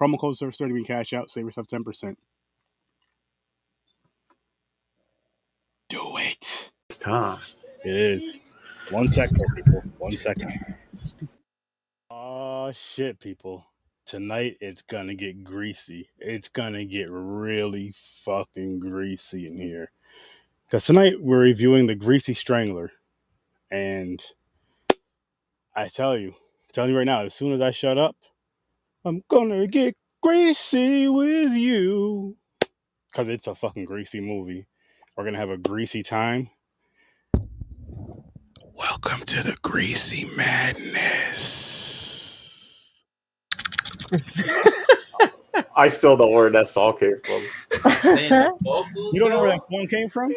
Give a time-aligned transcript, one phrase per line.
[0.00, 1.30] Promo code SURF30 when cash out.
[1.30, 2.16] Save yourself 10%.
[5.90, 6.70] Do it.
[6.88, 7.38] It's time.
[7.84, 8.38] It is.
[8.90, 9.82] One second, people.
[9.98, 10.76] One second.
[12.10, 13.66] Oh, shit, people.
[14.06, 16.08] Tonight it's gonna get greasy.
[16.18, 19.92] It's gonna get really fucking greasy in here.
[20.66, 22.90] Because tonight we're reviewing the Greasy Strangler.
[23.70, 24.20] And
[25.76, 28.16] I tell you, I'm telling you right now, as soon as I shut up,
[29.04, 32.36] I'm gonna get greasy with you.
[33.10, 34.66] Because it's a fucking greasy movie.
[35.16, 36.50] We're gonna have a greasy time.
[38.74, 41.70] Welcome to the Greasy Madness.
[45.76, 47.42] I still don't know where that song came from.
[49.12, 50.32] You don't know where that song came from?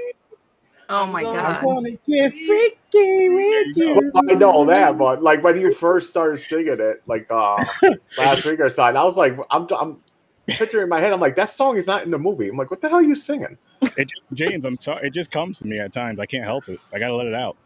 [0.89, 1.35] Oh my god.
[1.35, 6.39] I gonna get freaky with Well, I know that, but like when you first started
[6.39, 7.63] singing it, like uh
[8.17, 10.01] last week or something, I was like, I'm, I'm
[10.47, 11.13] picturing in my head.
[11.13, 12.49] I'm like, that song is not in the movie.
[12.49, 13.57] I'm like, what the hell are you singing?
[13.81, 15.07] It just, James, I'm sorry.
[15.07, 16.19] It just comes to me at times.
[16.19, 16.79] I can't help it.
[16.93, 17.57] I gotta let it out.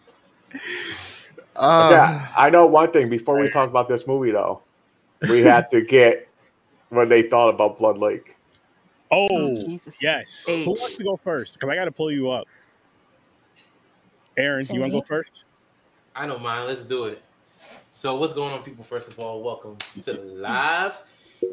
[1.56, 3.10] Uh, yeah, I know one thing.
[3.10, 4.62] Before we talk about this movie, though,
[5.30, 6.28] we had to get
[6.90, 8.36] what they thought about Blood Lake.
[9.12, 10.02] Oh, Oh, Jesus.
[10.02, 10.46] yes.
[10.50, 10.66] H.
[10.66, 11.56] Who wants to go first?
[11.56, 12.48] Because I gotta pull you up.
[14.38, 15.46] Aaron, you want to go first?
[16.16, 16.68] I don't mind.
[16.68, 17.24] Let's do it.
[17.92, 18.84] So, what's going on, people?
[18.84, 20.94] First of all, welcome to the live.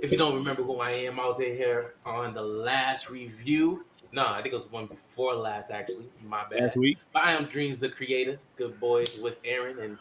[0.02, 3.84] If you don't remember who I am, I was in here on the last review.
[4.12, 6.10] No, I think it was one before last, actually.
[6.26, 6.60] My bad.
[6.60, 6.98] Last week.
[7.12, 9.98] But I am Dreams the Creator, good boys with Aaron and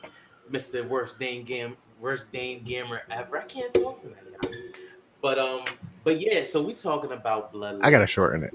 [0.51, 0.85] Mr.
[0.87, 3.37] Worst Dane Gam Worst Dane Gamer ever.
[3.37, 4.51] I can't talk tonight, y'all.
[5.21, 5.63] But um,
[6.03, 7.79] but yeah, so we talking about blood.
[7.81, 8.53] I gotta shorten it.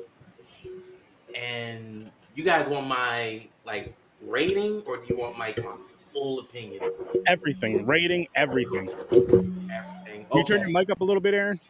[1.34, 5.76] and you guys want my like rating or do you want my, my
[6.12, 6.82] full opinion?
[7.26, 8.88] Everything, rating, everything.
[9.10, 10.26] Everything.
[10.30, 11.60] Can you turn your mic up a little bit, Aaron?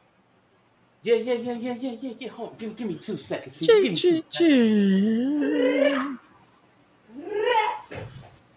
[1.02, 2.28] Yeah, yeah, yeah, yeah, yeah, yeah, yeah.
[2.28, 2.56] Hold on.
[2.58, 3.56] Give, give me two seconds.
[3.56, 3.74] people.
[3.82, 6.18] Give me two seconds.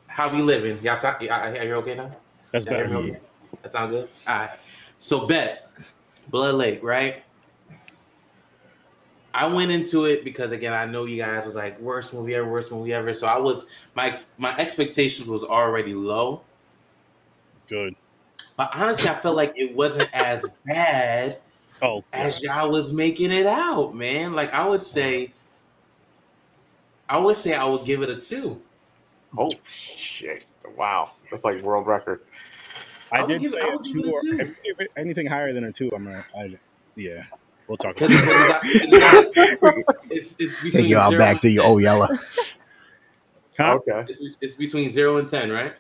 [0.07, 0.79] How we living?
[0.83, 2.15] Y'all, so- y- y- are you okay now?
[2.51, 2.89] That's Y'all better.
[2.89, 3.19] me okay?
[3.61, 4.09] That sound good?
[4.27, 4.49] All right.
[4.97, 5.69] So bet
[6.29, 7.23] Blood Lake, right?
[9.33, 12.49] I went into it because again, I know you guys was like worst movie ever,
[12.49, 13.13] worst movie ever.
[13.13, 13.65] So I was
[13.95, 16.41] my my expectations was already low.
[17.67, 17.95] Good.
[18.57, 21.39] But honestly, I felt like it wasn't as bad
[21.83, 24.33] Oh, as y'all was making it out, man.
[24.33, 25.33] Like I would say,
[27.09, 28.61] I would say I would give it a two.
[29.37, 30.45] Oh shit!
[30.75, 32.21] Wow, that's like world record.
[33.11, 33.99] I I did give- say I a would give two.
[34.03, 34.31] it a Or, two.
[34.39, 36.23] if you give it anything higher than a two, I'm gonna.
[36.95, 37.23] Yeah,
[37.71, 37.95] we'll talk.
[38.01, 38.11] About
[38.63, 41.71] it's, it's, it's, it's Take y'all back and to your 10.
[41.71, 42.07] oh yellow.
[43.57, 43.79] Huh?
[43.87, 44.05] Okay.
[44.09, 45.73] It's, it's between zero and ten, right?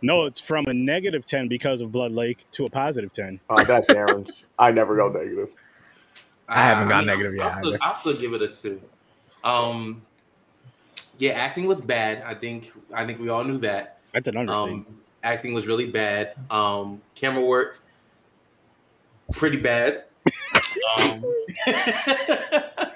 [0.00, 3.38] No, it's from a negative ten because of Blood Lake to a positive ten.
[3.50, 4.44] Uh, that's Aaron's.
[4.58, 5.50] I never go negative.
[6.48, 7.78] I haven't gone I'll- negative I'll, yet still.
[7.82, 8.80] I'll still give it a two.
[9.44, 10.02] Um,
[11.18, 12.22] yeah, acting was bad.
[12.22, 13.98] I think I think we all knew that.
[14.14, 14.86] That's an understatement.
[14.86, 16.34] Um, acting was really bad.
[16.50, 17.78] Um, camera work,
[19.32, 20.04] pretty bad.
[20.98, 21.24] Um,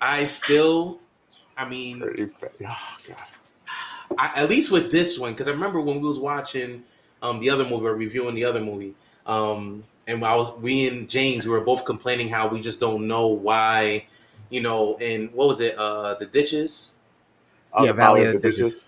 [0.00, 1.00] I still,
[1.56, 3.16] I mean, Oh, God.
[4.18, 6.82] I, at least with this one, because I remember when we was watching
[7.22, 8.94] um, the other movie or reviewing the other movie,
[9.26, 13.08] um, and I was we and James we were both complaining how we just don't
[13.08, 14.06] know why,
[14.50, 16.92] you know, and what was it, uh, the ditches,
[17.74, 18.86] Oh, Yeah, the Valley Valley of the Ditches.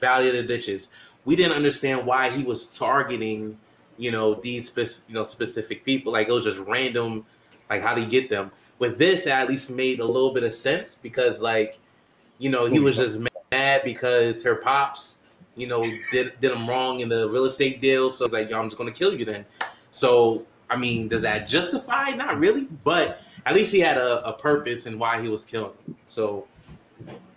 [0.00, 0.88] Valley of the Ditches.
[1.24, 3.58] We didn't understand why he was targeting,
[3.98, 6.12] you know, these spec- you know specific people.
[6.12, 7.24] Like it was just random.
[7.70, 8.50] Like how did he get them?
[8.78, 11.78] With this, at least made a little bit of sense because, like,
[12.38, 13.20] you know, he was just
[13.52, 15.18] mad because her pops,
[15.54, 18.10] you know, did did him wrong in the real estate deal.
[18.10, 19.44] So it's like, yo, I'm just gonna kill you then.
[19.92, 22.10] So I mean, does that justify?
[22.10, 25.72] Not really, but at least he had a, a purpose and why he was killing.
[25.86, 25.96] Them.
[26.08, 26.46] So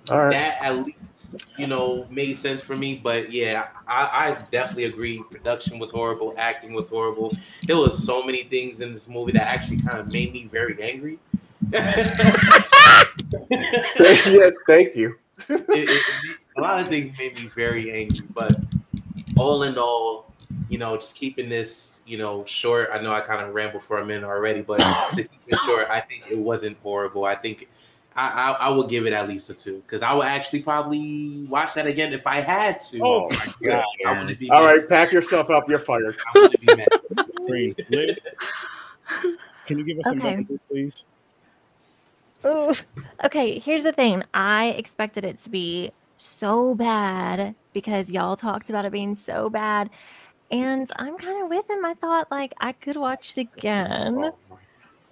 [0.10, 0.32] All right.
[0.32, 0.98] that at least
[1.58, 2.96] you know made sense for me.
[2.96, 5.24] But yeah, I, I definitely agree.
[5.30, 7.32] Production was horrible, acting was horrible.
[7.68, 10.82] There was so many things in this movie that actually kind of made me very
[10.82, 11.20] angry.
[11.72, 12.20] yes,
[14.00, 15.16] yes, thank you.
[15.50, 16.02] it, it,
[16.58, 18.52] a lot of things made me very angry, but
[19.38, 20.32] all in all,
[20.70, 22.90] you know, just keeping this, you know, short.
[22.94, 25.88] I know I kind of rambled for a minute already, but to keep it short,
[25.90, 27.26] I think it wasn't horrible.
[27.26, 27.70] I think
[28.16, 31.46] I I, I would give it at least a two because I would actually probably
[31.50, 33.00] watch that again if I had to.
[33.04, 33.84] Oh my god!
[34.06, 34.68] I wouldn't be All mad.
[34.68, 35.70] right, pack yourself up.
[35.70, 36.16] You're fired.
[36.34, 36.88] I wouldn't be mad.
[37.32, 37.76] Screen.
[37.90, 38.20] Liz,
[39.66, 40.36] can you give us some Okay.
[40.36, 41.06] numbers, please?
[42.46, 42.74] Ooh.
[43.26, 44.24] Okay, here's the thing.
[44.34, 49.90] I expected it to be so bad because y'all talked about it being so bad.
[50.52, 51.84] And I'm kind of with him.
[51.86, 54.18] I thought like I could watch it again.
[54.20, 54.38] Oh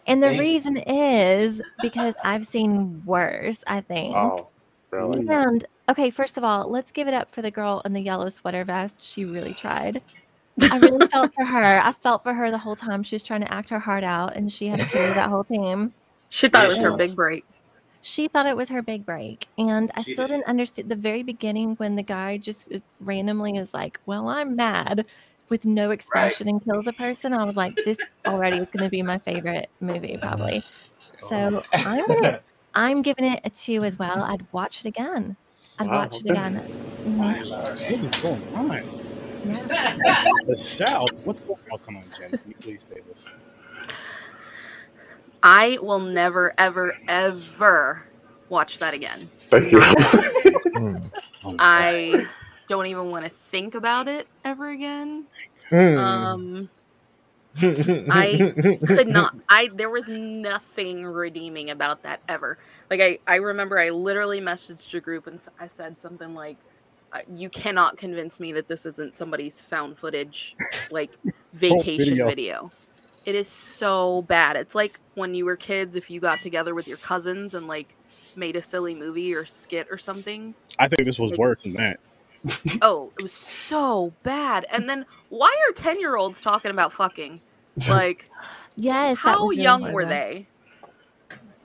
[0.07, 0.41] And the Thank you.
[0.43, 4.15] reason is because I've seen worse, I think.
[4.15, 4.47] Oh,
[4.91, 5.25] really?
[5.27, 8.29] And okay, first of all, let's give it up for the girl in the yellow
[8.29, 8.95] sweater vest.
[8.99, 10.01] She really tried.
[10.59, 11.81] I really felt for her.
[11.81, 13.03] I felt for her the whole time.
[13.03, 15.43] She was trying to act her heart out, and she had to carry that whole
[15.43, 15.93] team.
[16.29, 17.45] She thought it was her big break.
[18.01, 20.33] She thought it was her big break, and I She still did.
[20.33, 22.69] didn't understand the very beginning when the guy just
[22.99, 25.05] randomly is like, "Well, I'm mad,"
[25.51, 27.33] with no expression and kills a person.
[27.33, 30.63] I was like, "This already is going to be my favorite movie, probably."
[31.19, 32.41] So I'm gonna,
[32.73, 34.23] I'm giving it a two as well.
[34.23, 35.35] I'd watch it again.
[35.77, 36.63] I'd Wow, watch it again.
[37.05, 37.17] Mhm.
[37.51, 38.83] What is going on?
[39.45, 40.37] Yeah.
[40.47, 41.11] The South.
[41.25, 41.79] What's going on?
[41.79, 42.29] Oh, come on, Jen.
[42.29, 43.35] Can you please say this?
[45.43, 48.03] I will never, ever, ever
[48.49, 49.29] watch that again.
[49.49, 49.79] Thank you.
[49.79, 51.11] Mm.
[51.43, 51.57] Oh my God.
[51.59, 52.27] I
[52.71, 55.25] don't even want to think about it ever again.
[55.71, 55.97] Mm.
[55.97, 56.69] Um,
[58.09, 58.53] I
[58.87, 59.35] could not.
[59.49, 62.57] I there was nothing redeeming about that ever.
[62.89, 66.55] Like I, I remember I literally messaged a group and I said something like,
[67.11, 70.55] uh, "You cannot convince me that this isn't somebody's found footage,
[70.91, 71.11] like
[71.53, 72.25] vacation video.
[72.25, 72.71] video.
[73.25, 74.55] It is so bad.
[74.55, 77.97] It's like when you were kids, if you got together with your cousins and like
[78.37, 80.55] made a silly movie or skit or something.
[80.79, 81.99] I think this was worse than that.
[82.81, 84.65] Oh, it was so bad.
[84.71, 87.39] And then why are ten year olds talking about fucking?
[87.87, 88.25] Like,
[88.75, 89.17] Yes.
[89.19, 89.95] how really young horrible.
[89.95, 90.47] were they?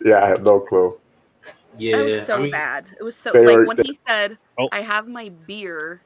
[0.04, 0.98] yeah, I have no clue.
[1.78, 2.86] Yeah, It was so I mean, bad.
[2.98, 4.68] It was so like were- when he said, Oh.
[4.72, 6.00] "I have my beer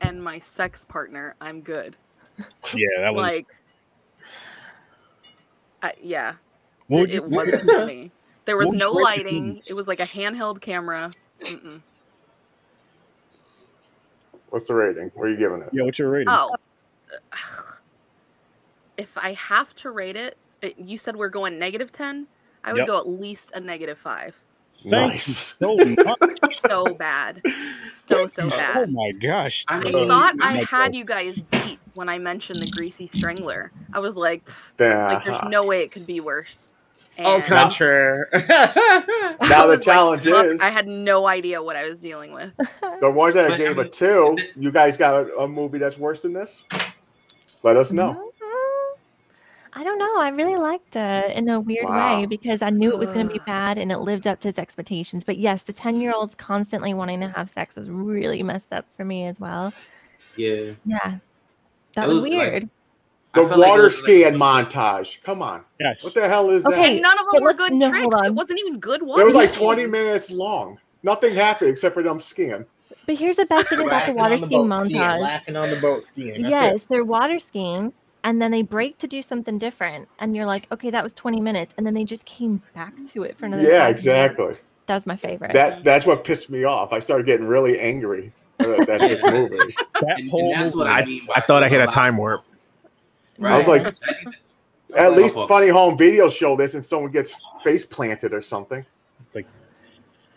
[0.00, 1.34] and my sex partner.
[1.40, 1.96] I'm good."
[2.74, 3.22] Yeah, that was.
[3.32, 3.44] Like,
[5.82, 6.34] I, yeah,
[6.88, 8.10] what would it, you, it wasn't for me.
[8.44, 9.46] There was what no you rate this lighting.
[9.48, 9.62] movie?
[9.68, 11.10] It was like a handheld camera.
[11.40, 11.80] Mm-mm.
[14.52, 15.10] What's the rating?
[15.14, 15.70] What are you giving it?
[15.72, 16.28] yeah, what's your rating?
[16.28, 16.54] Oh,
[18.98, 22.26] if I have to rate it, it- you said we're going negative ten.
[22.62, 22.86] I would Yep.
[22.86, 24.36] go at least a negative five.
[24.74, 25.56] Thank Nice.
[25.58, 26.60] so much.
[26.68, 27.40] So bad,
[28.08, 28.76] so so bad.
[28.76, 29.64] Oh my gosh.
[29.68, 33.06] I I thought I'm I like, had you guys beat when I mentioned the greasy
[33.06, 33.72] strangler.
[33.94, 34.42] I was like,
[34.78, 36.72] like there's no way it could be worse.
[37.18, 38.28] Au And contraire.
[38.32, 42.52] Now the was like, challenge is- I had no idea what I was dealing with.
[43.00, 45.78] The ones that I But, I gave a two, you guys got a, a movie
[45.78, 46.62] that's worse than this?
[47.64, 48.12] Let us know.
[48.14, 48.98] Mhm.
[49.74, 50.20] I don't know.
[50.20, 52.20] I really liked it in a weird Wow.
[52.20, 54.48] way because I knew it was going to be bad and it lived up to
[54.48, 55.24] its expectations.
[55.24, 58.84] But yes, the 10 year olds constantly wanting to have sex was really messed up
[58.92, 59.72] for me as well.
[60.36, 60.72] yeah.
[60.84, 61.16] Yeah.
[61.96, 62.64] That It was, was weird.
[62.64, 62.68] I
[63.34, 65.22] The felt like it water like- skiing montage.
[65.22, 65.62] Come on.
[65.80, 66.04] Yes.
[66.04, 66.90] What the hell is Okay, that?
[66.92, 68.26] And none of but them were good no, hold tricks.
[68.26, 69.20] It wasn't even good ones.
[69.20, 70.78] It was like 20 minutes long.
[71.02, 72.64] Nothing happened except for them skiing.
[73.06, 75.20] But here's the best thing about the water on the skiing boat skiing, montage.
[75.20, 76.42] laughing on the boat skiing.
[76.42, 80.08] That's yes, they're water skiing and then they break to do something different.
[80.20, 81.74] And you're like, okay, that was 20 minutes.
[81.76, 83.72] And then they just came back to it for another time.
[83.72, 84.00] Yeah, five minutes.
[84.02, 84.54] exactly.
[84.86, 85.52] That was my favorite.
[85.54, 86.92] That that's what pissed me off.
[86.92, 89.56] I started getting really angry at, at this movie.
[90.00, 91.20] That whole and that's what movie- I I, mean.
[91.34, 91.92] I by thought I hit a lot.
[91.92, 92.44] time warp.
[93.40, 93.94] I was like, Right.
[94.94, 97.34] At least Oh, Funny Home Video show this and someone gets
[97.64, 98.84] face planted or something.
[99.34, 99.46] Like-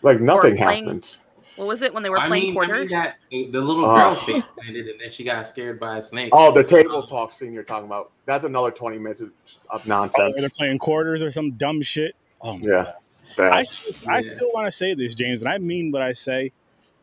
[0.02, 1.18] like nothing playing- happens.
[1.56, 2.90] What was it when they were I playing mean, I mean quarters?
[2.90, 3.96] that the little Oh.
[3.96, 6.30] girl face landed and then she got scared by a snake.
[6.32, 8.12] Oh, the table talk scene you're talking about.
[8.26, 9.30] That's another 20 minutes of
[9.70, 10.34] Oh, nonsense.
[10.38, 12.14] they're playing quarters or some dumb shit.
[12.42, 12.92] Oh my Yeah.
[13.36, 13.52] God.
[13.52, 16.12] I, That- still- I still want to say this, James, and I mean what I
[16.12, 16.52] say.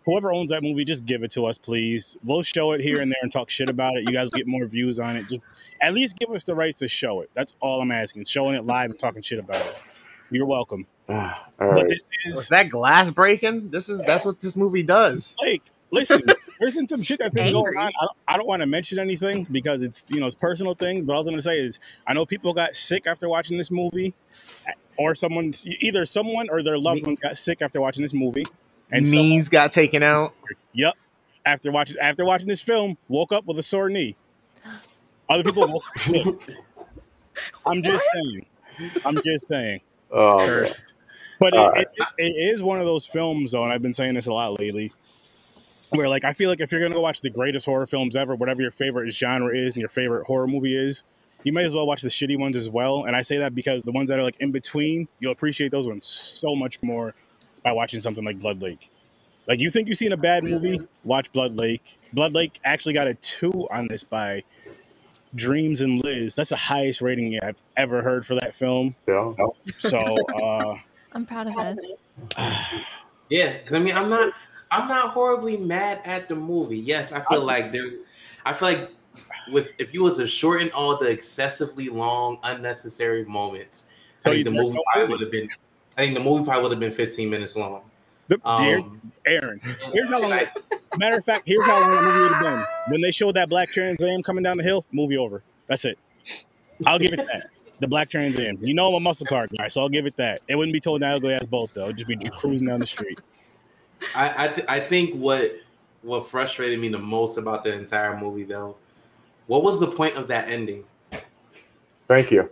[0.05, 2.17] Whoever owns that movie, just give it to us, please.
[2.23, 4.03] We'll show it here and there and talk shit about it.
[4.03, 5.29] You guys get more views on it.
[5.29, 5.41] Just
[5.81, 7.29] at least give us the rights to show it.
[7.33, 8.25] That's all I'm asking.
[8.25, 9.81] Showing it live and talking shit about it.
[10.29, 10.85] You're welcome.
[11.09, 11.87] All But right.
[11.87, 13.69] this Was is that glass breaking?
[13.69, 15.35] This is that's what this movie does.
[15.41, 16.21] like, listen,
[16.59, 17.87] there's been some shit that's been going on.
[17.87, 21.05] I don't, I don't want to mention anything because it's you know it's personal things.
[21.05, 23.69] But all I was gonna say is I know people got sick after watching this
[23.69, 24.13] movie.
[24.97, 28.45] or someone's either someone or their loved Me- ones got sick after watching this movie,
[28.93, 30.33] and And someone, knees got taken out.
[30.73, 30.93] yep,
[31.45, 34.15] after watching after watching this film, woke up with a sore knee.
[35.29, 35.83] Other people woke
[36.27, 36.35] up.
[37.65, 38.45] I'm just saying.
[39.05, 39.81] I'm just saying.
[40.15, 40.47] Oh, man.
[40.47, 40.93] Cursed.
[41.39, 42.23] But All it, it, it
[42.53, 44.93] is one of those films, though, and I've been saying this a lot lately,
[45.89, 48.35] where like I feel like if you're gonna go watch the greatest horror films ever,
[48.35, 51.03] whatever your favorite genre is and your favorite horror movie is,
[51.43, 53.05] you might as well watch the shitty ones as well.
[53.05, 55.87] And I say that because the ones that are like in between, you'll appreciate those
[55.87, 57.15] ones so much more
[57.63, 58.89] by watching something like Blood Lake.
[59.47, 61.97] Like you think you've seen a bad movie, watch Blood Lake.
[62.13, 64.43] Blood Lake actually got a two on this by
[65.35, 66.35] Dreams and Liz.
[66.35, 68.95] That's the highest rating I've ever heard for that film.
[69.07, 69.33] Yeah.
[69.79, 70.77] So uh
[71.13, 71.77] I'm proud of us.
[73.29, 74.33] Yeah, because I mean, I'm not,
[74.69, 76.77] I'm not horribly mad at the movie.
[76.77, 77.89] Yes, I feel like there,
[78.45, 78.91] I feel like
[79.51, 83.85] with if you was to shorten all the excessively long, unnecessary moments,
[84.17, 85.11] So I think the just movie go probably movie.
[85.13, 85.47] would have been,
[85.97, 87.81] I think the movie probably would have been 15 minutes long.
[88.27, 89.59] The, dear Um, Aaron,
[89.91, 90.31] here's how long.
[90.31, 90.49] like,
[90.97, 92.65] Matter of fact, here's how long the movie would have been.
[92.89, 95.43] When they showed that black Trans Am coming down the hill, movie over.
[95.67, 95.97] That's it.
[96.85, 97.49] I'll give it that.
[97.79, 98.57] The black Trans Am.
[98.61, 100.41] You know I'm a muscle car guy, so I'll give it that.
[100.47, 101.85] It wouldn't be told that ugly ass boat though.
[101.85, 103.19] It'd just be cruising down the street.
[104.15, 105.55] I I, th- I think what
[106.01, 108.75] what frustrated me the most about the entire movie though,
[109.47, 110.83] what was the point of that ending?
[112.07, 112.49] Thank you.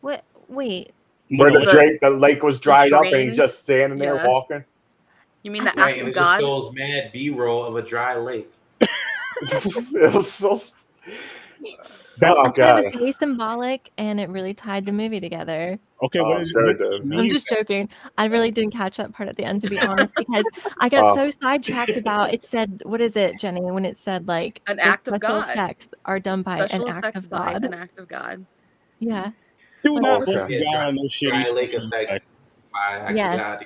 [0.00, 0.24] What?
[0.48, 0.92] Wait.
[1.30, 4.28] Where the, The- Drake, the lake was dried up and he's just standing there Yeah.
[4.28, 4.64] walking.
[5.42, 6.40] You mean the act Right, and of it just God?
[6.40, 8.50] shows mad B roll of a dry lake.
[8.80, 10.58] it was so.
[12.18, 12.78] That- oh god.
[12.80, 15.78] it was very symbolic, and it really tied the movie together.
[16.02, 17.02] Okay, Oh, what is sure it.
[17.02, 17.88] I'm just joking.
[18.18, 20.44] I really didn't catch that part at the end, to be honest, because
[20.80, 21.14] I got Oh.
[21.16, 22.44] so sidetracked about it.
[22.44, 25.48] Said, "What is it, Jenny?" When it said like An act of God.
[25.48, 27.64] effects are done by Special an act effects of by God.
[27.64, 28.46] an act of God.
[29.00, 29.30] Yeah,
[29.84, 30.32] Do not oh, okay.
[30.32, 32.04] blame Yeah, God on those shitty lake special effect.
[32.10, 32.26] effects.
[32.72, 33.60] By actually Yeah.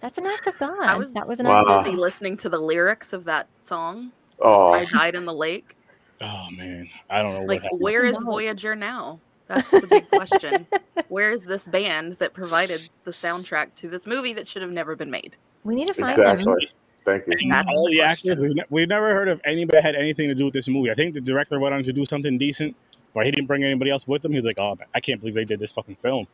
[0.00, 0.78] That's an act of God.
[0.80, 1.60] I was- that was an Wow.
[1.60, 4.12] act of Busy listening to the lyrics of that song.
[4.40, 5.76] Oh, I died in the lake.
[6.20, 7.80] Oh man, I don't know Like, happened.
[7.80, 8.44] where is symbolic.
[8.46, 9.20] Voyager now?
[9.48, 10.66] That's the big question.
[11.08, 14.96] Where is this band that provided the soundtrack to this movie that should have never
[14.96, 15.36] been made?
[15.62, 16.38] We need to find them.
[16.40, 16.68] exactly.
[17.04, 17.52] Thank you.
[17.54, 20.46] All the the actors, we've, ne- we've never heard of anybody had anything to do
[20.46, 20.90] with this movie.
[20.90, 22.74] I think the director went on to do something decent,
[23.16, 24.32] but he didn't bring anybody else with him.
[24.32, 26.26] He was like, "Oh, I can't believe they did this fucking film."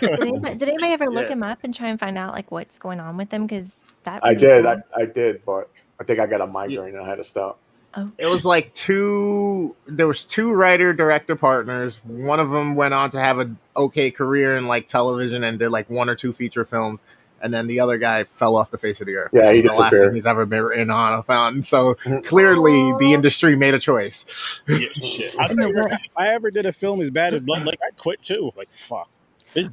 [0.00, 1.32] Did anybody, did anybody ever look Yeah.
[1.34, 3.46] him up and try and find out like what's going on with them?
[3.46, 4.64] Because that I be did.
[4.64, 5.68] I, I did, but
[6.00, 7.58] I think I got a migraine and I had to stop.
[7.94, 8.10] Oh.
[8.18, 9.76] It was like two.
[9.86, 12.00] There was two writer director partners.
[12.04, 15.68] One of them went on to have an okay career in like television and did
[15.68, 17.02] like one or two feature films,
[17.44, 19.30] and then the other guy fell off the face of the earth.
[19.32, 20.08] Yeah, This he the last disappeared.
[20.10, 21.62] thing he's ever been in on a fountain.
[21.62, 24.62] So clearly, the industry made a choice.
[24.66, 25.34] Yeah, shit.
[25.38, 27.34] I'll I know you right what- now, if I ever did a film as bad
[27.34, 28.50] as Blood Lake, I'd quit too.
[28.56, 29.08] Like, fuck.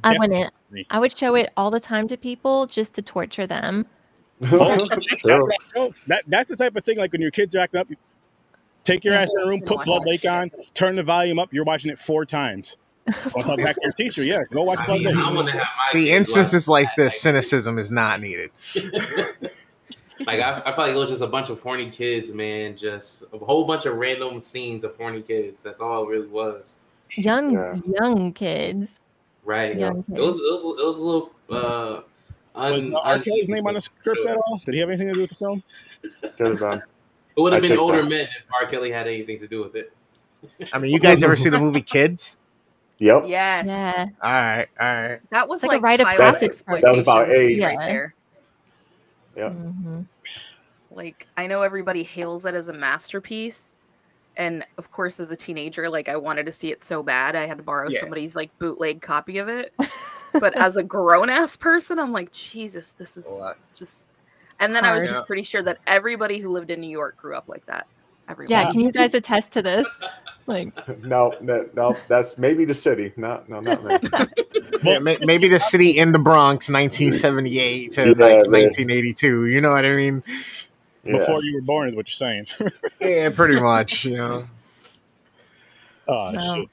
[0.04, 0.52] I wouldn't.
[0.90, 3.86] I would show it all the time to people just to torture them.
[4.44, 5.06] Oh, that's,
[6.06, 6.98] that, that's the type of thing.
[6.98, 7.96] Like when your kids are acting up, you
[8.84, 11.52] take your ass in the room, put Blood Lake on, turn the volume up.
[11.52, 12.76] You're watching it four times.
[13.06, 14.22] Don't talk back to your teacher.
[14.22, 15.24] Yeah, go watch I Blood mean, Lake.
[15.24, 18.50] I want to have my See, instances watch like that, this, cynicism is not needed.
[20.26, 22.76] like I, I felt like it was just a bunch of horny kids, man.
[22.76, 25.62] Just a whole bunch of random scenes of horny kids.
[25.62, 26.76] That's all it really was.
[27.16, 27.76] Young, Yeah.
[28.00, 28.90] young kids.
[29.44, 29.76] Right.
[29.78, 32.02] Young It was, it was it was a little uh
[32.54, 33.14] Was un, uh, R.
[33.14, 34.60] un- Kelly's name on the script at all?
[34.64, 35.62] Did he have anything to do with the film?
[36.36, 36.82] Could have been.
[37.36, 37.84] It would I have been think so.
[37.86, 38.68] older men if R.
[38.68, 39.92] Kelly had anything to do with it.
[40.72, 42.38] I mean, you guys ever see the movie Kids?
[43.02, 43.24] Yep.
[43.26, 43.66] Yes.
[43.66, 44.06] Yeah.
[44.22, 45.20] All right, all right.
[45.30, 46.52] That was It's like a like, rite of passage.
[46.68, 47.60] That was about age.
[47.60, 47.86] right Yeah.
[47.88, 48.14] there.
[49.36, 49.48] Yeah.
[49.50, 50.06] Mhm.
[50.92, 53.74] Like I know everybody hails it as a masterpiece,
[54.36, 57.46] and of course, as a teenager, like I wanted to see it so bad, I
[57.46, 57.98] had to borrow Yeah.
[58.00, 59.72] somebody's like bootleg copy of it.
[60.40, 63.58] But as a grown ass person, I'm like, Jesus, this is What?
[63.74, 64.08] just.
[64.60, 65.16] And then I was Hard.
[65.16, 67.86] just pretty sure that everybody who lived in New York grew up like that.
[68.30, 68.54] Everybody.
[68.54, 69.86] Yeah, can you guys attest to this?
[70.46, 70.72] Like,
[71.04, 71.96] No, no, no.
[72.08, 73.12] That's maybe the city.
[73.16, 73.98] No, no, not me.
[74.84, 78.50] Yeah, maybe the city in the Bronx, 1978 to Yeah, like man.
[78.50, 79.46] 1982.
[79.46, 80.24] You know what I mean?
[81.04, 81.18] Yeah.
[81.18, 82.46] Before you were born, is what you're saying.
[83.00, 84.04] Yeah, pretty much.
[84.04, 84.42] You know.
[86.08, 86.66] oh, No.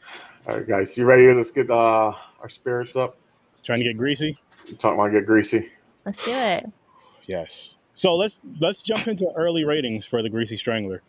[0.47, 1.31] All right, guys, you ready?
[1.31, 3.17] Let's get uh, our spirits up.
[3.63, 4.37] Trying to get greasy.
[4.79, 5.69] Talking about get greasy.
[6.05, 6.65] let's do it.
[7.27, 7.77] Yes.
[7.93, 11.03] So let's let's jump into early ratings for the Greasy Strangler.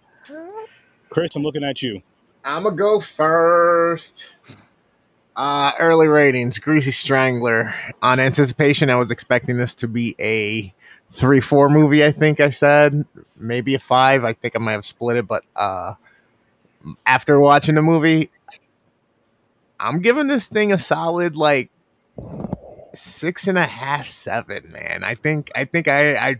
[1.08, 2.02] Chris, I'm looking at you.
[2.44, 4.32] I'm gonna go first.
[5.36, 7.74] Uh, early ratings: Greasy Strangler.
[8.02, 10.74] On anticipation, I was expecting this to be a
[11.10, 12.04] three-four movie.
[12.04, 13.04] I think I said
[13.36, 14.24] maybe a five.
[14.24, 15.94] I think I might have split it, but uh,
[17.06, 18.30] after watching the movie,
[19.78, 21.70] I'm giving this thing a solid like
[22.94, 25.04] six and a half, seven, man.
[25.04, 26.36] I think I think I I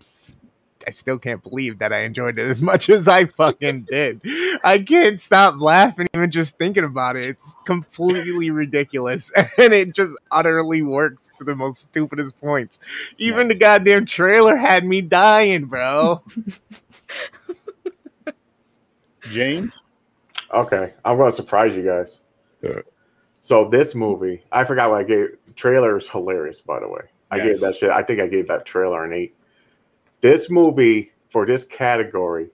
[0.87, 4.21] I still can't believe that I enjoyed it as much as I fucking did.
[4.65, 7.25] I can't stop laughing even just thinking about it.
[7.29, 9.31] It's completely ridiculous.
[9.59, 12.79] And it just utterly works to the most stupidest points.
[13.19, 16.23] Even the goddamn trailer had me dying, bro.
[19.29, 19.83] James,
[20.53, 22.21] Okay, I'm gonna surprise you guys.
[22.63, 22.81] Yeah.
[23.41, 25.29] So this movie, I forgot what I gave.
[25.47, 27.03] The trailer is hilarious, by the way.
[27.31, 27.47] I Yes.
[27.47, 27.91] gave that shit.
[27.91, 29.37] I think I gave that trailer an eight.
[30.21, 32.51] This movie for this category,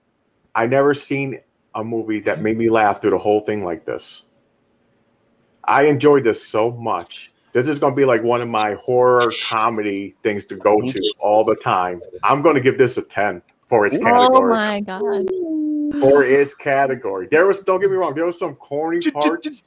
[0.55, 1.39] I never seen
[1.75, 4.23] a movie that made me laugh through the whole thing like this.
[5.65, 7.31] I enjoyed this so much.
[7.51, 11.13] This is going to be like one of my horror comedy things to go to
[11.19, 12.01] all the time.
[12.23, 14.43] I'm going to give this a 10 for its category.
[14.43, 15.27] Oh my god.
[15.99, 17.27] For its category.
[17.29, 19.61] There was, don't get me wrong, there was some corny parts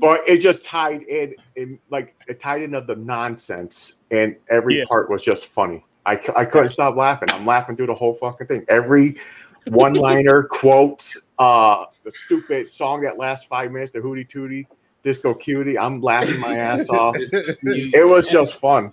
[0.00, 4.78] but it just tied in, in like it tied in of the nonsense, and every
[4.78, 4.84] Yeah.
[4.88, 5.84] part was just funny.
[6.04, 7.30] I, c- I couldn't stop laughing.
[7.32, 8.64] I'm laughing through the whole fucking thing.
[8.68, 9.16] Every
[9.66, 14.66] one liner, quotes, uh, the stupid song that lasts five minutes, the Hootie Tootie,
[15.02, 15.78] Disco Cutie.
[15.78, 17.16] I'm laughing my ass off.
[17.62, 18.92] It was just fun.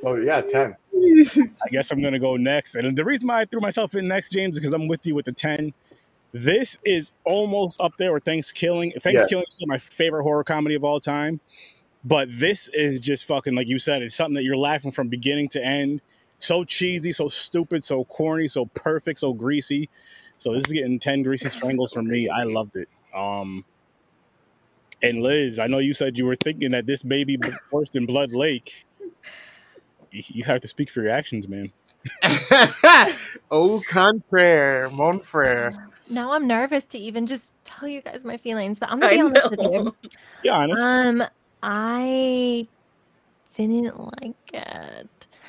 [0.00, 0.76] So yeah, ten.
[1.62, 2.74] I guess I'm gonna go next.
[2.74, 5.14] And the reason why I threw myself in next, James, is because I'm with you
[5.14, 5.72] with the 10.
[6.32, 8.92] This is almost up there with Thanksgiving.
[9.00, 11.40] Thanksgiving is still my favorite horror comedy of all time.
[12.04, 15.48] But this is just fucking like you said, it's something that you're laughing from beginning
[15.50, 16.00] to end.
[16.38, 19.90] So cheesy, so stupid, so corny, so perfect, so greasy.
[20.38, 22.28] So this is getting 10 greasy strangles from me.
[22.28, 22.88] I loved it.
[23.14, 23.64] Um
[25.02, 27.38] and Liz, I know you said you were thinking that this baby
[27.70, 28.86] worse than Blood Lake.
[30.10, 31.72] You, you have to speak for your actions, man.
[33.50, 35.74] Au contraire, mon frere.
[36.08, 39.16] Now I'm nervous to even just tell you guys my feelings, but I'm gonna I
[39.16, 39.96] be honest with you.
[40.42, 40.82] Yeah, honest.
[40.82, 41.24] Um,
[41.62, 42.66] I
[43.54, 45.08] didn't like it.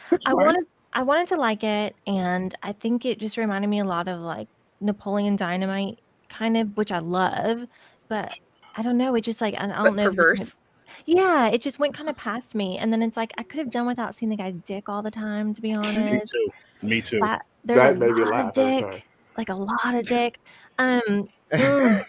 [0.09, 0.45] That's I fine.
[0.45, 4.07] wanted I wanted to like it, and I think it just reminded me a lot
[4.09, 4.47] of like
[4.81, 7.65] Napoleon Dynamite, kind of, which I love.
[8.09, 8.33] But
[8.75, 9.15] I don't know.
[9.15, 10.07] It just like I, I don't know.
[10.09, 10.59] if it just went- perverse.
[11.05, 13.69] yeah, it just went kind of past me, and then it's like I could have
[13.69, 15.53] done without seeing the guy's dick all the time.
[15.53, 15.97] To be honest.
[15.97, 16.51] Me honest, too.
[16.87, 17.19] Me too.
[17.21, 19.01] That- there's That a made me lot laugh of dick, time.
[19.37, 20.39] like a lot of dick.
[20.79, 21.29] Um,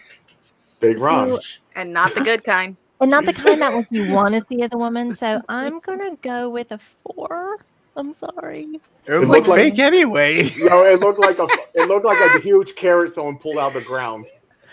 [0.79, 1.37] Big Ron.
[1.75, 2.75] And not the good kind.
[3.03, 5.15] And not the kind that like you want to see as a woman.
[5.15, 7.57] So I'm gonna go with a four.
[7.95, 8.79] I'm sorry.
[9.05, 10.43] It was It like looked like- fake anyway.
[10.55, 13.67] You know, it looked like a it looked like a huge carrot someone pulled out
[13.67, 14.25] of the ground.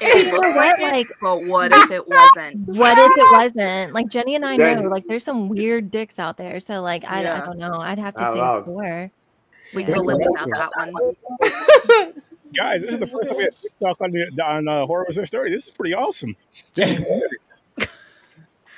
[0.03, 2.67] It looked what, like like- but what if it wasn't?
[2.67, 3.93] What if it wasn't?
[3.93, 6.59] Like Jenny and I Then- know, like there's some weird dicks out there.
[6.61, 7.81] So like I, I don't know.
[7.81, 8.65] I'd have to Out say loud.
[8.65, 9.11] four.
[9.75, 9.87] We Yeah.
[9.89, 12.23] could have without that one.
[12.57, 15.15] Guys, this is the first time we had TikTok on, the, on uh, Horror Was
[15.17, 15.51] Their Story.
[15.53, 16.35] This is pretty awesome.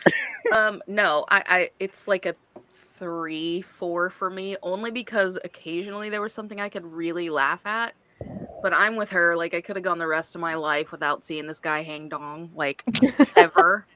[0.05, 0.49] This is hilarious.
[0.51, 2.35] Um, no, I, I, it's like a
[2.99, 7.95] three, four for me, only because occasionally there was something I could really laugh at.
[8.63, 9.37] But I'm with her.
[9.37, 12.09] Like I could have gone the rest of my life without seeing this guy hang
[12.09, 12.85] dong, like
[13.37, 13.87] ever,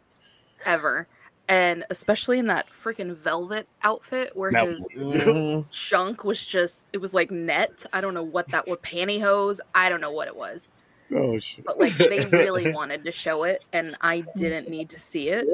[0.64, 1.06] ever,
[1.48, 7.14] and especially in that freaking velvet outfit where That his chunk was just it was
[7.14, 7.86] like net.
[7.92, 9.60] I don't know what that was, pantyhose.
[9.74, 10.72] I don't know what it was,
[11.14, 11.64] Oh, shit.
[11.64, 15.46] but like they really wanted to show it, and I didn't need to see it.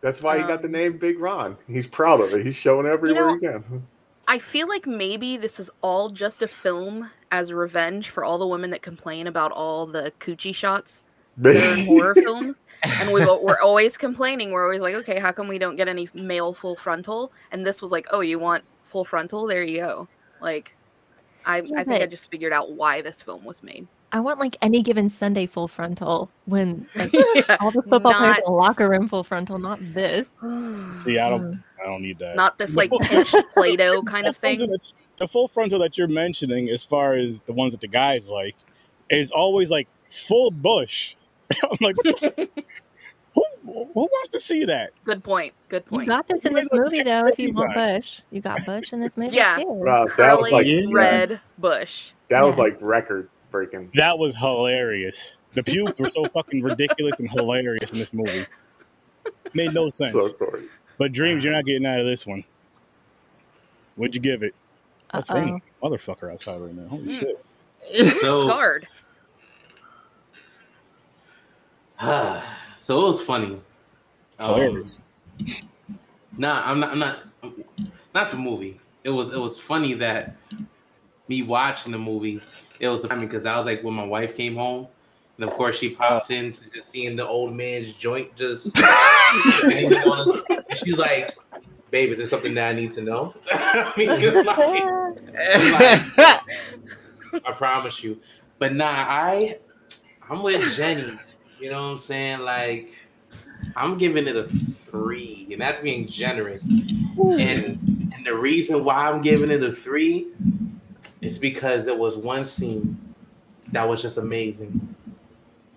[0.00, 1.56] That's why he got the Um, name Big Ron.
[1.66, 2.44] He's proud of it.
[2.44, 3.86] He's showing everywhere know- he can.
[4.28, 8.46] I feel like maybe this is all just a film as revenge for all the
[8.46, 11.02] women that complain about all the coochie shots
[11.44, 12.60] in horror films.
[12.84, 14.52] And we, we're always complaining.
[14.52, 17.32] We're always like, okay, how come we don't get any male full frontal?
[17.50, 19.46] And this was like, oh, you want full frontal?
[19.46, 20.08] There you go.
[20.40, 20.74] Like,
[21.44, 23.88] I, I think I just figured out why this film was made.
[24.12, 28.38] I want like any given Sunday full frontal when like Yeah, all the football players
[28.38, 30.28] in the locker room full frontal, not this.
[31.04, 31.62] See, I don't, mm.
[31.80, 32.34] I don't need that.
[32.36, 34.58] Not this like full- pinched Play-Doh kind of thing.
[34.58, 38.30] that- the full frontal that you're mentioning, as far as the ones that the guys
[38.30, 38.56] like,
[39.10, 41.14] is always like full bush.
[41.62, 42.64] I'm like, what the f-
[43.34, 44.90] who, who wants to see that?
[45.04, 45.52] Good point.
[45.68, 46.02] Good point.
[46.02, 47.26] You got this in this movie though.
[47.26, 49.56] If you Bush want Bush, you got Bush in this movie Yeah.
[49.56, 49.66] too.
[49.66, 50.86] Wow, that Curly was like Yeah.
[50.90, 52.10] red bush.
[52.28, 53.90] that was like record breaking.
[53.94, 55.38] That was hilarious.
[55.54, 58.46] The pubes were so fucking ridiculous and hilarious in this movie.
[59.54, 60.12] Made no sense.
[60.12, 60.66] So corny.
[60.98, 62.44] But dreams, you're not getting out of this one.
[63.96, 64.54] What'd you give it?
[65.12, 65.38] That's Uh-oh.
[65.40, 66.86] raining motherfucker outside right now.
[66.88, 67.18] Holy Mm.
[67.18, 67.44] shit.
[67.90, 68.86] It's So, hard.
[72.78, 73.60] so it was funny.
[74.38, 75.00] Um, Hilarious.
[76.36, 76.92] Nah, I'm not.
[76.92, 77.18] I'm not.
[78.14, 78.80] Not the movie.
[79.04, 79.32] It was.
[79.32, 80.36] It was funny that
[81.30, 82.42] me watching the movie.
[82.80, 84.88] It was funny because I was like when my wife came home,
[85.36, 86.34] and of course she pops oh.
[86.34, 88.78] in to just seeing the old man's joint just.
[89.62, 89.94] and
[90.74, 91.38] she's like,
[91.90, 93.34] babe, is there something that I need to know?
[93.52, 94.08] I mean,
[94.44, 94.82] like,
[97.46, 98.20] I promise you.
[98.58, 99.58] But nah, I
[100.28, 101.16] I'm with Jenny.
[101.60, 102.40] You know what I'm saying?
[102.40, 102.92] Like
[103.76, 104.48] I'm giving it a
[104.90, 106.66] three, and that's being generous.
[107.14, 107.38] Hmm.
[107.38, 107.78] And
[108.14, 110.26] and the reason why I'm giving it a three
[111.20, 112.98] is because there was one scene
[113.72, 114.94] that was just amazing.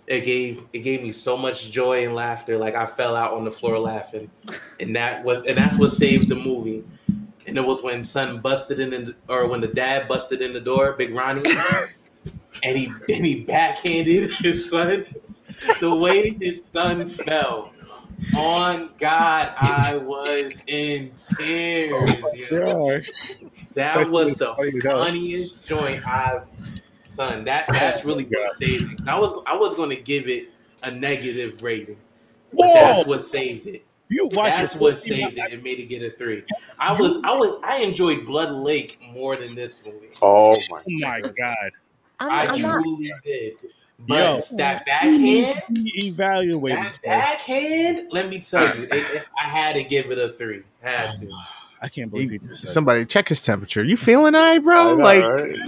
[0.07, 2.57] It gave it gave me so much joy and laughter.
[2.57, 4.29] Like I fell out on the floor laughing,
[4.79, 6.83] and that was and that's what saved the movie.
[7.45, 10.61] And it was when son busted in, the, or when the dad busted in the
[10.61, 11.43] door, Big Ronnie,
[12.63, 15.05] and he and he backhanded his son.
[15.79, 17.73] The way his son fell,
[18.35, 22.23] on God, I was in tears.
[22.33, 23.01] yo.
[23.41, 23.42] Oh
[23.75, 23.95] Gosh.
[23.95, 24.83] That That was was the funny as
[25.51, 26.43] funniest joint I've
[27.15, 27.45] son.
[27.45, 29.07] That oh that's really what saved it.
[29.07, 30.49] I was I was gonna give it
[30.83, 31.97] a negative rating.
[32.51, 32.73] But Whoa!
[32.73, 33.83] that's what saved it.
[34.09, 36.43] You watch That's your what 14 saved it and made it get a three.
[36.77, 40.09] I was I was I enjoyed Blood Lake more than this movie.
[40.21, 40.77] Oh my!
[40.77, 41.55] Oh my god!
[42.19, 42.73] I'm, I I'm not.
[42.81, 43.53] truly did.
[44.05, 44.57] But Yo.
[44.57, 50.11] that backhand, Evaluate that backhand, let me tell you, it, it- I had to give
[50.11, 50.63] it a three.
[50.81, 51.29] Had to.
[51.83, 53.83] I can't believe people said Somebody check his temperature.
[53.83, 54.77] You feeling all right, bro?
[54.77, 55.59] I know, like right?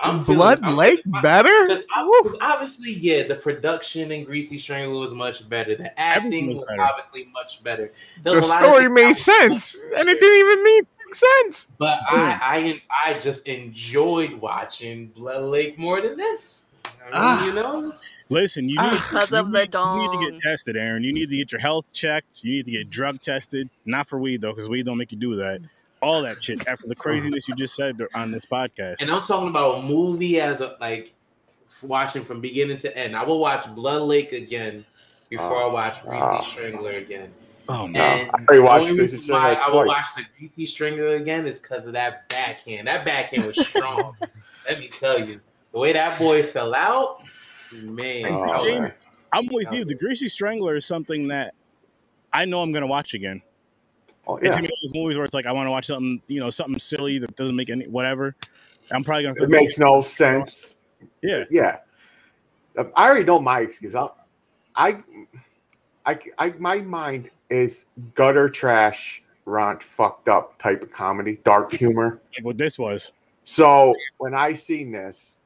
[0.00, 1.66] I'm feeling- Blood I'm- Lake better?
[1.66, 5.74] Because ob- obviously, yeah, the production in Greasy Strangler was much better.
[5.74, 7.90] The acting was, was obviously much better.
[8.22, 10.84] There The was a lot of story made sense, and it didn't even make
[11.16, 11.66] sense.
[11.78, 16.62] But I, I, I just enjoyed watching Blood Lake more than this.
[16.84, 17.46] I mean, Ah.
[17.46, 17.92] you know,
[18.30, 18.90] Listen, you need, Ah.
[18.92, 21.02] Because you of the need- You need to get tested, Aaron.
[21.02, 22.44] You need to get your health checked.
[22.44, 23.70] You need to get drug tested.
[23.86, 25.60] Not for weed though, because weed don't make you do that.
[26.02, 29.00] All that shit after the craziness you just said on this podcast.
[29.02, 31.14] and I'm talking about a movie as a like
[31.82, 33.16] watching from beginning to end.
[33.16, 34.84] I will watch Blood Lake again
[35.30, 36.40] before I watch Greasy Ah.
[36.42, 37.32] Strangler again.
[37.70, 39.86] Oh No, man, And I already watched the only Greasy reason why Strangler I will
[39.88, 42.86] watch the Greasy Strangler again is because of that backhand.
[42.88, 44.16] That backhand was strong.
[44.68, 45.40] Let me tell you,
[45.72, 47.22] the way that boy fell out,
[47.72, 48.36] man.
[48.38, 49.00] Oh, James,
[49.32, 49.84] I'm with you.
[49.84, 51.54] The Greasy Strangler is something that
[52.32, 53.42] I know I'm gonna watch again.
[54.26, 54.50] Oh, It's yeah.
[54.50, 56.50] gonna one of those movies where it's like I want to watch something, you know,
[56.50, 58.34] something silly that doesn't make any whatever.
[58.90, 59.42] I'm probably gonna.
[59.42, 60.76] It makes no sense.
[61.22, 61.78] Yeah, Yeah.
[62.76, 63.94] Uh, I already know my excuse.
[63.94, 64.08] I,
[64.76, 65.02] I,
[66.06, 72.20] I, I, my mind is gutter trash, raunchy, fucked up type of comedy, dark humor.
[72.36, 73.12] like what this was.
[73.44, 75.38] So when I seen this,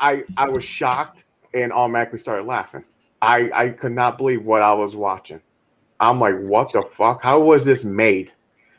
[0.00, 2.84] I I was shocked and automatically started laughing.
[3.22, 5.40] I I could not believe what I was watching.
[6.00, 7.22] I'm like, what the fuck?
[7.22, 8.32] How was this made?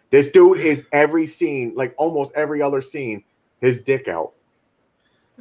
[0.09, 3.23] This dude is every scene, like almost every other scene,
[3.61, 4.31] his dick out,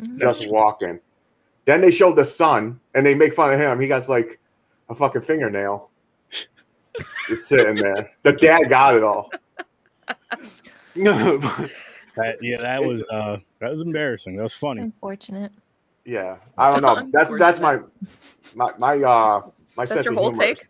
[0.00, 0.20] Mhm.
[0.20, 1.00] just walking.
[1.64, 3.78] Then they showed the son, and they make fun of him.
[3.80, 4.40] He got like
[4.88, 5.90] a fucking fingernail,
[7.28, 8.10] just sitting there.
[8.22, 9.30] The dad got it all.
[12.16, 14.34] That yeah, that was uh that was embarrassing.
[14.34, 14.82] That was funny.
[14.82, 15.52] Unfortunate.
[16.08, 17.10] Yeah, I don't know.
[17.12, 17.80] That's that's my
[18.56, 19.42] my my uh
[19.76, 20.38] my That's sense of humor.
[20.38, 20.66] take.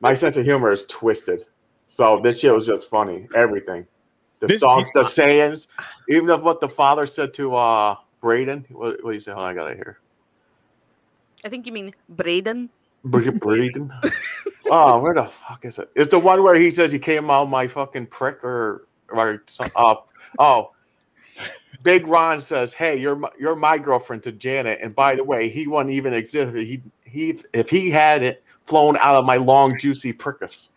[0.00, 1.44] My sense of humor is twisted.
[1.86, 3.26] So this shit was just funny.
[3.34, 3.86] Everything,
[4.40, 5.68] the This- songs, the sayings,
[6.10, 8.70] even of what the father said to uh Brayden.
[8.70, 9.32] What, what do you say?
[9.32, 9.98] Hold on, I got it here.
[11.42, 12.68] I think you mean Brayden.
[13.02, 13.90] Bra- Brayden.
[14.70, 15.90] oh, where the fuck is it?
[15.96, 19.70] It's the one where he says he came out my fucking prick or or some,
[19.74, 19.94] uh,
[20.38, 20.72] oh.
[21.82, 25.48] Big Ron says, "Hey, you're my, you're my girlfriend to Janet, and by the way,
[25.48, 26.54] he wouldn't even exist.
[26.56, 30.70] He he if he had it flown out of my long juicy prickus."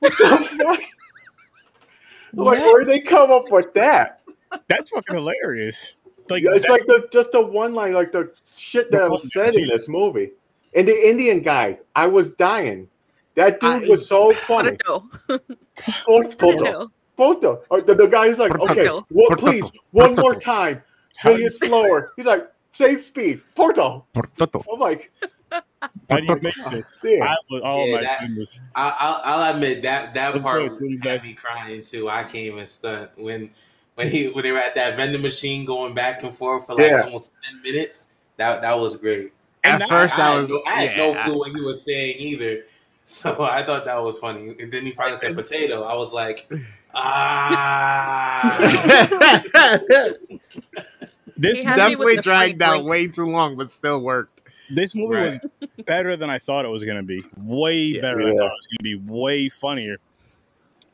[0.00, 0.66] What the fuck?
[0.66, 0.82] Like,
[2.32, 2.58] What?
[2.60, 4.22] where'd they come up with that?
[4.68, 5.92] That's fucking hilarious.
[6.28, 9.32] Like Yeah, it's that- like the just the one line, like the shit that was
[9.32, 10.30] said in this movie.
[10.74, 12.88] And the Indian guy, I was dying.
[13.36, 14.76] That dude I- was so funny.
[16.06, 16.90] Potato.
[17.16, 19.06] Poto, Or oh, The, the guy's like, okay, Potato.
[19.10, 20.82] well, please, one more time.
[21.14, 22.12] Say it slower.
[22.16, 23.40] He's like, save speed.
[23.54, 24.04] Porto.
[24.16, 25.12] I'm like,
[26.10, 27.04] how do you make this?
[27.08, 27.24] Yeah.
[27.24, 28.62] I was, oh Yeah, my that- goodness.
[28.74, 31.04] I, I'll, I'll admit that that That's part good, dude.
[31.04, 32.08] had me crying too.
[32.08, 33.50] I came and stunned when
[33.94, 36.90] when he when they were at that vending machine going back and forth for like
[36.90, 37.02] Yeah.
[37.02, 38.08] almost ten minutes.
[38.38, 39.32] That that was great.
[39.62, 41.24] At And that- first, I, had was no, I had no yeah.
[41.26, 42.64] clue what he was saying either.
[43.06, 44.56] So I thought that was funny.
[44.58, 45.82] And then he finally said potato.
[45.82, 46.50] I was like,
[46.94, 48.40] ah.
[51.36, 52.88] This He had me with Definitely dragged out blink.
[52.88, 54.40] way too long, but still worked.
[54.70, 55.40] this movie Right.
[55.60, 57.22] was better than I thought it was gonna be.
[57.36, 58.02] Way Yeah.
[58.02, 58.94] better than I thought it was gonna be.
[59.12, 59.96] Way funnier.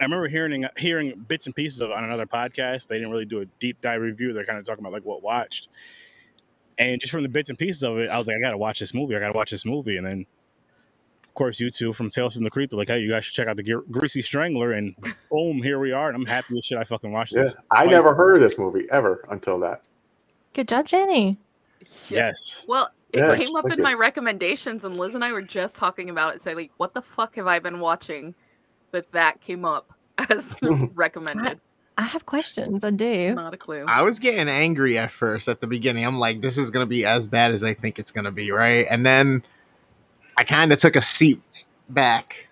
[0.00, 2.88] I remember hearing hearing bits and pieces of it on another podcast.
[2.88, 4.32] They didn't really do a deep dive review.
[4.32, 5.68] They're kind of talking about like what watched.
[6.78, 8.80] And just from the bits and pieces of it, I was like, I gotta watch
[8.80, 9.14] this movie.
[9.14, 9.98] I gotta watch this movie.
[9.98, 10.26] And then
[11.30, 13.46] of course, you two from Tales from the Creep, like, hey, you guys should check
[13.46, 14.96] out the Gre- Greasy Strangler, and
[15.30, 16.76] boom, here we are, and I'm happy as shit.
[16.76, 17.56] I fucking watched Yeah, this.
[17.70, 19.82] I Like, never heard of this movie ever until that.
[20.54, 21.38] Good job, Jenny.
[22.08, 22.64] Yes.
[22.66, 23.78] Well, it Yeah, came up in it.
[23.78, 26.42] my recommendations, and Liz and I were just talking about it.
[26.42, 28.34] Say, like, what the fuck have I been watching
[28.90, 29.88] that that came up
[30.28, 30.52] as
[30.94, 31.60] recommended?
[31.96, 32.82] I have questions.
[32.82, 33.34] I do.
[33.36, 33.84] Not a clue.
[33.86, 36.04] I was getting angry at first at the beginning.
[36.04, 38.86] I'm like, this is gonna be as bad as I think it's gonna be, right?
[38.90, 39.44] And then
[40.40, 41.42] I kind of took a seat
[41.86, 42.48] back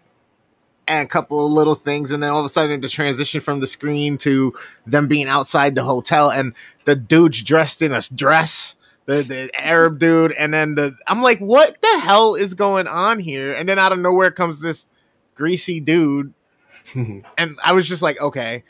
[0.86, 3.60] and a couple of little things, and then all of a sudden the transition from
[3.60, 4.52] the screen to
[4.86, 6.52] them being outside the hotel and
[6.84, 11.38] the dude's dressed in a dress, the, the Arab dude, and then the I'm like,
[11.38, 13.54] what the hell is going on here?
[13.54, 14.86] And then out of nowhere comes this
[15.34, 16.34] greasy dude
[16.94, 18.64] and I was just like, okay.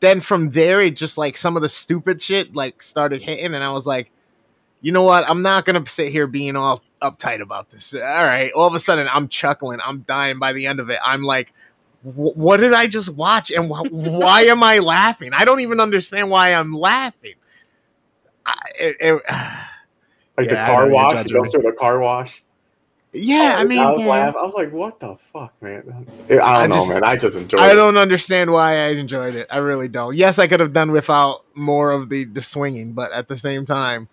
[0.00, 3.64] Then from there, it just like some of the stupid shit like started hitting, and
[3.64, 4.10] I was like,
[4.80, 5.28] you know what?
[5.28, 7.94] I'm not gonna sit here being all uptight about this.
[7.94, 8.50] All right.
[8.52, 9.80] All of a sudden, I'm chuckling.
[9.84, 10.98] I'm dying by the end of it.
[11.04, 11.52] I'm like,
[12.02, 15.30] what did I just watch, and wh- why am I laughing?
[15.34, 17.34] I don't even understand why I'm laughing.
[18.46, 19.22] I, it, it-
[20.38, 21.50] Like Yeah, the car wash, judging he goes me.
[21.50, 22.44] through the car wash.
[23.12, 24.06] yeah, oh, I mean, I was Yeah.
[24.06, 24.40] laughing.
[24.40, 27.02] I was like, "What the fuck, man?" I don't I know, just- man.
[27.02, 27.74] I just enjoyed I it.
[27.74, 29.48] don't understand why I enjoyed it.
[29.50, 30.14] I really don't.
[30.14, 33.66] Yes, I could have done without more of the the swinging, but at the same
[33.66, 34.08] time,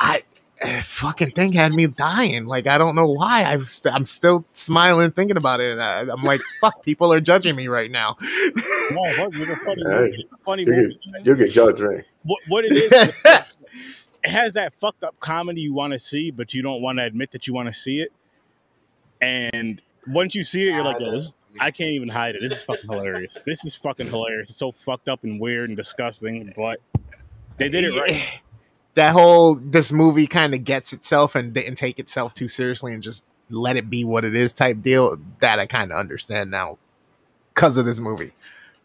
[0.00, 0.22] I
[0.60, 2.46] eh, fucking thing had me dying.
[2.46, 3.44] Like I don't know why.
[3.44, 7.20] I was, I'm still smiling thinking about it, and I, I'm like, fuck, people are
[7.20, 8.16] judging me right now.
[8.20, 10.16] No, fuck, it's a funny Hey, movie.
[10.22, 11.00] It's a funny You movie.
[11.12, 12.04] get, you get judged, man.
[12.24, 13.14] What, what it is,
[14.24, 17.04] it has that fucked up comedy you want to see, but you don't want to
[17.04, 18.12] admit that you want to see it.
[19.20, 22.40] And once you see it, you're like, yo, this, I can't even hide it.
[22.40, 23.38] This is fucking hilarious.
[23.44, 24.50] This is fucking hilarious.
[24.50, 26.80] It's so fucked up and weird and disgusting, but
[27.58, 28.40] they did it right.
[28.94, 33.02] That whole this movie kind of gets itself and didn't take itself too seriously and
[33.02, 35.16] just let it be what it is type deal.
[35.40, 36.78] That I kind of understand now
[37.54, 38.32] because of this movie.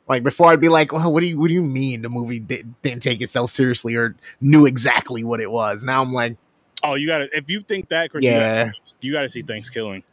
[0.08, 2.40] Like before, I'd be like, "Well, what do you what do you mean the movie
[2.40, 6.38] di- didn't take itself seriously or knew exactly what it was?" Now I'm like,
[6.84, 8.66] Oh, you got to, if you think that, Chris, Yeah.
[8.66, 10.04] you gotta, you got to see Thanksgiving.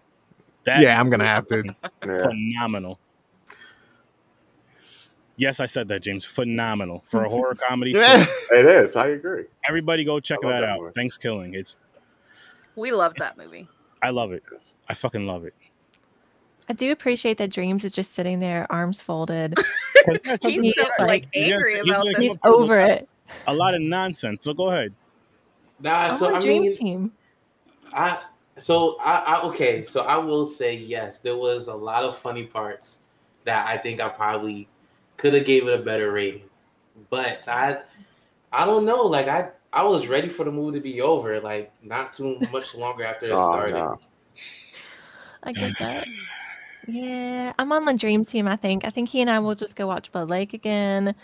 [0.65, 1.75] That "Yeah, I'm gonna have to."
[2.07, 2.25] Yeah.
[5.35, 5.37] Phenomenal.
[5.37, 6.25] Yes, I said that, James.
[6.25, 7.93] Phenomenal for a horror comedy.
[7.93, 8.25] Yeah.
[8.51, 8.97] It is.
[8.97, 9.45] I agree.
[9.69, 10.81] Everybody go check that that out.
[10.81, 10.93] movie.
[10.95, 11.55] Thanksgiving.
[11.55, 11.77] It's
[12.77, 13.69] We love that movie.
[14.03, 14.43] I love it.
[14.89, 15.55] I fucking love it.
[16.69, 19.55] I do appreciate that Dreams is just sitting there, arms folded.
[20.25, 21.05] He's He's just say.
[21.07, 22.27] like angry he's about gonna this.
[22.29, 23.09] He's over it.
[23.47, 24.45] A lot of nonsense.
[24.45, 24.93] So go ahead.
[25.81, 27.13] Nah, I'm so on I Dreams mean, team.
[27.93, 28.21] I
[28.59, 31.19] so I, I okay, so I will say yes.
[31.19, 32.99] There was a lot of funny parts
[33.45, 34.69] that I think I probably
[35.23, 36.43] could have gave it a better rating,
[37.09, 37.79] but I
[38.53, 39.03] I don't know.
[39.05, 41.41] Like I I was ready for the movie to be over.
[41.41, 43.75] Like not too much longer after it Oh, started.
[43.75, 43.99] no.
[45.45, 46.09] I get that.
[46.89, 48.49] Yeah, I'm on the Dreams team.
[48.49, 48.85] I think.
[48.85, 51.15] I think he and I will just go watch Blood Lake again.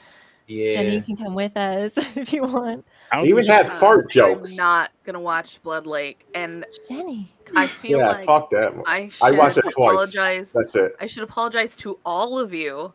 [0.46, 0.74] Yeah.
[0.74, 2.86] Jenny, you can come with us if you want.
[3.12, 4.52] I He even think had Uh, fart jokes.
[4.52, 8.72] I'm not gonna watch Blood Lake, and Jenny, I feel Yeah, like fuck that.
[8.86, 9.74] I I watched it twice.
[9.88, 10.50] apologize.
[10.54, 10.92] That's it.
[11.00, 12.94] I should apologize to all of you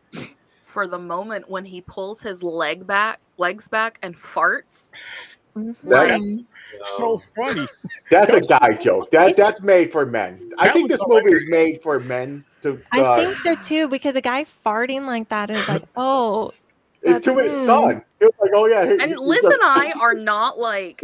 [0.74, 4.90] for the moment when he pulls his leg back, legs back, and farts.
[5.56, 5.76] Mhm.
[5.84, 6.42] That's-
[6.82, 7.68] so funny.
[8.10, 9.12] That's a guy joke.
[9.12, 10.50] That that's made for men.
[10.58, 12.80] I That think was this movie is made for men to.
[12.90, 16.50] I Uh, think so too, because a guy farting like that is like, oh,
[17.02, 18.02] it's to his that's- son.
[18.18, 18.84] He was like, oh yeah.
[18.84, 21.00] he- And he Liz just- and I are not like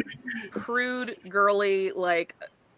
[0.51, 1.93] crude, girly.
[1.93, 2.35] Like,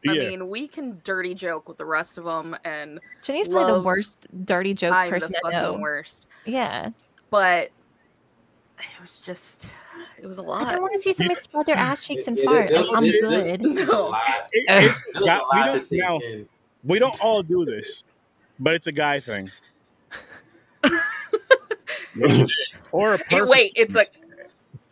[0.07, 0.29] I Yeah.
[0.29, 4.27] mean, we can dirty joke with the rest of them, and Jenny's probably the worst
[4.45, 5.73] dirty joke I'm the person I fucking know.
[5.81, 6.27] worst.
[6.45, 6.91] Yeah,
[7.31, 7.71] But
[8.79, 9.69] it was just,
[10.21, 10.67] it was a lot.
[10.67, 12.71] I don't want to see somebody spread their ass cheeks and It- it- fart.
[12.71, 13.47] it- Like, I'm it- it- good.
[13.47, 14.15] it was a No.
[14.53, 16.21] It- we don't take now.
[16.85, 18.05] we don't all do this,
[18.59, 19.51] but it's a guy thing.
[22.93, 24.05] or a perfect, wait, it's a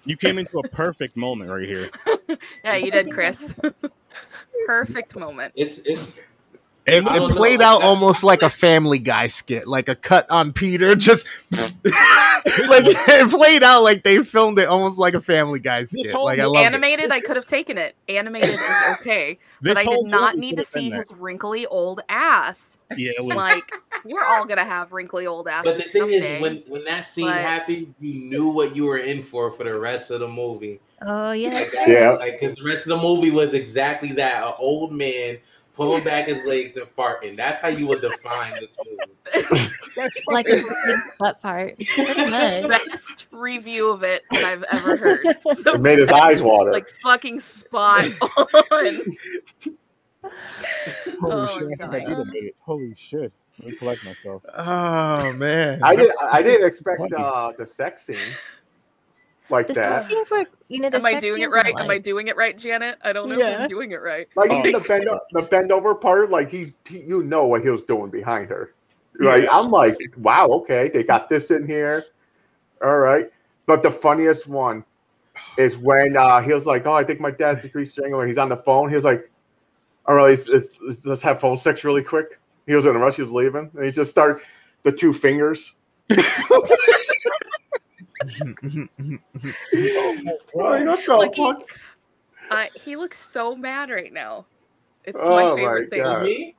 [0.04, 1.90] you came into a perfect moment right here.
[2.64, 3.52] yeah, you did, Chris.
[4.66, 5.52] Perfect moment.
[5.56, 6.18] It's it's
[6.90, 9.94] It, it don't know, played like out almost like a Family Guy skit, like a
[9.94, 10.94] cut on Peter.
[10.96, 16.10] Just like it played out like they filmed it almost like a Family Guy skit.
[16.10, 16.66] whole Like I love it.
[16.66, 17.94] Animated, I could have taken it.
[18.08, 18.60] Animated is
[19.00, 22.76] okay, This but I did not need to see his wrinkly old ass.
[22.96, 23.36] Yeah, it was.
[23.36, 23.70] Like
[24.04, 25.64] we're all gonna have wrinkly old ass.
[25.64, 26.36] but the thing someday.
[26.36, 29.64] is when when that scene But- happened, you knew what you were in for for
[29.64, 30.80] the rest of the movie.
[31.02, 31.94] Oh yeah, Like, that's that- true.
[31.94, 32.10] Yeah.
[32.12, 35.38] like because the rest of the movie was exactly that: an old man
[35.80, 37.36] pulling back his legs and farting.
[37.38, 39.70] That's how you would define this movie.
[40.28, 41.78] like a big butt fart.
[41.96, 45.26] Best review of it that I've ever heard.
[45.46, 46.70] It made his eyes water.
[46.72, 48.04] like fucking spot
[48.36, 48.46] on.
[51.18, 51.80] Holy Oh, shit!
[51.80, 52.56] I I'm think I it.
[52.60, 53.32] Holy shit!
[53.58, 54.42] Let me collect myself.
[54.54, 55.82] Oh man.
[55.82, 56.10] I did.
[56.20, 58.36] I didn't expect uh, the sex scenes
[59.50, 60.02] like The that.
[60.02, 61.74] sex scenes were, you know, the Am I doing it scenes were right?
[61.78, 62.98] Am I doing it right, Janet?
[63.02, 64.28] I don't know if I'm doing it right.
[64.36, 64.58] Like Oh.
[64.58, 67.82] even the bend the bend over part, like he's he, you know what he was
[67.82, 68.74] doing behind her.
[69.18, 72.04] Like I'm like, wow, okay, they got this in here.
[72.82, 73.30] All right.
[73.66, 74.84] But the funniest one
[75.58, 78.26] is when uh, he was like, Oh, I think my dad's a grease strangler.
[78.26, 78.88] He's on the phone.
[78.88, 79.30] He was like,
[80.06, 82.38] All right, let's, let's, let's- let's have phone sex really quick.
[82.66, 83.70] He was in a rush, he was leaving.
[83.74, 84.42] And he just started
[84.84, 85.74] the two fingers.
[88.20, 89.20] Like,
[90.52, 91.62] what the Like, he- fuck?
[92.50, 94.44] Uh, he looks so mad right now.
[95.04, 96.02] It's Oh my my favorite thing.
[96.02, 96.22] God.
[96.24, 96.54] Me?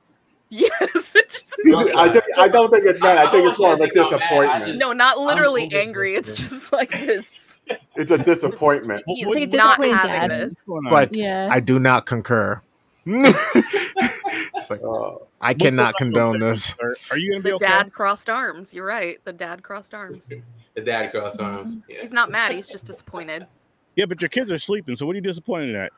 [0.48, 0.70] Yes.
[1.14, 3.18] it just- I, think, I don't think it's mad.
[3.18, 4.22] I think it's more of a I don't think I'm mad.
[4.22, 4.66] I disappointment.
[4.66, 6.14] just- no, not literally angry.
[6.16, 7.26] It's just like this.
[7.94, 9.04] It's a disappointment.
[9.06, 10.30] He's like a not disappointed having dad.
[10.32, 10.54] this.
[10.54, 10.92] What's going on?
[10.92, 11.48] But Yeah.
[11.50, 12.60] I do not concur.
[13.06, 16.74] it's like Uh, I cannot condone this.
[16.82, 17.66] Are, are you gonna be The okay?
[17.66, 18.74] dad crossed arms.
[18.74, 19.20] You're right.
[19.24, 20.28] The dad crossed arms.
[20.74, 21.76] The dad cross arms.
[21.76, 21.90] Mm-hmm.
[21.90, 22.00] Yeah.
[22.02, 22.52] He's not mad.
[22.52, 23.46] He's just disappointed.
[23.96, 24.94] Yeah, but your kids are sleeping.
[24.96, 25.92] So what are you disappointed at?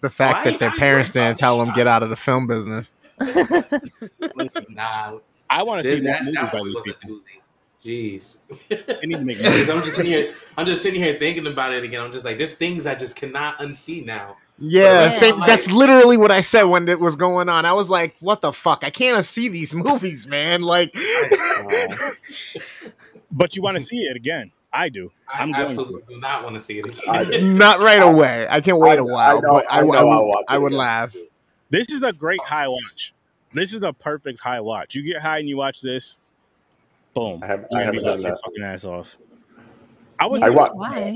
[0.00, 2.46] The fact Why- that their parents you didn't tell them get out of the film
[2.46, 2.92] business.
[3.18, 5.18] Listen, Nah.
[5.48, 7.20] I want to see that- more movies by these people.
[7.84, 8.36] Jeez.
[8.68, 9.70] They need to make Because movies.
[9.70, 10.34] I'm just sitting here.
[10.56, 12.00] I'm just sitting here thinking about it again.
[12.02, 14.36] I'm just like, there's things I just cannot unsee now.
[14.58, 15.10] Yeah, Yeah.
[15.12, 17.64] same, Like- that's literally what I said when it was going on.
[17.64, 18.84] I was like, "What the fuck?
[18.84, 20.94] I can't see these movies, man!" Like,
[23.32, 23.86] But you want to mm-hmm.
[23.86, 24.52] see it again.
[24.72, 25.10] I do.
[25.28, 25.80] I I'm going to.
[25.80, 27.56] absolutely do not want to see it again.
[27.58, 28.46] not right away.
[28.48, 30.44] I can't wait I- a while, I know- but I, I know I I'll would,
[30.48, 31.14] I would laugh.
[31.70, 33.14] This is a great high watch.
[33.52, 34.94] This is a perfect high watch.
[34.94, 36.18] You get high and you watch this,
[37.14, 37.40] boom.
[37.42, 38.40] I haven't, I gonna be haven't done that.
[38.44, 39.16] fucking ass off.
[40.18, 40.42] I was.
[40.42, 41.12] I wa- Why?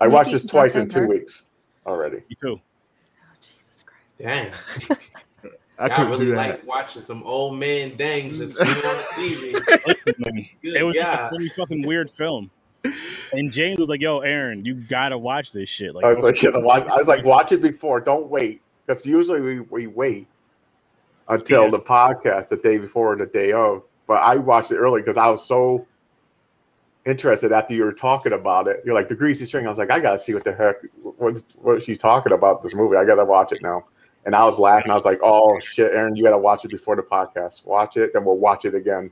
[0.00, 1.08] I watched Maybe this twice in two crossover.
[1.08, 1.46] weeks
[1.86, 2.22] already.
[2.28, 2.60] You too.
[2.60, 4.18] Oh, Jesus Christ.
[4.18, 4.98] Dang.
[5.78, 6.36] I I could really do that.
[6.36, 9.86] like watching some old man dangs just sitting on the TV.
[9.86, 11.28] Listen, man, Good it was just a God.
[11.30, 12.50] pretty fucking weird film.
[13.32, 16.36] And James was like, "Yo, Aaron, you gotta watch this shit." Like, I was like,
[16.36, 18.00] shit, I watch- I was like, watch it before.
[18.00, 20.26] Don't wait, because usually we, we wait
[21.28, 21.70] until Yeah.
[21.70, 23.82] the podcast the day before and the day of.
[24.06, 25.86] But I watched it early because I was so
[27.06, 28.80] interested after you were talking about it.
[28.84, 29.66] You're like the greasy string.
[29.66, 30.76] I was like, I gotta see what the heck
[31.16, 32.96] what's what is she talking about this movie.
[32.96, 33.84] I gotta watch it now.
[34.26, 34.90] And I was laughing.
[34.90, 37.64] I was like, oh shit, Aaron, you gotta watch it before the podcast.
[37.66, 39.10] Watch it, then we'll watch it again.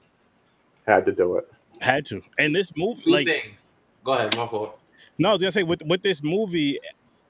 [0.86, 1.50] Had to do it.
[1.80, 2.22] had to.
[2.38, 3.58] And this movie, Two like, things.
[4.04, 4.78] Go ahead, my fault.
[5.18, 6.78] no, I was gonna say with with this movie,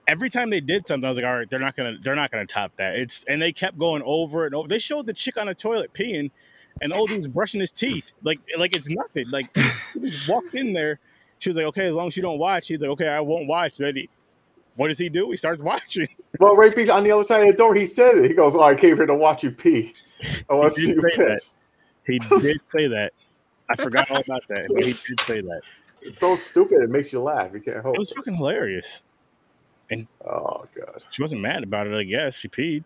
[0.09, 2.31] every time they did something, I was like, all right, they're not gonna they're not
[2.31, 2.97] gonna top that.
[2.97, 4.69] It's and they kept going over and over.
[4.69, 6.31] They showed the chick on the toilet peeing,
[6.81, 9.29] and the old dude's brushing his teeth like like it's nothing.
[9.31, 9.55] Like
[9.95, 10.99] he just walked in there.
[11.39, 12.69] She was like, okay, as long as you don't watch.
[12.69, 13.77] He's like, okay, I won't watch.
[13.79, 14.09] Then he,
[14.77, 15.29] what does he do?
[15.31, 16.09] He starts watching.
[16.41, 18.29] Well, right be- on the other side of the door, he said it.
[18.31, 19.95] He goes, "Oh, I came here to watch you pee.
[20.49, 21.29] Oh, I want to see did you say that.
[21.35, 21.53] piss."
[22.07, 23.13] He did say that.
[23.71, 24.67] I forgot all about that.
[24.73, 25.61] But he did say that.
[26.01, 26.83] It's so stupid.
[26.83, 27.51] It makes you laugh.
[27.55, 27.95] You can't help.
[27.95, 29.05] It was fucking hilarious.
[29.91, 31.05] And Oh god.
[31.11, 31.95] She wasn't mad about it.
[31.95, 32.85] I guess she peed.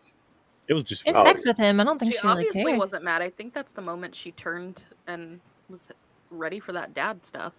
[0.68, 1.06] It was just.
[1.06, 1.24] It's Oh.
[1.24, 1.78] sex with him.
[1.80, 2.78] I don't think She she, really obviously cared.
[2.78, 3.22] wasn't mad.
[3.22, 5.86] I think that's the moment she turned and was
[6.30, 7.52] ready for that dad stuff.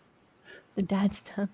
[0.76, 1.50] The dad stuff.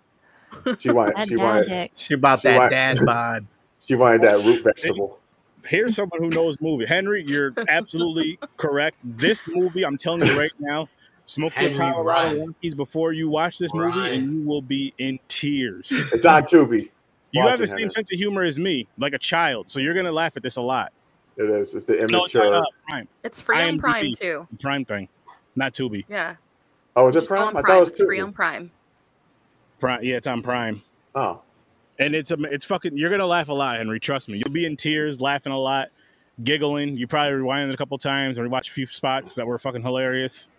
[0.80, 1.16] She wanted.
[1.16, 1.90] That She dad wanted.
[1.96, 3.46] She about She that wa- dad bod.
[3.86, 5.20] She wanted that root vegetable.
[5.66, 6.86] Here's someone who knows movie.
[6.86, 8.98] Henry, you're absolutely correct.
[9.04, 10.90] This movie, I'm telling you right now,
[11.26, 12.48] smoke your Henry Colorado Ryan.
[12.48, 14.14] Rockies before you watch this movie, Ryan.
[14.24, 15.90] and you will be in tears.
[16.12, 16.90] It's on Tubi.
[17.32, 17.90] You Watch have the same Henry.
[17.92, 20.62] sense of humor as me, like a child, so you're gonna laugh at this a
[20.62, 20.92] lot.
[21.38, 21.74] It is.
[21.74, 22.62] It's the No, it's not immature.
[22.62, 24.48] uh, Prime, It's free on Prime too.
[24.62, 25.08] Prime thing,
[25.56, 26.06] not Tubi.
[26.08, 26.36] Yeah.
[26.96, 27.58] oh, is it Just go Prime?
[27.58, 28.36] I thought it was It's free on Tubi.
[28.36, 28.72] Prime.
[29.80, 30.82] Prime, yeah, it's on Prime,
[31.16, 31.42] Oh,
[32.00, 32.98] and it's a, it's fucking.
[32.98, 34.00] You're gonna laugh a lot, Henry.
[34.00, 34.38] Trust me.
[34.38, 35.90] You'll be in tears, laughing a lot,
[36.44, 36.98] giggling.
[36.98, 39.82] You probably rewind it a couple times and watch a few spots that were fucking
[39.84, 40.50] hilarious.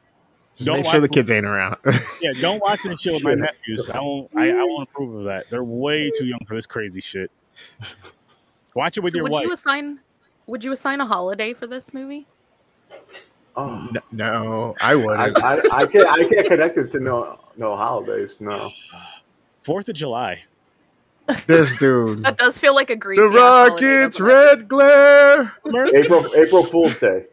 [0.57, 1.77] Just Don't make sure the kids ain't around.
[2.20, 3.90] Yeah, don't watch this shit with my nephews.
[3.90, 4.31] I won't.
[4.37, 5.51] I, I won't approve of that.
[5.51, 7.31] They're way too young for this crazy shit.
[8.75, 9.44] Watch it with So your would wife.
[9.47, 9.99] you assign
[10.46, 12.27] would you assign a holiday for this movie?
[13.56, 13.88] oh.
[13.90, 15.42] N- no, I I, wouldn't.
[15.44, 16.06] I, I can't.
[16.06, 18.40] I can't connect it to no no holidays.
[18.40, 18.71] No.
[19.63, 20.42] Fourth of July.
[21.46, 22.18] This dude.
[22.25, 23.22] That does feel like a greasy.
[23.22, 25.52] The Rockets red glare.
[25.94, 27.27] April April Fool's Day.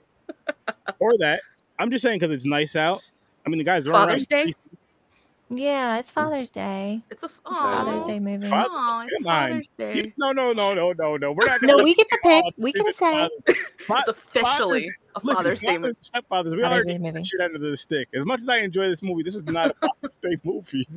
[0.99, 1.41] or that.
[1.79, 3.01] I'm just saying because it's nice out.
[3.45, 4.53] I mean, the guys are Father's Day.
[5.53, 7.01] Yeah, it's Father's Day.
[7.09, 8.47] It's a It's Father's Day movie.
[8.47, 9.23] Fa- Aw, it's Come.
[9.23, 10.13] Father's Day.
[10.17, 11.31] No, no, no, no, no, no.
[11.33, 11.61] We're not.
[11.61, 12.43] No, gonna- we get to pick.
[12.57, 13.27] We can say.
[13.47, 15.93] It's officially a Listen, Father's Day movie.
[16.01, 16.55] stepfathers.
[16.55, 17.23] We Father's are Day getting movie.
[17.25, 18.07] shit under the stick.
[18.13, 20.87] As much as I enjoy this movie, this is not a Father's Day movie.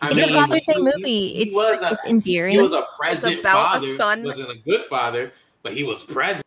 [0.00, 1.26] I It's mean, a Father's Day movie.
[1.40, 2.52] It's was a- it's endearing.
[2.52, 5.32] He was a present about a father, son- wasn't a good father,
[5.62, 6.44] but he was present.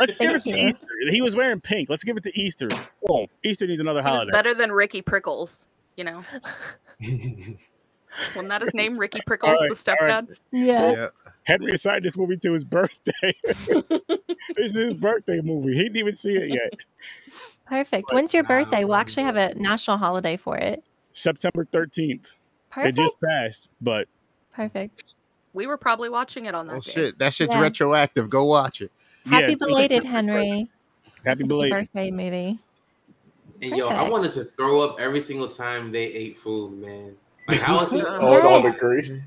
[0.00, 0.58] Let's give it to.
[0.58, 0.86] Easter.
[1.10, 1.88] He was wearing pink.
[1.88, 2.68] Let's give it to Easter.
[3.08, 4.32] Oh, Easter needs another He was holiday.
[4.32, 5.66] better than Ricky Prickles,
[5.96, 6.22] you know.
[8.34, 8.98] Wasn't that his name?
[8.98, 10.24] Ricky Prickles, right, the all right.
[10.26, 10.36] stepdad?
[10.52, 10.92] Yeah.
[10.92, 11.08] Yeah.
[11.44, 13.12] Henry assigned this movie to his birthday.
[13.46, 13.90] this
[14.56, 15.74] is his birthday movie.
[15.76, 16.84] He didn't even see it yet.
[17.66, 18.10] Perfect.
[18.12, 18.84] When's your birthday?
[18.84, 20.82] We'll actually have a national holiday for it.
[21.12, 22.32] September 13th.
[22.76, 22.98] Perfect.
[22.98, 24.06] It just passed, but
[24.52, 25.14] Perfect.
[25.54, 26.92] We were probably watching it on that Oh day.
[26.92, 27.60] shit, that shit's Yeah.
[27.60, 28.28] retroactive.
[28.28, 28.92] Go watch it.
[29.24, 30.68] Happy yeah, belated, Henry.
[31.24, 31.88] happy It's belated.
[31.94, 32.58] birthday movie.
[33.62, 37.16] And yo, I wanted to throw up every single time they ate food, man.
[37.48, 38.02] Like, how is he?
[38.06, 39.18] Oh, with all the grease.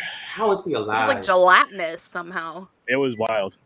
[0.00, 2.66] How is he It was like gelatinous somehow.
[2.88, 3.58] It was wild.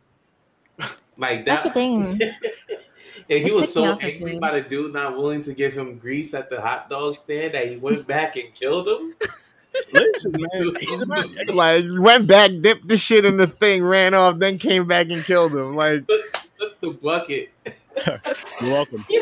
[1.16, 2.20] Like That's the thing.
[3.30, 4.40] And he was so angry food.
[4.40, 7.68] by the dude not willing to give him grease at the hot dog stand that
[7.70, 9.14] he went back and killed him.
[9.92, 11.34] Listen, man.
[11.54, 15.24] Like went back, dipped the shit in the thing, ran off, then came back and
[15.24, 15.76] killed him.
[15.76, 17.50] Like Took the bucket.
[18.06, 19.04] you're welcome.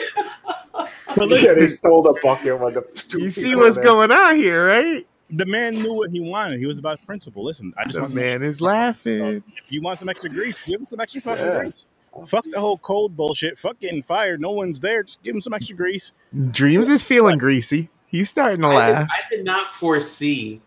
[1.16, 2.82] But Yeah, listen, they stole the bucket with the.
[3.08, 3.86] two you see what's in it.
[3.86, 5.06] going on here, right?
[5.30, 6.58] the man knew what he wanted.
[6.58, 7.44] He was about principle.
[7.44, 9.42] Listen, I just The want some man is laughing.
[9.62, 11.58] If you want some extra grease, give him some extra fucking Yeah.
[11.58, 11.86] grease.
[12.26, 13.58] Fuck the whole cold bullshit.
[13.58, 14.40] Fuck getting fired.
[14.40, 15.02] No one's there.
[15.02, 16.14] Just give him some extra grease.
[16.50, 17.90] Dreams is feeling greasy.
[18.06, 19.08] He's starting to I did, laugh.
[19.10, 20.60] I did not foresee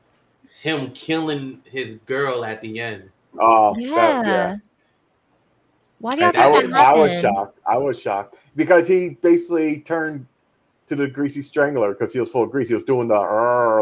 [0.61, 3.09] him killing his girl at the end.
[3.39, 3.95] Oh, Yeah.
[3.95, 4.55] that- yeah.
[5.99, 7.59] Why do you have I to was, I was shocked.
[7.67, 10.25] I was shocked because he basically turned
[10.87, 12.67] to the greasy strangler because he was full of grease.
[12.69, 13.19] He was doing the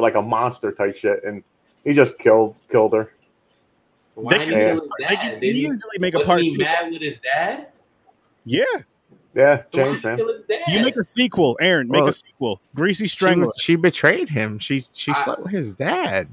[0.01, 1.43] like a monster type shit, and
[1.85, 3.13] he just killed killed her.
[4.19, 6.57] Why They can- kill his They can Did easily make a wasn't part he two.
[6.63, 7.67] mad with his dad?
[8.45, 8.63] Yeah.
[9.35, 10.17] Yeah, James, did man.
[10.17, 10.61] kill his dad?
[10.67, 11.87] You make a sequel, Aaron.
[11.87, 12.61] Make Well, a sequel.
[12.75, 13.51] Greasy Strangler.
[13.57, 14.57] she betrayed him.
[14.59, 16.27] She she I- slept with his dad.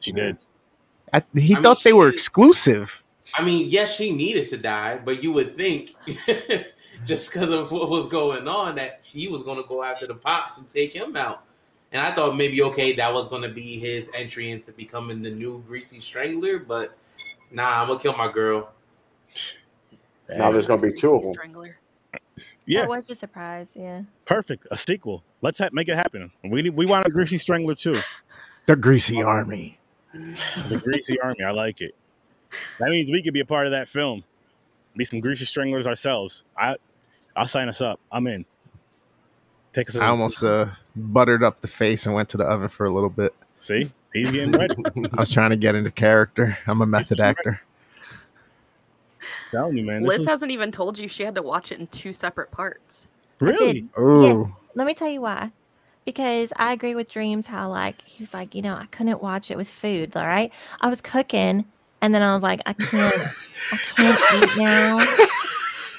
[0.00, 0.36] She did.
[1.12, 3.02] I, he I mean, thought they were she- exclusive.
[3.34, 5.94] I mean, yes, she needed to die, but you would think
[7.06, 10.14] just because of what was going on that he was going to go after the
[10.14, 11.44] pops and take him out.
[11.92, 15.30] And I thought maybe okay, that was going to be his entry into becoming the
[15.30, 16.96] new greasy strangler, but
[17.56, 18.70] nah, I'm gonna kill my girl.
[20.28, 21.32] Now there's gonna be two of them.
[21.32, 21.78] Strangler.
[22.66, 22.82] Yeah.
[22.82, 23.68] That was a surprise.
[23.74, 24.02] Yeah.
[24.24, 24.66] Perfect.
[24.70, 25.22] A sequel.
[25.40, 26.32] Let's ha- make it happen.
[26.44, 28.00] We need, we want a Greasy Strangler too.
[28.66, 29.78] The greasy army.
[30.12, 31.44] The Greasy Army.
[31.44, 31.94] I like it.
[32.78, 34.24] That means we could be a part of that film.
[34.96, 36.44] Be some Greasy Stranglers ourselves.
[36.56, 36.76] I,
[37.36, 38.00] I'll sign us up.
[38.10, 38.44] I'm in.
[39.72, 39.96] Take us.
[39.98, 43.10] I almost uh, buttered up the face and went to the oven for a little
[43.10, 43.34] bit.
[43.58, 43.90] See.
[44.12, 44.74] He's getting ready.
[45.16, 46.56] I was trying to get into character.
[46.66, 47.60] I'm a method actor.
[49.50, 50.02] Telling you, man.
[50.04, 53.06] Liz was- hasn't even told you she had to watch it in two separate parts.
[53.40, 53.86] really.
[53.96, 54.02] Oh.
[54.24, 54.48] Ooh.
[54.74, 55.50] Let me tell you why.
[56.04, 59.50] Because I agree with Dreams how like he was like, you know, I couldn't watch
[59.50, 60.52] it with food, all right?
[60.80, 61.64] I was cooking
[62.00, 63.28] and then I was like, I can't
[63.72, 64.98] I can't eat now.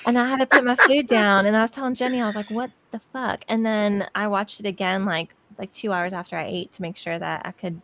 [0.06, 2.36] And I had to put my food down and I was telling Jenny, I was
[2.36, 3.44] like, what the fuck?
[3.50, 6.98] And then I watched it again like like two hours after I ate to make
[6.98, 7.82] sure that I could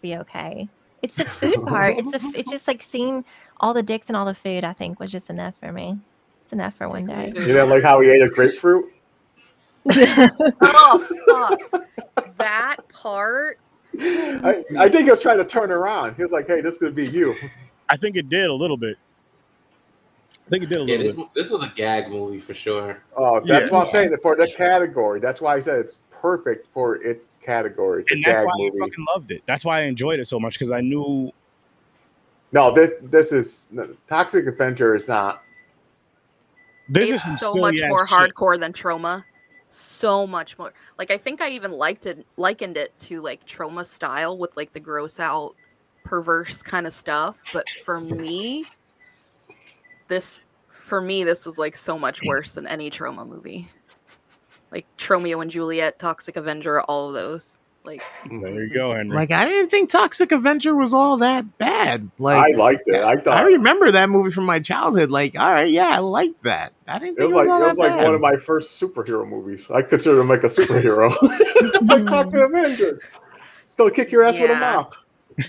[0.00, 0.68] be okay.
[1.02, 1.96] It's the food part.
[1.98, 3.24] It's the it's just like seeing
[3.60, 5.96] all the dicks and all the food, I think, was just enough for me.
[6.44, 7.32] It's enough for one day.
[7.34, 8.92] You didn't like how he ate a grapefruit?
[10.62, 11.60] oh fuck!
[12.38, 13.58] that part.
[14.00, 16.14] I, I think he was trying to turn around.
[16.14, 17.34] He was like, "Hey, this could be you."
[17.88, 18.96] I think it did a little bit.
[20.46, 21.34] I think it did a Yeah, little bit.
[21.34, 23.02] this was a gag movie for sure.
[23.16, 23.72] Oh, that's Yeah.
[23.76, 24.16] what I'm saying.
[24.22, 28.00] For the category, that's why I said it's perfect for its category.
[28.02, 28.14] It's bit.
[28.14, 28.76] a And that's gag why movie.
[28.80, 29.42] I fucking loved it.
[29.44, 31.30] That's why I enjoyed it so much because I knew
[32.52, 33.68] No, this this is
[34.08, 35.42] Toxic Avenger is not.
[36.88, 38.16] this it's is so much more shit.
[38.34, 39.24] hardcore than Troma.
[39.68, 40.72] So much more.
[40.98, 44.72] Like I think I even liked it, likened it to like Troma style with like
[44.72, 45.54] the gross out,
[46.04, 47.36] perverse kind of stuff.
[47.54, 48.66] But for me,
[50.08, 53.66] this for me this is like so much worse than any Troma movie.
[54.72, 57.58] Like Tromeo and Juliet, Toxic Avenger, all of those.
[57.84, 59.14] Like There you go, Henry.
[59.14, 62.10] Like I didn't think Toxic Avenger was all that bad.
[62.16, 63.02] Like I liked it.
[63.02, 65.10] I thought I remember that movie from my childhood.
[65.10, 66.72] Like, all right, yeah, I like that.
[66.86, 68.04] I didn't it think was like it was like bad.
[68.04, 69.68] one of my first superhero movies.
[69.70, 71.10] I consider him like a superhero.
[71.88, 72.96] like Toxic Avenger.
[73.76, 74.58] Gonna kick your ass with a Yeah.
[74.60, 74.94] mop.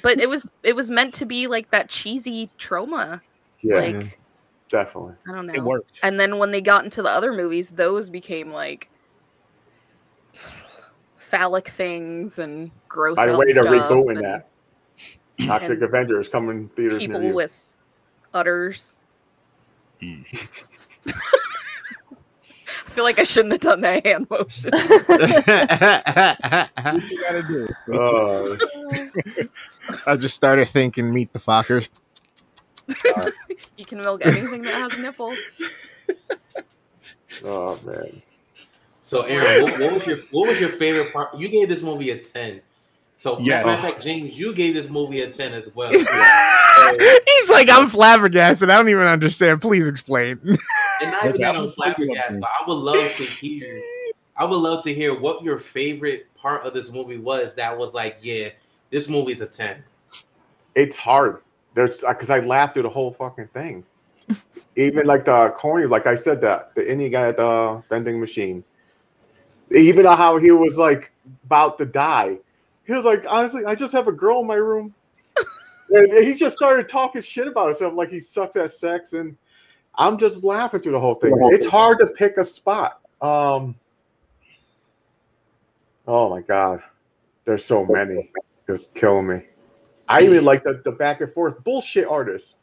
[0.01, 3.21] but it was it was meant to be like that cheesy Troma.
[3.61, 4.17] Yeah, Like
[4.69, 5.13] definitely.
[5.27, 5.53] I don't know.
[5.53, 5.99] it worked.
[6.01, 8.89] And then when they got into the other movies, those became like
[11.17, 13.15] phallic things and gross.
[13.15, 14.49] By the out way, they're rebooting that.
[15.45, 17.33] Toxic and Avenger is coming in theaters near People you.
[17.33, 17.51] with
[18.33, 18.95] udders.
[19.99, 20.21] Hmm.
[21.07, 24.71] I feel like I shouldn't have done that hand motion.
[27.09, 27.67] You gotta do?
[27.91, 28.55] Uh,
[30.05, 31.89] I just started thinking, meet the Fockers.
[33.05, 33.31] you
[33.75, 35.37] he can milk anything that has nipples.
[37.43, 38.21] Oh man.
[39.05, 41.37] So, Aaron, what, what was your what was your favorite part?
[41.37, 42.61] You gave this movie a ten.
[43.17, 43.65] So, Yes.
[43.65, 45.91] matter of fact, James, you gave this movie a ten as well.
[47.27, 48.69] He's like, I'm flabbergasted.
[48.69, 49.61] I don't even understand.
[49.61, 50.39] Please explain.
[51.01, 53.81] And not even Okay, that I'm I'm flabbergasted, but I would love to hear.
[54.35, 57.53] I would love to hear what your favorite part of this movie was.
[57.55, 58.49] That was like, yeah,
[58.89, 59.83] this movie's a ten.
[60.75, 61.41] It's hard.
[61.75, 63.83] There's because I laughed through the whole fucking thing.
[64.75, 68.63] Even like the corny, like I said, that the Indian guy at the vending machine.
[69.73, 71.11] Even how he was like
[71.45, 72.39] about to die.
[72.85, 74.93] He was like, honestly, I just have a girl in my room.
[75.89, 79.13] and he just started talking shit about himself like he sucks at sex.
[79.13, 79.37] And
[79.95, 81.33] I'm just laughing through the whole thing.
[81.51, 82.99] It's hard to pick a spot.
[83.21, 83.75] Um
[86.05, 86.83] Oh my god.
[87.45, 88.31] There's so many.
[88.67, 89.43] Just killing me.
[90.07, 92.57] I even like the, the back and forth bullshit artists.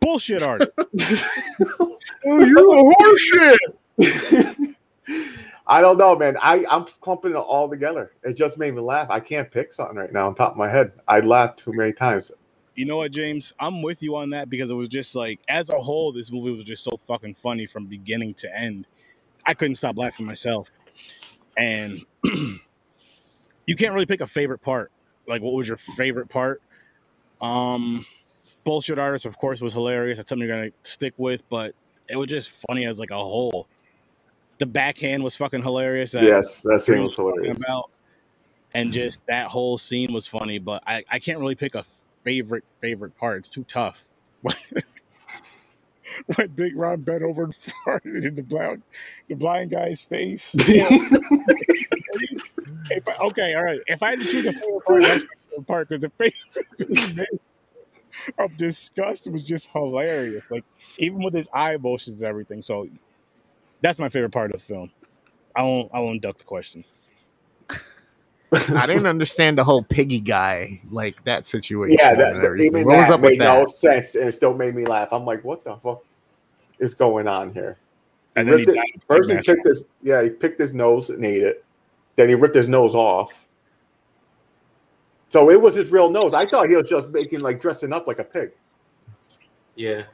[0.00, 0.72] Bullshit artist.
[1.80, 4.74] oh, you're a horseshit.
[5.68, 6.36] I don't know, man.
[6.40, 8.12] I, I'm clumping it all together.
[8.22, 9.10] It just made me laugh.
[9.10, 10.92] I can't pick something right now on top of my head.
[11.08, 12.30] I laughed too many times.
[12.76, 13.52] You know what, James?
[13.58, 16.54] I'm with you on that because it was just like, as a whole, this movie
[16.54, 18.86] was just so fucking funny from beginning to end.
[19.44, 20.70] I couldn't stop laughing myself.
[21.56, 24.92] And you can't really pick a favorite part.
[25.26, 26.62] Like, what was your favorite part?
[27.40, 28.06] Um,
[28.64, 30.18] bullshit artist, of course, was hilarious.
[30.18, 31.74] That's something you're gonna stick with, but
[32.08, 33.68] it was just funny as like a whole.
[34.58, 36.14] The backhand was fucking hilarious.
[36.14, 37.58] Yes, that scene was hilarious.
[37.58, 37.90] about,
[38.72, 40.58] and just that whole scene was funny.
[40.58, 41.84] But I, I can't really pick a
[42.24, 43.38] favorite favorite part.
[43.38, 44.04] It's too tough.
[46.36, 47.54] when Big Ron bent over and
[47.86, 48.82] farted in the blind
[49.28, 50.54] the blind guy's face.
[52.90, 53.80] if I, okay, all right.
[53.86, 55.28] If I had to choose a favorite
[55.66, 56.58] part because the face
[58.38, 60.50] of disgust was just hilarious.
[60.50, 60.64] Like
[60.98, 62.62] even with his eye motions and everything.
[62.62, 62.88] So
[63.80, 64.90] that's my favorite part of the film.
[65.54, 66.84] I won't I won't duck the question.
[68.52, 71.96] I didn't understand the whole piggy guy, like that situation.
[71.98, 72.66] Yeah, that, everything.
[72.66, 75.08] even what was that up with made no sense, and it still made me laugh.
[75.10, 76.04] I'm like, what the fuck
[76.78, 77.76] is going on here?
[78.36, 79.48] And then he it- First, he mask.
[79.48, 81.64] picked his yeah, he picked his nose and ate it.
[82.16, 83.32] Then he ripped his nose off.
[85.28, 86.34] So it was his real nose.
[86.34, 88.52] I thought he was just making like dressing up like a pig.
[89.74, 90.04] Yeah.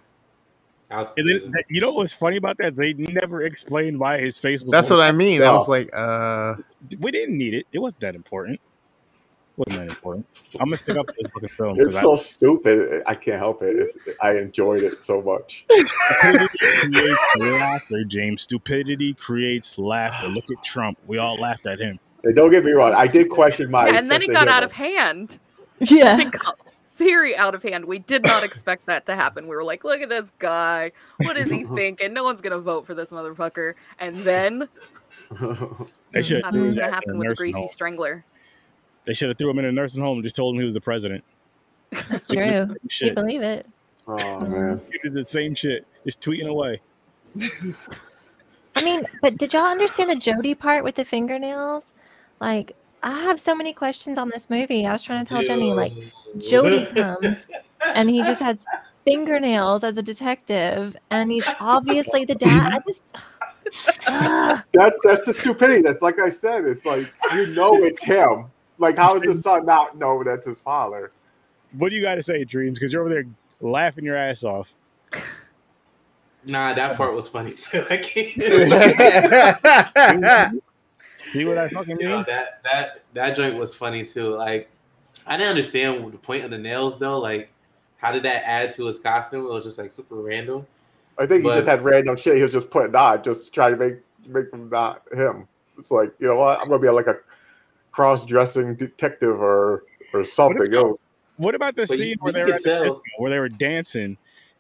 [0.93, 2.77] That And then, you know what's funny about that?
[2.77, 4.73] They never explained why his face was.
[4.73, 5.43] That's what I mean.
[5.43, 6.55] I was like, uh,
[7.01, 7.67] We didn't need it.
[7.73, 8.61] It wasn't that important.
[9.57, 10.27] wasn't that important.
[10.61, 11.77] I'm gonna stick up with this fucking film.
[11.79, 13.03] 'cause It's I- so stupid.
[13.07, 13.77] I can't help it.
[13.77, 15.65] It's, I enjoyed it so much.
[17.39, 18.43] Laughter, James.
[18.43, 20.29] Stupidity creates laughter.
[20.29, 20.99] Look at Trump.
[21.07, 21.99] We all laughed at him.
[22.25, 22.95] And don't get me wrong.
[22.95, 23.87] I did question my.
[23.89, 25.39] and then sense it got out of hand.
[25.81, 26.31] Yeah.
[26.99, 27.85] It got very out of hand.
[27.85, 29.47] We did not expect that to happen.
[29.49, 30.93] We were like, look at this guy.
[31.19, 32.13] What is he thinking?
[32.13, 33.75] No one's gonna vote for this motherfucker.
[33.99, 34.69] And then
[36.13, 37.69] They should that's have threw what's his gonna ass in happen with nursing Greasy home.
[37.73, 38.25] Strangler.
[39.05, 40.75] They should have threw him in a nursing home and just told him he was
[40.75, 41.25] the president.
[42.09, 42.75] That's true.
[43.01, 43.67] You believe it.
[44.07, 44.81] oh um, man.
[44.91, 46.81] You did the same shit, just tweeting away.
[48.77, 51.85] I mean, but did y'all understand the Jody part with the fingernails?
[52.41, 54.87] Like, I have so many questions on this movie.
[54.87, 55.93] I was trying to tell Jenny, like,
[56.39, 57.47] Jody comes
[57.95, 58.65] and he just has
[59.05, 62.75] fingernails as a detective, and he's obviously the dad.
[62.75, 63.03] I just.
[64.73, 65.83] That's that's the stupidity.
[65.83, 66.65] That's like I said.
[66.65, 68.47] It's like you know it's him.
[68.79, 71.13] Like how does the son not know that's his father?
[71.73, 72.79] What do you got to say, Dreams?
[72.79, 73.25] Because you're over there
[73.61, 74.75] laughing your ass off.
[76.45, 77.85] Nah, that part was funny too.
[77.91, 78.37] I can't.
[81.33, 82.25] See what I fucking You know, mean?
[82.29, 84.35] that that that joint was funny too.
[84.35, 84.69] Like,
[85.27, 87.19] I didn't understand the point of the nails though.
[87.19, 87.51] Like,
[87.97, 89.47] how did that add to his costume?
[89.47, 90.67] It was just like super random.
[91.19, 92.37] I think he just had random shit.
[92.37, 93.95] He was just putting on, just trying to make
[94.27, 95.47] make them not him.
[95.79, 96.61] It's like you know what?
[96.61, 97.17] I'm gonna be like a
[97.91, 100.99] cross-dressing detective or or something else.
[101.37, 103.39] What about the But you- scene where you they were at the disco, where they
[103.39, 104.17] were dancing,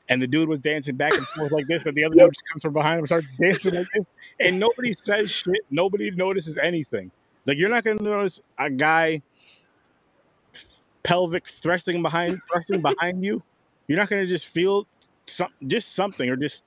[0.08, 2.26] and the dude was dancing back and forth like this, and the other Yep.
[2.26, 4.06] dude just comes from behind him and starts dancing like this,
[4.40, 5.60] and nobody says shit.
[5.70, 7.10] Nobody notices anything.
[7.46, 9.22] Like you're not gonna notice a guy
[11.02, 13.42] pelvic thrusting behind thrusting behind you.
[13.88, 14.86] You're not gonna just feel
[15.26, 16.64] some just something or just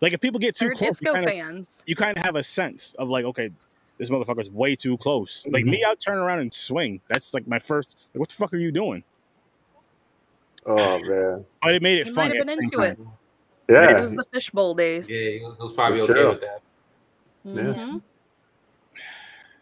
[0.00, 1.82] like if people get too They're close, you disco kind of fans.
[1.86, 3.50] you kind of have a sense of like, okay,
[3.98, 5.46] this motherfucker's way too close.
[5.50, 5.70] Like Mhm.
[5.70, 7.00] me, I'll turn around and swing.
[7.08, 7.96] That's like my first.
[8.14, 9.04] Like, what the fuck are you doing?
[10.66, 12.98] Oh man, But it made it He might have been into it.
[13.68, 15.08] Yeah, It was the fishbowl days.
[15.08, 16.28] Yeah, he was, probably okay too.
[16.28, 16.62] with that.
[17.46, 18.02] Mhm.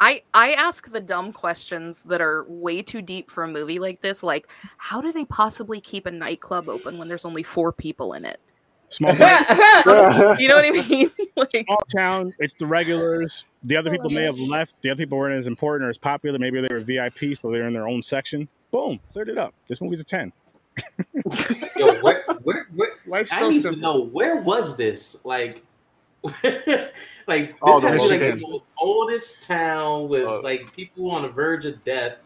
[0.01, 4.01] I I ask the dumb questions that are way too deep for a movie like
[4.03, 4.23] this.
[4.23, 8.25] Like, how do they possibly keep a nightclub open when there's only four people in
[8.25, 8.41] it?
[8.89, 11.11] Small town, you know what I mean?
[11.37, 12.35] like, small town.
[12.41, 13.47] It's the regulars.
[13.63, 14.75] The other people may have left.
[14.83, 16.39] The other people weren't as important or as popular.
[16.39, 18.49] Maybe they were VIP, so they're in their own section.
[18.73, 19.55] Boom, cleared it up.
[19.69, 20.33] This movie's a ten.
[21.79, 25.17] Yo, where, where, where, Life's I so need to know where was this?
[25.25, 25.63] Like,
[26.25, 30.73] like this Oh, the had to be like the most oldest town with Uh, like
[30.75, 32.17] people on the verge of death.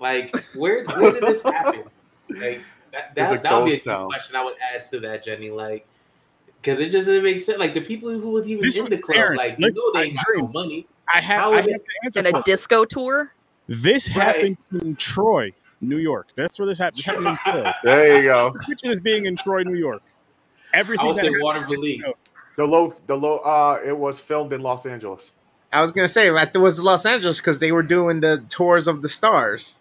[0.00, 1.84] Like, where where did this happen?
[2.40, 4.06] Like that It's that, a that would be a ghost good town.
[4.06, 5.50] question I would add to that, Jenny.
[5.50, 5.86] Like,
[6.60, 7.58] because it just doesn't make sense.
[7.58, 9.36] Like the people who was even This in was the club, Aaron.
[9.36, 10.86] like you know they I got no money.
[11.12, 13.32] I have, How I is have to answer in a disco tour.
[13.66, 14.26] This Right.
[14.26, 16.28] happened in Troy, New York.
[16.36, 16.98] That's where this happened.
[16.98, 17.72] This happened in Troy.
[17.84, 18.54] there you go.
[18.66, 20.02] Picture this being in Troy, New York.
[20.74, 22.14] I Everything would that say happened- Watervliet.
[22.56, 23.38] The low, the low.
[23.38, 25.32] Uh, it was filmed in Los Angeles.
[25.72, 29.02] I was gonna say that was Los Angeles because they were doing the tours of
[29.02, 29.76] the stars.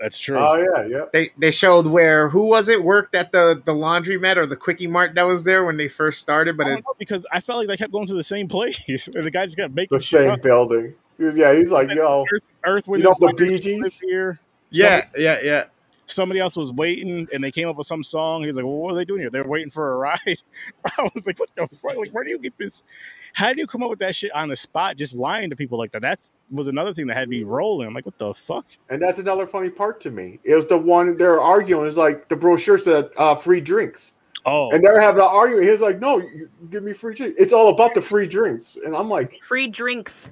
[0.00, 0.36] That's true.
[0.36, 1.04] Oh yeah, yeah.
[1.12, 4.86] They they showed where who was it worked at the the laundromat or the quickie
[4.88, 7.40] mart that was there when they first started, but I it, don't know, because I
[7.40, 9.06] felt like they kept going to the same place.
[9.08, 10.42] And the guy just kept making The shit same up.
[10.42, 10.94] building.
[11.18, 14.00] Yeah, he's like, yo, Earth, Earth, Wind, You know the Fire Bee Gees?
[14.00, 14.38] Here.
[14.70, 15.64] Yeah Somebody, yeah yeah.
[16.06, 18.44] somebody else was waiting, and they came up with some song.
[18.44, 19.30] He's like, "Well, what are they doing here?
[19.30, 20.18] They're waiting for a ride."
[20.98, 21.96] I was like, "What the fuck?
[21.96, 22.84] Like, where do you get this?
[23.32, 24.96] How do you come up with that shit on the spot?
[24.96, 26.00] Just lying to people like that?
[26.02, 27.86] That was another thing that had me rolling.
[27.86, 28.64] I'm like, what the fuck?
[28.88, 30.38] and that's another funny part to me.
[30.42, 31.86] It was the one they're arguing.
[31.86, 34.14] It's like the brochure said, uh, free drinks.
[34.46, 35.68] Oh, And they're having an argument.
[35.68, 37.38] He's like, no, you give me free drinks.
[37.38, 38.78] It's all about the free drinks.
[38.82, 40.30] And I'm like, Free drinks.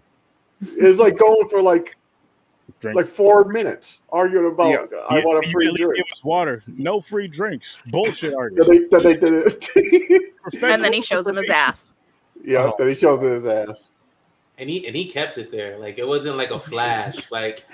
[0.63, 1.97] it's like going for like
[2.81, 2.97] drink.
[2.97, 4.99] like four minutes arguing about Yeah.
[5.11, 6.07] I You- want a you free at least drink.
[6.07, 6.63] give us water.
[6.67, 7.79] No free drinks.
[7.87, 8.71] Bullshit That artists.
[8.71, 10.31] they, that they did it.
[10.63, 11.95] And then he shows him his ass.
[12.45, 12.75] yeah, Oh.
[12.79, 13.91] then he shows him his ass.
[14.59, 15.79] And he and he kept it there.
[15.79, 17.17] Like it wasn't like a flash.
[17.33, 17.65] like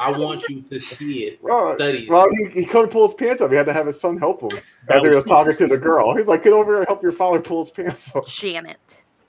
[0.00, 1.74] I want you to see it, Right.
[1.76, 2.10] study it.
[2.10, 3.50] Well, he, he couldn't pull his pants up.
[3.50, 5.66] He had to have his son help him That as he was- was talking to
[5.68, 6.14] the girl.
[6.16, 8.26] He's like, get over here and help your father pull his pants up.
[8.26, 8.76] Janet.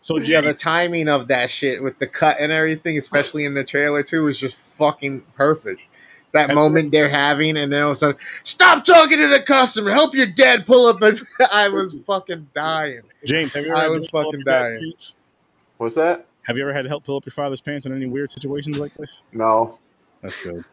[0.08, 3.54] So Yeah, the James, timing of that shit with the cut and everything, especially in
[3.54, 5.82] the trailer too, is just fucking perfect.
[6.32, 9.92] That moment they're having, and then all of a sudden, stop talking to the customer.
[9.92, 11.02] Help your dad pull up.
[11.02, 13.02] And I was fucking dying.
[13.26, 14.94] James, have you ever I had was help pull up fucking dying.
[15.76, 16.26] What's that?
[16.44, 18.80] Have you ever had to help pull up your father's pants in any weird situations
[18.80, 19.24] like this?
[19.34, 19.78] No.
[20.22, 20.64] That's good.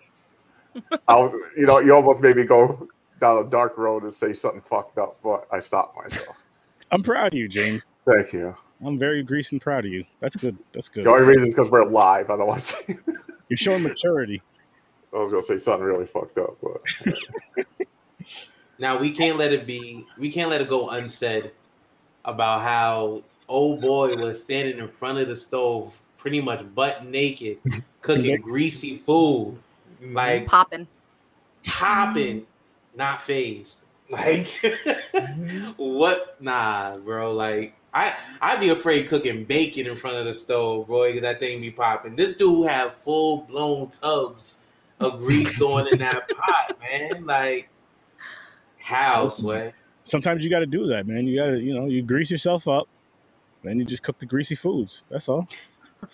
[1.08, 2.88] I was, you know, you almost made me go
[3.20, 6.36] down a dark road and say something fucked up, but I stopped myself.
[6.92, 7.94] I'm proud of you, James.
[8.06, 8.54] Thank you.
[8.84, 10.04] I'm very greased and proud of you.
[10.20, 10.56] That's good.
[10.72, 11.06] That's good.
[11.06, 12.30] The only reason is because we're live.
[12.30, 12.96] I don't want to say.
[13.48, 14.42] You're showing maturity.
[15.14, 17.66] I was gonna say something really fucked up, but
[18.78, 20.04] Now we can't let it be.
[20.18, 21.52] We can't let it go unsaid
[22.24, 27.58] about how old boy was standing in front of the stove, pretty much butt naked,
[28.02, 29.56] cooking greasy food,
[30.02, 30.14] mm-hmm.
[30.14, 30.86] like Popping.
[31.64, 32.46] popping,
[32.96, 33.78] not phased.
[34.10, 35.70] Like mm-hmm.
[35.76, 36.40] what?
[36.42, 37.32] Nah, bro.
[37.32, 41.38] Like I, I'd be afraid cooking bacon in front of the stove, boy, because that
[41.38, 42.16] thing be popping.
[42.16, 44.58] This dude have full blown tubs
[45.00, 47.24] of grease going in that pot, man.
[47.24, 47.68] Like
[48.78, 49.72] how, boy?
[50.02, 51.26] Sometimes you got to do that, man.
[51.26, 52.88] You got to, you know, you grease yourself up,
[53.62, 55.04] then you just cook the greasy foods.
[55.08, 55.48] That's all.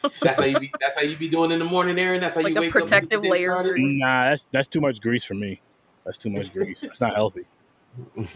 [0.03, 0.71] That's how you be.
[0.81, 2.21] That's how you be doing in the morning, Aaron.
[2.21, 2.83] That's how Like you a wake up.
[2.83, 3.81] protective and get layer of started?
[3.83, 5.61] Nah, that's that's too much grease for me.
[6.05, 6.85] That's too much grease.
[6.85, 7.45] It's not healthy.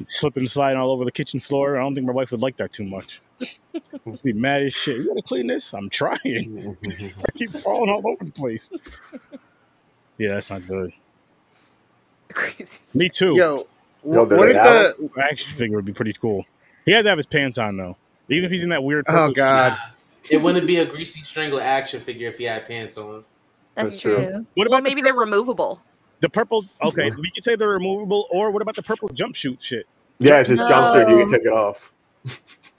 [0.05, 1.77] Slipping and sliding all over the kitchen floor.
[1.77, 3.21] I don't think my wife would like that too much.
[3.41, 4.97] She'd be mad as shit.
[4.99, 5.73] You gotta clean this.
[5.73, 6.77] I'm trying.
[6.87, 8.69] I keep falling all over the place.
[10.19, 10.93] Yeah, that's not good.
[12.33, 12.79] Crazy.
[12.95, 13.35] Me too.
[13.37, 13.67] Yo,
[14.05, 15.09] Yo, what they did the?
[15.23, 16.45] action figure would be pretty cool.
[16.85, 17.97] He had to have his pants on though.
[18.29, 19.05] Even if he's in that weird.
[19.09, 19.77] Oh god, Nah,
[20.31, 23.25] it wouldn't be a greasy strangle action figure if he had pants on.
[23.75, 24.17] That's, That's true.
[24.17, 24.47] true.
[24.55, 25.81] What Well, about maybe the they're removable.
[26.25, 26.65] The purple?
[26.83, 28.27] Okay, we can say they're removable.
[28.31, 29.87] Or what about the purple jumpsuit shit?
[30.19, 31.09] yeah, it's just jumpsuit.
[31.11, 31.93] You can take it off.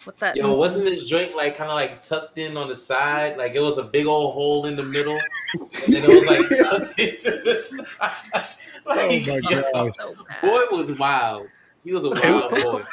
[0.05, 0.35] With that.
[0.35, 3.37] Yo, wasn't this joint like kind of like tucked in on the side?
[3.37, 5.17] Like it was a big old hole in the middle,
[5.53, 8.45] and then it was like tucked into the side.
[8.85, 9.95] Like, Oh my yo, God.
[9.95, 11.47] so boy was wild.
[11.83, 12.83] He was a wild boy.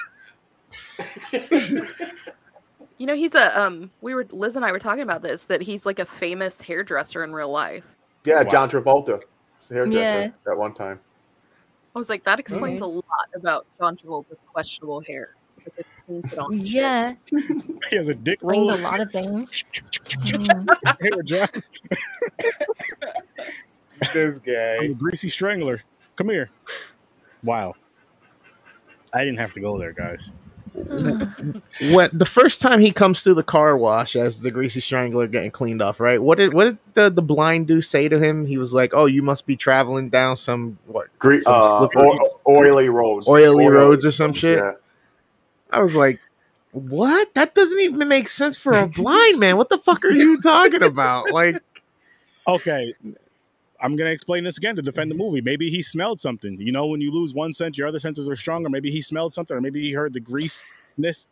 [2.98, 3.90] You know, he's a um.
[4.00, 7.22] We were Liz and I were talking about this that he's like a famous hairdresser
[7.24, 7.84] in real life.
[8.24, 8.50] Yeah, Wow.
[8.50, 9.31] John Travolta, was a
[9.68, 10.50] hairdresser Yeah.
[10.52, 11.00] at one time.
[11.94, 13.04] I was like, that explains a lot
[13.34, 15.34] about John Travolta's questionable hair.
[15.58, 16.58] Like, it's painted on.
[16.66, 17.12] Yeah,
[17.90, 18.78] He has a dick explains roll.
[18.78, 19.64] a lot of things.
[21.00, 21.48] Hair John.
[24.12, 24.92] this I'm a guy.
[24.94, 25.82] greasy strangler.
[26.16, 26.50] Come here.
[27.44, 27.74] Wow.
[29.12, 30.32] I didn't have to go there, guys.
[31.92, 35.50] When the first time he comes through the car wash as the greasy strangler getting
[35.50, 36.22] cleaned off, right?
[36.22, 38.46] What did what did the, the blind dude say to him?
[38.46, 42.40] He was like, "Oh, you must be traveling down some what Gre- Some uh, o-
[42.48, 43.28] oily roads.
[43.28, 44.72] oily roads or some shit." Yeah.
[45.70, 46.20] I was like,
[46.72, 47.34] What?
[47.34, 49.56] That doesn't even make sense for a blind man.
[49.56, 51.30] What the fuck are you talking about?
[51.32, 51.56] Like,
[52.46, 52.94] Okay,
[53.82, 55.40] I'm gonna explain this again to defend the movie.
[55.40, 56.58] Maybe he smelled something.
[56.60, 58.70] You know, when you lose one sense, your other senses are stronger.
[58.70, 61.26] Maybe he smelled something, or maybe he heard the greaseness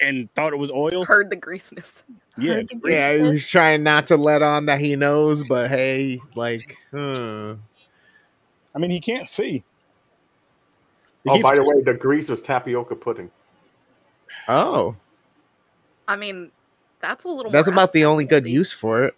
[0.00, 1.04] and thought it was oil.
[1.04, 2.02] Heard the greaseness.
[2.38, 5.68] Yeah, Heard the yeah, he was trying not to let on that he knows, but
[5.70, 7.56] hey, like, huh.
[8.74, 9.62] I mean, he can't see.
[11.22, 13.30] He Oh, by the way, the grease was tapioca pudding.
[14.48, 14.96] oh,
[16.08, 16.50] I mean,
[17.00, 17.52] that's a little.
[17.52, 19.14] that's more about the only good use for it.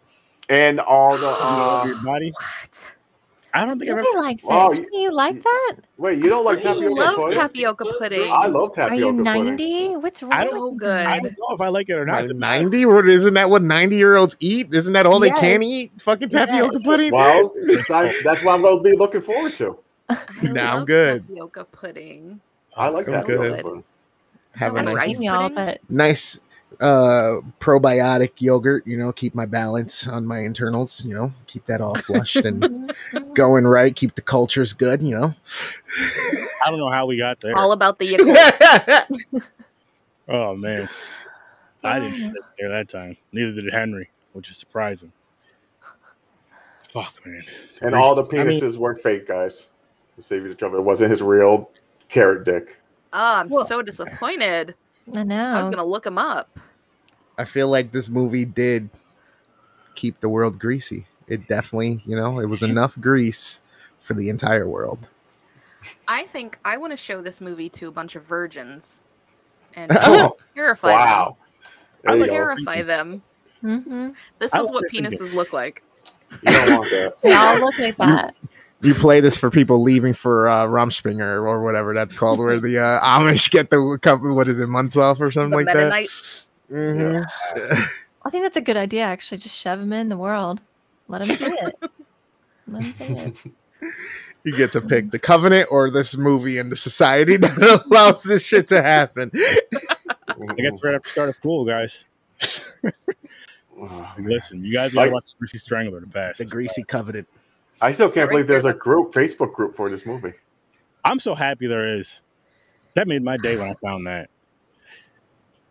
[0.49, 2.31] And all the you know, uh, your body.
[2.31, 2.87] What?
[3.55, 4.07] I don't think I've ever.
[4.21, 4.51] Likes it.
[4.51, 5.77] Oh, Do you like that?
[5.97, 6.99] wait, you don't like tapioca pudding?
[6.99, 7.39] I love pudding?
[7.39, 8.31] tapioca pudding.
[8.31, 9.05] I love tapioca pudding.
[9.09, 9.97] Are you tapioca 90?
[9.97, 10.33] What's wrong?
[10.33, 11.07] I don't- so with good.
[11.07, 12.13] I don't know if I like it or not.
[12.13, 12.73] Like to be honest.
[12.73, 13.13] Ninety?
[13.15, 14.75] Isn't that what ninety year olds eat?
[14.75, 15.91] Isn't that all they can eat?
[16.01, 16.83] Fucking tapioca Yes.
[16.85, 17.13] pudding.
[17.13, 17.55] Well,
[17.89, 19.79] that's, that's what I'm going to be looking forward to.
[20.43, 21.27] now I'm good.
[21.27, 22.41] Tapioca pudding.
[22.77, 23.63] I like I'm tapioca good.
[23.65, 23.85] pudding.
[24.53, 26.41] Have a And nice, rice seen y'all, but nice
[26.81, 28.87] uh probiotic yogurt.
[28.87, 31.05] You know, keep my balance on my internals.
[31.05, 32.93] You know, keep that all flushed and
[33.35, 33.95] going right.
[33.95, 35.03] Keep the cultures good.
[35.03, 35.35] You know.
[36.65, 37.57] I don't know how we got there.
[37.57, 39.43] All about the Yakult.
[40.29, 40.89] Oh man,
[41.85, 43.17] I didn't get there that time.
[43.33, 45.13] Neither did Henry, which is surprising.
[46.89, 47.45] Fuck man.
[47.83, 49.69] And all the I mean- penises weren't fake, guys.
[50.17, 51.71] To save you the trouble, it wasn't his real
[52.09, 52.79] carrot dick.
[53.13, 54.75] Oh, I'm Well- so disappointed.
[55.15, 55.57] I know.
[55.57, 56.59] I was gonna look him up.
[57.39, 58.89] I feel like this movie did
[59.95, 61.07] keep the world greasy.
[61.29, 63.61] It definitely, you know, it was enough grease
[64.01, 65.09] for the entire world.
[66.09, 69.01] I think I want to show this movie to a bunch of virgins
[69.75, 71.37] and Oh, purify wow.
[72.05, 72.21] Them.
[72.21, 72.33] you go.
[72.33, 73.23] Purify them.
[73.61, 75.19] hmm This is what your thinking.
[75.19, 75.83] penises look like.
[76.43, 77.15] You don't want that.
[77.25, 78.35] Y'all look like that.
[78.43, 78.49] You
[78.95, 83.01] play this for people leaving for uh, Rumspringa or whatever that's called, where the uh,
[83.19, 85.75] Amish get the couple, what is it, months off or something The like that.
[85.75, 86.47] Mennonites.
[86.71, 87.25] Mhm.
[88.25, 89.39] I think that's a good idea, actually.
[89.39, 90.61] Just shove them in the world.
[91.09, 91.75] Let them see it.
[92.67, 93.37] Let them see it.
[94.43, 98.43] You get to pick the covenant or this movie and the society that allows this
[98.43, 99.31] shit to happen.
[99.35, 99.39] I
[100.57, 102.07] guess we're gonna have to start at school, guys.
[103.79, 106.39] Oh, Listen, you guys gotta Like- watch Greasy Strangler the best.
[106.39, 107.29] The greasy covenant.
[107.81, 110.33] I still can't Right believe there's there, a group, Facebook group for this movie.
[111.05, 112.23] I'm so happy there is.
[112.95, 114.31] That made my day when I found that.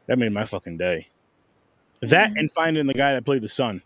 [0.08, 1.08] That made my fucking day.
[2.02, 3.82] That and finding the guy that played the son.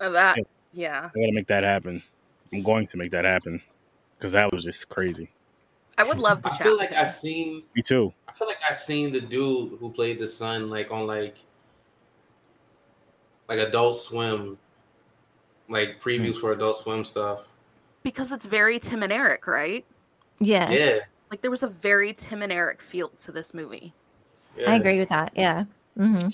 [0.00, 0.44] Uh, That, Yeah.
[0.72, 1.10] yeah.
[1.14, 2.02] I gotta make that happen.
[2.52, 3.62] I'm going to make that happen
[4.18, 5.30] because that was just crazy.
[5.96, 6.62] I would love to I chat.
[6.62, 7.62] feel like I've seen.
[7.74, 8.12] Me too.
[8.28, 11.36] I feel like I've seen the dude who played the son like on like
[13.48, 14.58] like Adult Swim,
[15.68, 17.40] like previews for Adult Swim stuff.
[18.02, 19.84] because it's very Tim and Eric, right?
[20.40, 20.98] Yeah, Yeah,
[21.30, 23.92] Like there was a very Tim and Eric feel to this movie.
[24.56, 24.70] yeah.
[24.70, 25.32] I agree with that.
[25.34, 25.64] Yeah.
[25.98, 26.28] Mm-hmm.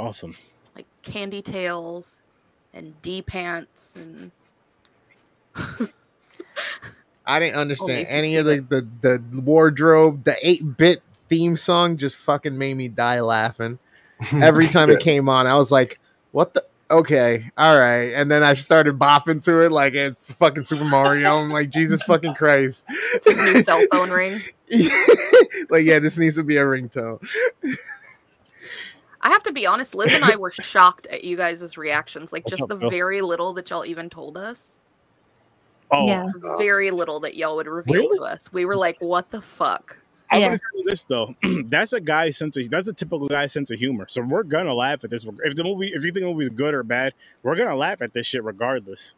[0.00, 0.36] Awesome.
[0.74, 2.18] Like Candy Tails
[2.72, 4.30] and D Pants and
[7.26, 8.88] I didn't understand if any of the, the,
[9.30, 10.24] the wardrobe.
[10.24, 13.78] The 8 bit theme song just fucking made me die laughing.
[14.32, 16.00] Every time it came on, I was like,
[16.32, 16.64] what the?
[16.92, 18.12] Okay, all right.
[18.14, 21.38] And then I started bopping to it like it's fucking Super Mario.
[21.38, 22.84] I'm like, Jesus fucking Christ.
[22.88, 24.40] it's his new cell phone ring.
[25.70, 27.26] like, yeah, this needs to be a ringtone.
[29.22, 32.32] I have to be honest, Liz and I were shocked at you guys' reactions.
[32.32, 32.90] Like What's just up, the Phil?
[32.90, 34.78] very little that y'all even told us.
[35.90, 36.26] Oh, Yeah.
[36.58, 38.18] Very little that y'all would reveal Really?
[38.18, 38.52] to us.
[38.52, 39.96] We were like, what the fuck?
[40.32, 40.48] I'm Yeah.
[40.48, 41.34] gonna tell you this though.
[41.68, 44.06] that's a guy's sense of that's a typical guy's sense of humor.
[44.08, 45.26] So we're gonna laugh at this.
[45.44, 48.14] If the movie, if you think the movie's good or bad, we're gonna laugh at
[48.14, 49.14] this shit regardless.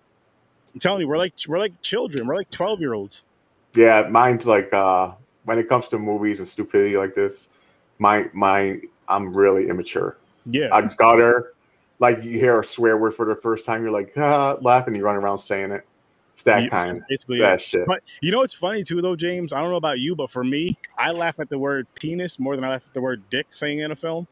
[0.74, 2.26] I'm telling you, we're like we're like children.
[2.26, 3.24] We're like twelve year olds.
[3.74, 5.12] Yeah, mine's like uh
[5.44, 7.48] when it comes to movies and stupidity like this,
[7.98, 10.16] my my I'm really immature.
[10.46, 11.52] Yeah, I gutter.
[12.00, 15.04] Like you hear a swear word for the first time, you're like ah, laughing, you
[15.04, 15.86] run around saying it.
[16.34, 17.02] It's that You- kind.
[17.08, 17.40] basically.
[17.40, 17.86] That shit.
[17.86, 19.52] But you know what's funny too, though, James?
[19.52, 22.56] I don't know about you, but for me, I laugh at the word penis more
[22.56, 24.26] than I laugh at the word dick saying in a film.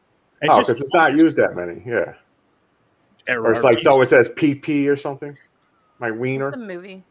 [0.49, 1.81] oh, because it's not used that many.
[1.85, 2.13] Yeah.
[3.29, 5.37] Or it's like so it says PP or something.
[5.99, 6.51] My What's wiener.
[6.51, 7.03] the movie?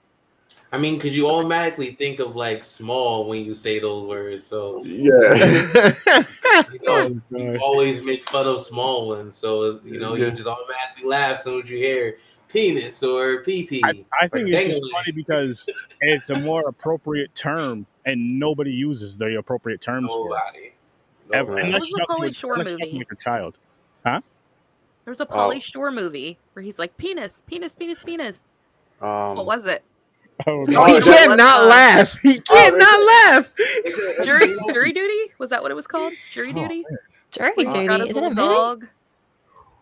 [0.74, 4.47] I mean, because you automatically think of like small when you say those words.
[4.47, 5.95] So Yeah.
[6.72, 9.36] you know, Oh, you always make fun of small ones.
[9.36, 10.26] So you know, Yeah.
[10.26, 12.18] you just automatically laugh as soon as you hear
[12.53, 13.80] penis or PP.
[13.84, 15.68] I, I think it's just funny because
[16.00, 20.30] it's a more appropriate term, and nobody uses the appropriate terms for it.
[20.30, 20.72] Nobody.
[21.32, 21.50] Ever.
[21.53, 21.66] Nobody.
[21.66, 22.98] Unless was you're talking Pauly Shore unless talking movie?
[23.11, 23.59] with a child.
[24.05, 24.20] Huh?
[25.05, 25.36] There's a Oh.
[25.36, 28.42] Pauly Shore movie where he's like penis, penis, penis, penis.
[29.00, 29.82] Um, What was it?
[30.46, 32.18] Oh, Oh, he is can't not uh, laugh.
[32.20, 34.24] He can't is not it- laugh.
[34.24, 36.12] Jury jury duty was that what it was called?
[36.32, 36.84] Jury Oh, duty.
[37.30, 37.86] Jury duty.
[37.86, 38.86] got his Is it a little movie?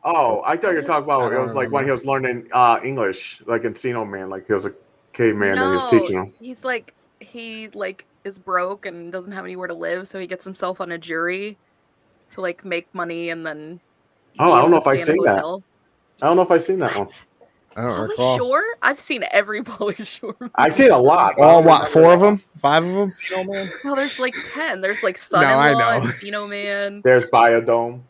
[0.05, 0.15] Dog.
[0.17, 2.81] Oh, I thought you were talking about it was like when he was learning uh,
[2.85, 4.73] English, like Encino Man, like he was a
[5.13, 6.33] caveman and he was teaching him.
[6.41, 10.45] He's like he like is broke and doesn't have anywhere to live, so he gets
[10.45, 11.59] himself on a jury
[12.35, 13.81] to like make money and then.
[14.39, 15.45] Oh, I don't know if I've stay in a seen that.
[16.23, 17.09] I don't know if I've seen that one.
[17.77, 18.39] I don't Polish recall.
[18.39, 18.65] Shore?
[18.83, 20.37] I've seen every Pauly Shore.
[20.41, 20.53] movie.
[20.57, 21.35] I've seen a lot.
[21.37, 21.89] but I All what?
[21.89, 22.43] Four of them?
[22.59, 23.07] Five of them?
[23.07, 23.69] Encino Man.
[23.85, 24.81] Well, there's like ten.
[24.81, 26.07] There's like No, Son-in-Law, I know.
[26.07, 27.01] Encino Man.
[27.05, 28.03] There's Biodome.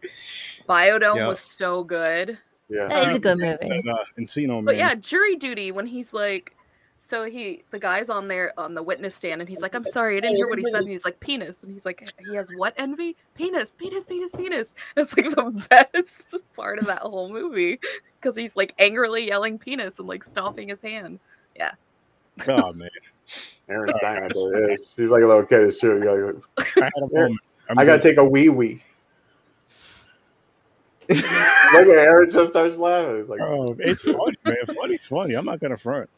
[0.71, 1.29] Biodome Yep.
[1.29, 2.39] was so good.
[2.69, 2.87] Yeah.
[2.87, 3.57] That is a good movie.
[3.69, 4.65] an, uh, Encino Man.
[4.65, 6.55] But yeah, jury duty when he's like,
[7.01, 10.17] so he the guy's on there on the witness stand and he's like, I'm sorry,
[10.17, 10.83] I didn't hear what he said.
[10.83, 13.17] And he's like, penis, and he's like, he has what envy?
[13.35, 14.75] Penis, penis, penis, penis.
[14.97, 17.81] It's like the best part of that whole movie
[18.21, 21.19] because he's like angrily yelling penis and like stomping his hand.
[21.57, 21.73] Yeah.
[22.47, 22.91] Oh man,
[23.69, 24.21] Aaron's dying.
[24.23, 24.95] That's what it is.
[24.97, 25.63] He's like a little kid.
[25.63, 26.01] It's true.
[26.01, 27.31] You I had a.
[27.69, 28.83] I'm gotta take a wee wee.
[31.11, 33.17] Look at Aaron just starts laughing.
[33.21, 34.57] It's like, Oh, it's funny, man.
[34.75, 35.35] Funny's funny.
[35.35, 36.09] I'm not gonna front.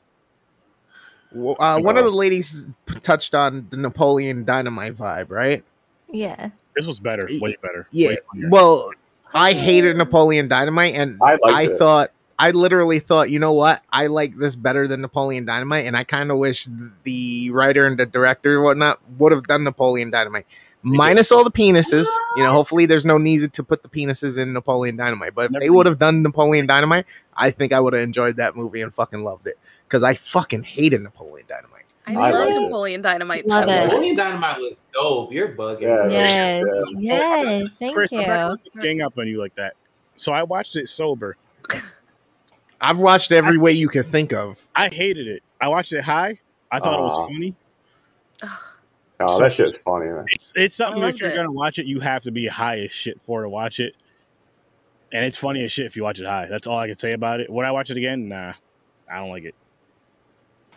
[1.32, 2.66] Well, Uh, one of the ladies
[3.03, 5.64] touched on the Napoleon Dynamite vibe, right?
[6.11, 6.51] Yeah.
[6.76, 7.86] This was better, way better.
[7.90, 8.09] Yeah.
[8.09, 8.18] way.
[8.49, 8.90] Well,
[9.34, 11.78] I hated Napoleon Dynamite, and I I it.
[11.78, 13.82] thought I literally thought, you know what?
[13.93, 16.66] I like this better than Napoleon Dynamite, and I kind of wish
[17.05, 20.47] the writer and the director and whatnot would have done Napoleon Dynamite.
[20.85, 22.07] Minus all the penises,
[22.37, 22.51] you know.
[22.53, 25.35] Hopefully, there's no need to put the penises in Napoleon Dynamite.
[25.35, 27.07] But if they would have done Napoleon Dynamite,
[27.37, 30.64] I think I would have enjoyed that movie and fucking loved it because I fucking
[30.64, 31.85] hated Napoleon Dynamite.
[32.07, 32.61] I, I love liked it.
[32.62, 33.47] Napoleon Dynamite.
[33.47, 33.85] Love so it.
[33.87, 35.33] Napoleon Dynamite was dope.
[35.33, 35.83] You're bugging.
[35.83, 36.64] Yeah, Yes.
[36.99, 37.43] yeah.
[37.43, 37.70] Yes.
[37.78, 38.80] Thank Chris, I'm you.
[38.80, 39.74] gang up on you like that.
[40.16, 41.37] So I watched it sober.
[42.80, 44.59] I've watched every way you can think of.
[44.74, 45.45] I hated it.
[45.61, 46.41] I watched it high.
[46.72, 47.26] I thought it was Aw.
[47.28, 47.55] funny.
[49.28, 50.24] Oh, that shit's funny, man.
[50.30, 51.36] It's, it's something I if you're it.
[51.36, 53.94] gonna watch it, you have to be high as shit for to watch it.
[55.12, 56.46] And it's funny as shit if you watch it high.
[56.46, 57.50] That's all I can say about it.
[57.50, 58.28] Would I watch it again?
[58.28, 58.54] Nah,
[59.10, 59.54] I don't like it.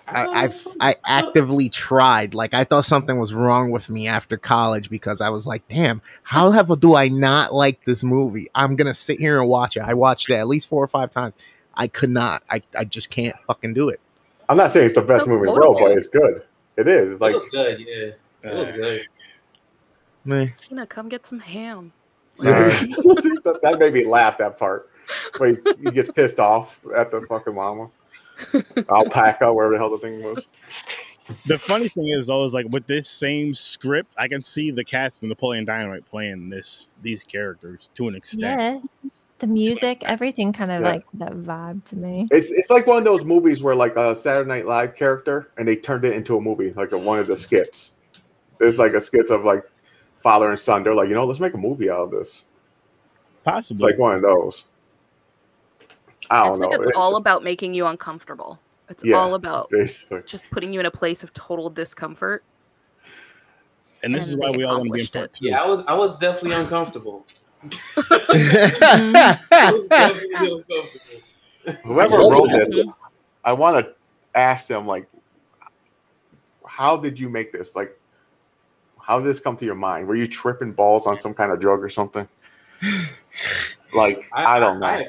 [0.08, 2.34] I, I've I actively tried.
[2.36, 6.02] Like I thought something was wrong with me after college because I was like, damn,
[6.24, 8.48] how have do I not like this movie?
[8.54, 9.82] I'm gonna sit here and watch it.
[9.82, 11.36] I watched it at least four or five times.
[11.74, 12.44] I could not.
[12.50, 14.00] I, I just can't fucking do it.
[14.48, 16.44] I'm not saying it's the best movie in the world, but it's good.
[16.78, 17.14] It is.
[17.14, 17.80] It's like was good.
[17.80, 18.12] Yeah,
[18.46, 19.02] it was good.
[20.26, 20.48] Meh.
[20.58, 21.92] Tina, come get some ham.
[22.44, 24.38] That, that made me laugh.
[24.40, 24.90] That part,
[25.38, 27.90] where he, he gets pissed off at the fucking llama,
[28.90, 30.48] alpaca, wherever the hell the thing was.
[31.46, 34.84] The funny thing is, though, is like with this same script, I can see the
[34.84, 38.84] cast of Napoleon Dynamite playing this these characters to an extent.
[39.04, 39.10] Yeah.
[39.40, 40.92] The music, everything kind of Yeah.
[40.92, 42.28] like that vibe to me.
[42.32, 45.68] It's it's like one of those movies where like a Saturday Night Live character, and
[45.68, 47.92] they turned it into a movie, like a, one of the skits.
[48.60, 49.64] There's like a skits of like
[50.20, 50.84] father and son.
[50.84, 52.46] They're like, you know, let's make a movie out of this.
[53.38, 53.92] It's Possibly.
[53.92, 54.66] like one of those.
[56.30, 56.68] I don't It's know.
[56.70, 58.60] like it's It's all just about making you uncomfortable.
[58.90, 59.18] It's Yeah.
[59.18, 60.22] all about basically.
[60.28, 62.44] just putting you in a place of total discomfort.
[64.04, 65.46] and this is why we all want to be in accomplished part two.
[65.48, 67.26] Yeah, I was I was definitely uncomfortable.
[67.98, 71.22] I was definitely uncomfortable.
[71.86, 72.84] Whoever wrote this,
[73.44, 73.94] I want to
[74.36, 75.08] ask them like,
[76.68, 77.76] how did you make this?
[77.76, 78.00] Like,
[79.06, 80.08] how did this come to your mind?
[80.08, 82.28] Were you tripping balls on some kind of drug or something?
[83.94, 84.88] Like, I, don't know.
[84.88, 85.06] I,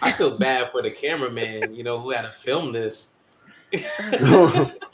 [0.00, 3.08] I feel bad for the cameraman, you know, who had to film this.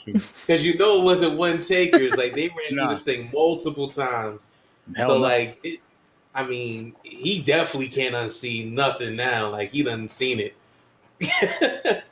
[0.07, 2.15] Because you know it wasn't one takers.
[2.15, 2.87] Like they ran Nah.
[2.87, 4.51] through this thing multiple times.
[4.95, 5.21] Hell so no.
[5.21, 5.81] like, it,
[6.35, 9.51] I mean, he definitely can't unsee nothing now.
[9.51, 10.41] Like he done seen
[11.21, 12.05] it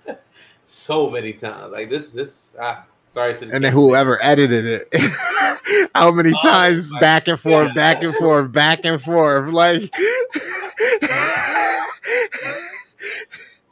[0.64, 1.72] so many times.
[1.72, 2.40] Like this, this.
[2.60, 2.84] Ah,
[3.14, 3.50] sorry to.
[3.50, 4.88] and then whoever edited it,
[5.94, 7.74] how many Oh times my back and forth, God.
[7.74, 9.90] back and forth, back and forth, like.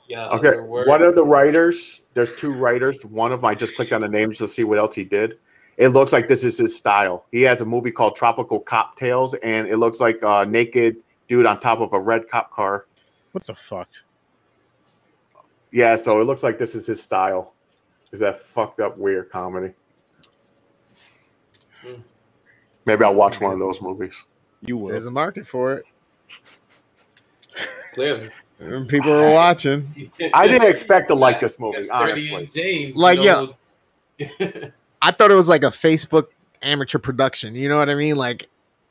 [0.08, 0.28] Yeah.
[0.28, 3.02] Okay, one of the writers, there's two writers.
[3.04, 5.38] One of them, I just clicked on the names to see what else he did.
[5.78, 7.24] It looks like this is his style.
[7.32, 10.96] He has a movie called Tropical Cocktails, and it looks like a naked
[11.28, 12.86] dude on top of a red cop car.
[13.32, 13.88] what the fuck?
[15.70, 17.54] Yeah, so it looks like this is his style.
[18.12, 19.72] Is that fucked up weird comedy?
[21.80, 22.00] Hmm.
[22.84, 24.22] Maybe I'll watch one of those movies.
[24.60, 24.90] You will.
[24.90, 25.84] There's a market for it.
[27.94, 28.30] Clearly.
[28.58, 30.10] And people are watching.
[30.34, 32.50] I didn't expect to like this movie, honestly.
[32.54, 33.54] James, Like, you know,
[35.00, 36.26] I thought it was like a Facebook
[36.62, 37.54] amateur production.
[37.54, 38.16] You know what I mean?
[38.16, 38.48] Like,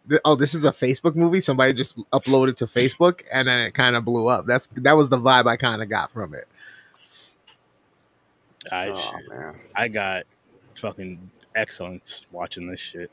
[0.10, 1.42] th- oh, this is a Facebook movie.
[1.42, 4.46] Somebody just uploaded to Facebook, and then it kind of blew up.
[4.46, 6.48] That's that was the vibe I kind of got from it.
[8.72, 9.56] I oh man.
[9.76, 10.24] I got
[10.76, 13.12] fucking excellence watching this shit.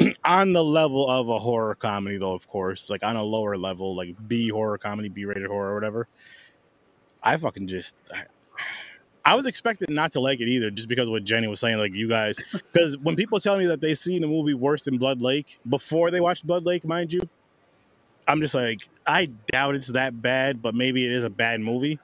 [0.24, 3.94] on the level of a horror comedy, though, of course, like on a lower level,
[3.94, 6.08] like B horror comedy, B rated horror, or whatever.
[7.22, 7.94] I fucking just.
[8.12, 8.24] I,
[9.22, 11.76] I was expecting not to like it either, just because of what Jenny was saying.
[11.76, 14.96] Like you guys, because when people tell me that they seen a movie worse than
[14.96, 17.20] Blood Lake before they watched Blood Lake, mind you,
[18.26, 21.98] I'm just like, I doubt it's that bad, but maybe it is a bad movie.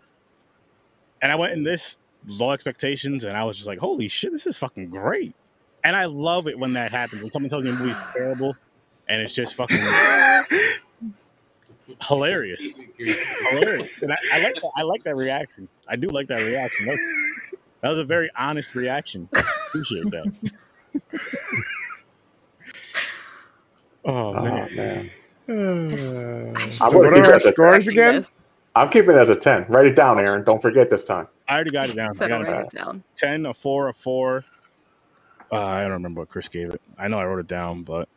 [1.23, 4.47] And I went in this low expectations, and I was just like, holy shit, this
[4.47, 5.35] is fucking great.
[5.85, 7.23] And I love it when that happens.
[7.23, 8.57] When someone tells me a movie's terrible,
[9.09, 9.79] and it's just fucking
[12.09, 12.81] hilarious,
[13.51, 14.03] hilarious.
[14.03, 15.69] And I, I like that, I like that reaction.
[15.89, 16.87] I do like that reaction.
[16.87, 17.15] That's,
[17.83, 19.29] that was a very honest reaction.
[19.69, 20.27] Appreciate that.
[24.05, 25.11] oh Oh man, man.
[26.55, 28.17] I I so what are our that scores again?
[28.17, 28.31] this.
[28.75, 29.67] I'm keeping it as a 10.
[29.69, 30.45] Write it down, Aaron.
[30.45, 31.29] Don't forget this time.
[31.49, 32.11] I already got it down.
[32.21, 32.63] I got it down.
[32.63, 33.05] it down.
[33.17, 34.45] ten, a four, a four.
[35.53, 36.81] Uh, I don't remember what Chris gave it.
[36.99, 38.09] I know I wrote it down, but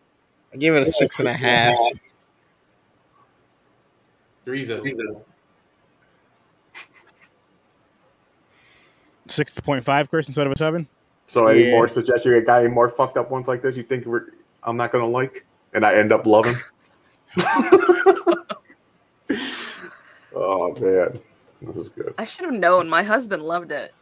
[0.53, 1.75] I gave it a six and a half.
[4.45, 4.81] Three's a
[9.27, 10.87] six point five, Chris, instead of a seven.
[11.27, 11.71] So any Yeah.
[11.71, 12.25] more suggestions?
[12.25, 14.25] You got any more fucked up ones like this you think we're
[14.63, 15.45] I'm not gonna like?
[15.73, 16.57] And I end up loving?
[20.33, 21.19] oh man.
[21.61, 22.13] This is good.
[22.17, 22.89] I should have known.
[22.89, 23.93] My husband loved it.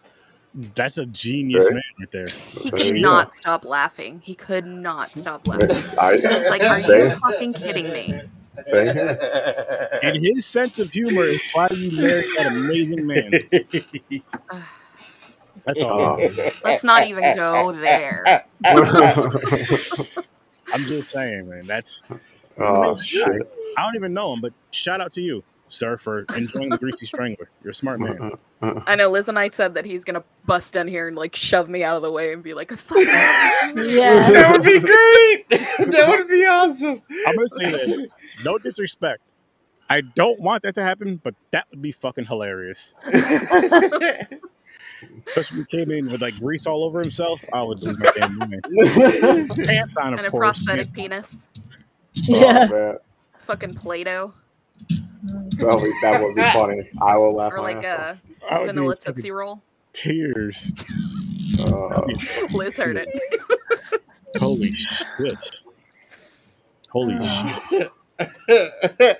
[0.75, 1.75] That's a genius Okay.
[1.75, 2.33] man right there.
[2.63, 4.21] He There could you not stop laughing.
[4.23, 5.93] He could not stop laughing.
[5.99, 8.13] I, It's like, are you same, fucking kidding me?
[8.65, 9.19] same here.
[10.03, 13.31] And his sense of humor is why you married that amazing man.
[15.65, 16.19] That's all.
[16.63, 18.25] Let's not even go there.
[20.73, 21.65] I'm just saying, man.
[21.67, 22.03] That's
[22.59, 23.41] oh shit.
[23.77, 27.05] I don't even know him, but shout out to you, sir, for enjoying the greasy
[27.05, 27.49] strangler.
[27.63, 28.19] You're a smart man.
[28.21, 28.81] Uh-huh, uh-huh.
[28.87, 31.69] I know Liz and I said that he's gonna bust in here and like shove
[31.69, 32.97] me out of the way and be like, "Fuck.
[33.75, 34.31] Yeah.
[34.31, 35.49] that would be great.
[35.91, 37.01] that would be awesome.
[37.27, 38.09] I'm gonna say this.
[38.43, 39.21] No disrespect.
[39.89, 42.93] I don't want that to happen, but that would be fucking hilarious.
[45.27, 48.11] Especially if he came in with like grease all over himself, I would lose my
[48.17, 48.61] damn mind.
[49.65, 50.59] Pants on, of and a course.
[50.63, 50.97] prosthetic Pants on.
[50.97, 51.47] penis,
[52.13, 52.67] Yeah.
[52.69, 52.97] Oh, man.
[53.45, 54.33] fucking Play-Doh,
[55.57, 56.89] That would, that would be funny.
[57.01, 58.17] I will laugh or my like ass
[58.49, 59.61] a I would vanilla be fucking Tootsie Roll.
[59.93, 60.71] tears.
[61.59, 62.01] Uh,
[62.53, 63.09] Liz heard it.
[64.37, 65.49] Holy shit.
[66.89, 67.91] Holy shit.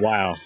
[0.00, 0.36] Wow.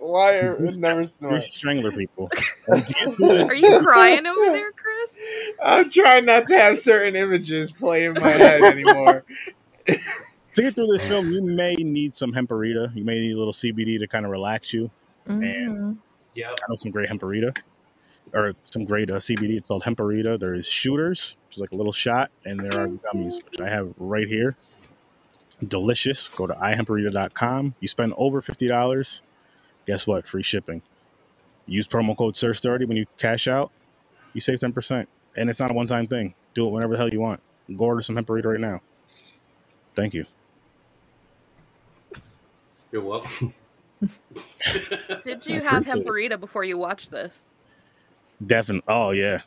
[0.00, 1.32] Why are never snort?
[1.32, 2.30] Greasy strangler people.
[2.68, 5.16] And to get through this- Are you crying over there, Chris?
[5.62, 9.24] I'm trying not to have certain images play in my head anymore.
[10.54, 12.94] To get through this film, you may need some hemperita.
[12.94, 14.90] You may need a little CBD to kind of relax you.
[15.28, 15.98] Mhm.
[16.34, 16.50] Yep.
[16.50, 17.56] I know some great hemperita
[18.32, 19.56] or some great uh, CBD.
[19.56, 20.38] It's called hemperita.
[20.38, 23.68] There is shooters, which is like a little shot, and there are gummies, which I
[23.68, 24.56] have right here.
[25.66, 26.28] Delicious.
[26.28, 27.74] Go to ihemperita.com.
[27.80, 29.22] You spend over fifty dollars.
[29.86, 30.26] Guess what?
[30.26, 30.82] Free shipping.
[31.66, 33.70] Use promo code SIR30 when you cash out.
[34.34, 36.34] You save ten percent, and it's not a one-time thing.
[36.54, 37.40] Do it whenever the hell you want.
[37.76, 38.80] Go order some hemperita right now.
[39.94, 40.26] Thank you.
[42.94, 43.52] You're welcome.
[45.24, 46.38] Did you I have appreciate it.
[46.38, 47.42] before you watched this?
[48.46, 48.84] Definitely.
[48.86, 49.40] Oh yeah.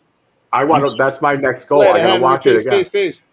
[0.52, 0.93] I want to.
[0.98, 1.82] That's my next goal.
[1.82, 2.84] I gotta watch it again.
[2.84, 3.24] Space, space.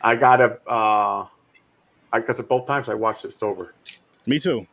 [0.00, 0.58] I gotta.
[0.66, 1.26] Uh,
[2.14, 3.74] I because both times I watched it sober.
[4.26, 4.66] Me too.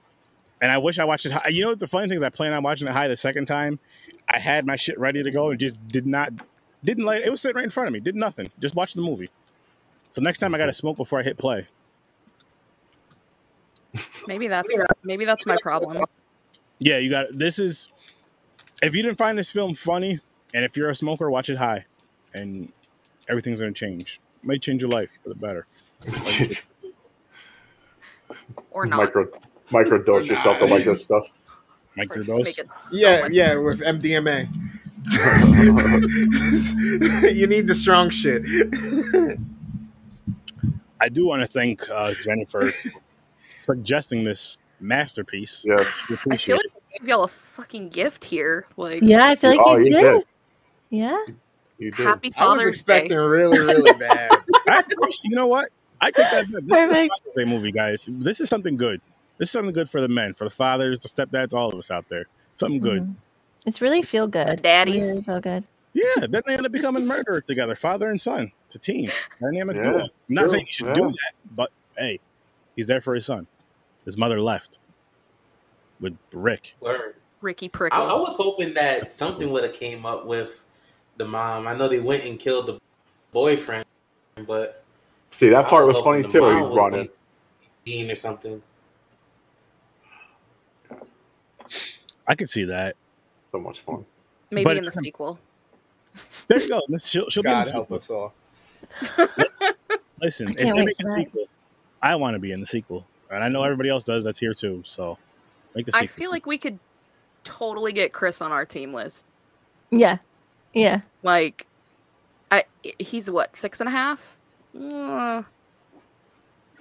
[0.62, 1.50] And I wish I watched it high.
[1.50, 3.48] You know what the funny thing is I plan on watching it high the second
[3.48, 3.80] time.
[4.30, 6.32] I had my shit ready to go and just did not
[6.86, 8.00] didn't like it was sitting right in front of me.
[8.00, 8.50] Did nothing.
[8.62, 9.30] Just watch the movie.
[10.14, 11.68] So next time I gotta smoke before I hit play.
[14.28, 14.70] Maybe that's
[15.04, 16.04] maybe that's my problem.
[16.80, 17.88] Yeah, you got this is
[18.82, 20.20] if you didn't find this film funny,
[20.54, 21.86] and if you're a smoker, watch it high.
[22.34, 22.72] And
[23.28, 24.20] everything's gonna change.
[24.44, 25.68] Might change your life for the better.
[28.72, 28.98] Or not.
[28.98, 29.28] micro
[29.72, 31.26] microdose yourself to like this stuff.
[31.98, 32.44] Mike Or just Dose.
[32.44, 34.48] make so Yeah, yeah, with MDMA.
[37.36, 38.44] you need the strong shit.
[41.02, 42.70] I do want to thank uh, Jenny for
[43.74, 45.64] suggesting this masterpiece.
[45.68, 45.88] Yes.
[46.10, 48.66] We I feel like I gave y'all a fucking gift here.
[48.78, 50.02] Like Yeah, I feel like Oh, you, you did.
[50.02, 50.24] did.
[50.90, 51.26] Yeah.
[51.78, 52.06] You did.
[52.06, 53.16] happy I was expecting Day.
[53.16, 54.32] really, really bad.
[54.68, 54.84] I
[55.24, 55.70] you know what?
[56.02, 56.46] I take that.
[56.66, 58.08] This is a Father's Day movie, guys.
[58.10, 59.02] This is something good.
[59.38, 61.92] This is something good for the men, for the fathers, the stepdads, all of us
[61.92, 62.26] out there.
[62.56, 63.04] Something good.
[63.04, 63.16] Mhm.
[63.66, 64.62] It's really feel good.
[64.62, 65.04] daddies.
[65.04, 65.64] Really feel good.
[65.94, 66.28] Yeah.
[66.30, 68.52] Then they end up becoming murderers together, father and son.
[68.68, 69.12] It's a team.
[69.42, 70.00] Dynamic Yeah, duo.
[70.04, 70.94] I'm not true, saying you should yeah.
[70.94, 72.20] do that, but hey,
[72.76, 73.48] he's there for his son.
[74.10, 74.80] His mother left
[76.00, 76.76] with Rick.
[76.82, 77.14] Word.
[77.42, 78.10] Ricky I, Prickles.
[78.10, 80.62] I was hoping that something would have came up with
[81.18, 81.68] the mom.
[81.68, 82.80] I know they went and killed the
[83.32, 83.86] boyfriend,
[84.48, 84.84] but
[85.30, 86.42] See, that part was hoping funny too.
[86.42, 87.10] mom He's was running.
[87.86, 88.60] Dean or something.
[92.28, 92.96] I could see that.
[93.52, 94.04] So much fun.
[94.50, 95.38] Maybe but in the sequel.
[96.48, 96.82] There you go.
[96.90, 97.98] Let's- She'll, she'll be in God the help sequel.
[97.98, 98.34] us all.
[100.20, 101.46] Listen, if they make a sequel,
[102.02, 104.24] I want to be in the sequel, and I know everybody else does.
[104.24, 104.82] That's here too.
[104.86, 105.18] So
[105.76, 106.16] make the I sequel.
[106.16, 106.80] feel like we could
[107.44, 109.24] totally get Chris on our team list.
[109.92, 110.18] Yeah.
[110.74, 111.02] Yeah.
[111.24, 111.66] Like,
[112.52, 112.64] I
[113.00, 114.20] he's what six and a half.
[114.80, 115.44] Uh,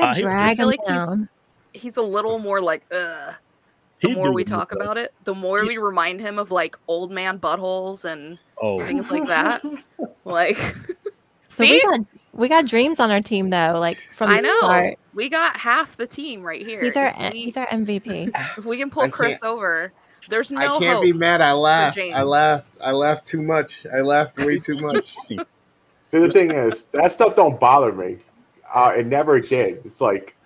[0.01, 1.29] Uh, he- drag feel him like he's- down.
[1.73, 3.35] he's a little more like, ugh.
[4.01, 4.85] The He'd more we talk movie.
[4.85, 9.11] about it, the more we remind him of like old man buttholes and Oh, things
[9.11, 9.61] like that.
[10.25, 10.57] like,
[11.59, 12.01] But we got
[12.33, 13.79] we got dreams on our team though.
[13.79, 14.99] Like from the I know start.
[15.15, 16.81] we got half the team right here.
[16.81, 18.31] He's our If we, he's our MVP.
[18.59, 19.93] if we can pull Chris over,
[20.29, 21.03] there's no I can't hope.
[21.03, 21.41] be mad.
[21.41, 21.99] I laughed.
[21.99, 22.71] I laughed.
[22.81, 23.87] I laughed too much.
[23.93, 25.17] I laughed way too much.
[25.29, 25.39] See,
[26.11, 28.19] the thing is, that stuff don't bother me.
[28.73, 29.85] Uh, it never did.
[29.85, 30.37] It's like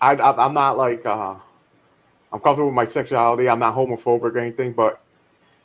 [0.00, 1.34] I, I I'm not like uh,
[2.32, 3.48] I'm comfortable with my sexuality.
[3.48, 5.00] I'm not homophobic or anything, but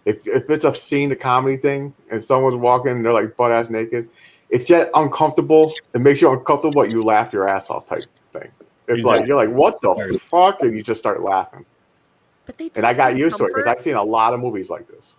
[0.05, 3.51] if if it's a scene, a comedy thing, and someone's walking and they're like butt
[3.51, 4.09] ass naked,
[4.49, 5.71] it's just uncomfortable.
[5.93, 8.51] It makes you uncomfortable, but you laugh your ass off type thing.
[8.87, 10.21] It's like you're like, what the Right.
[10.21, 11.65] fuck, and you just start laughing.
[12.45, 14.39] but they And I took got used to it because I've seen a lot of
[14.39, 15.15] movies like this.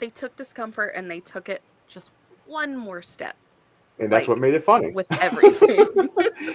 [0.00, 2.10] they took discomfort and they took it just
[2.46, 3.36] one more step
[3.98, 4.92] And that's Like, what made it funny.
[4.92, 5.86] with everything.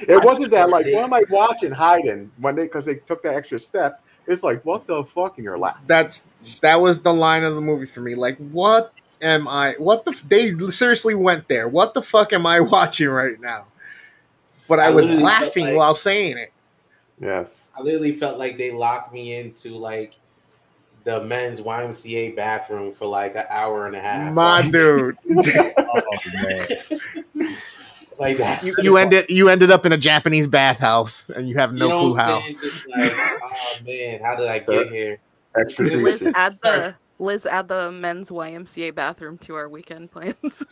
[0.08, 3.34] It wasn't that like what am I watching hiding when they because they took that
[3.36, 4.04] extra step.
[4.30, 5.84] It's like what the fuck, and you're laughing.
[5.88, 6.24] That's
[6.62, 8.14] that was the line of the movie for me.
[8.16, 9.74] Like, what am I?
[9.80, 10.12] What the?
[10.28, 11.68] They seriously went there.
[11.68, 13.66] What the fuck am I watching right now?
[14.68, 16.54] But I, I was laughing like- while saying it.
[17.20, 20.14] Yes, I literally felt like they locked me into like
[21.04, 24.32] the men's YMCA bathroom for like an hour and a half.
[24.32, 25.18] My like, dude,
[25.78, 26.02] oh
[26.34, 26.68] man.
[28.20, 28.64] Like that.
[28.64, 31.92] you, you ended you ended up in a Japanese bathhouse, and you have no you
[31.92, 32.62] know clue what I'm how.
[32.62, 33.12] Just like,
[33.44, 33.52] oh
[33.86, 35.20] man, how did I get here?
[35.58, 40.36] extra Liz, add the Liz, add the men's YMCA bathroom to our weekend plans.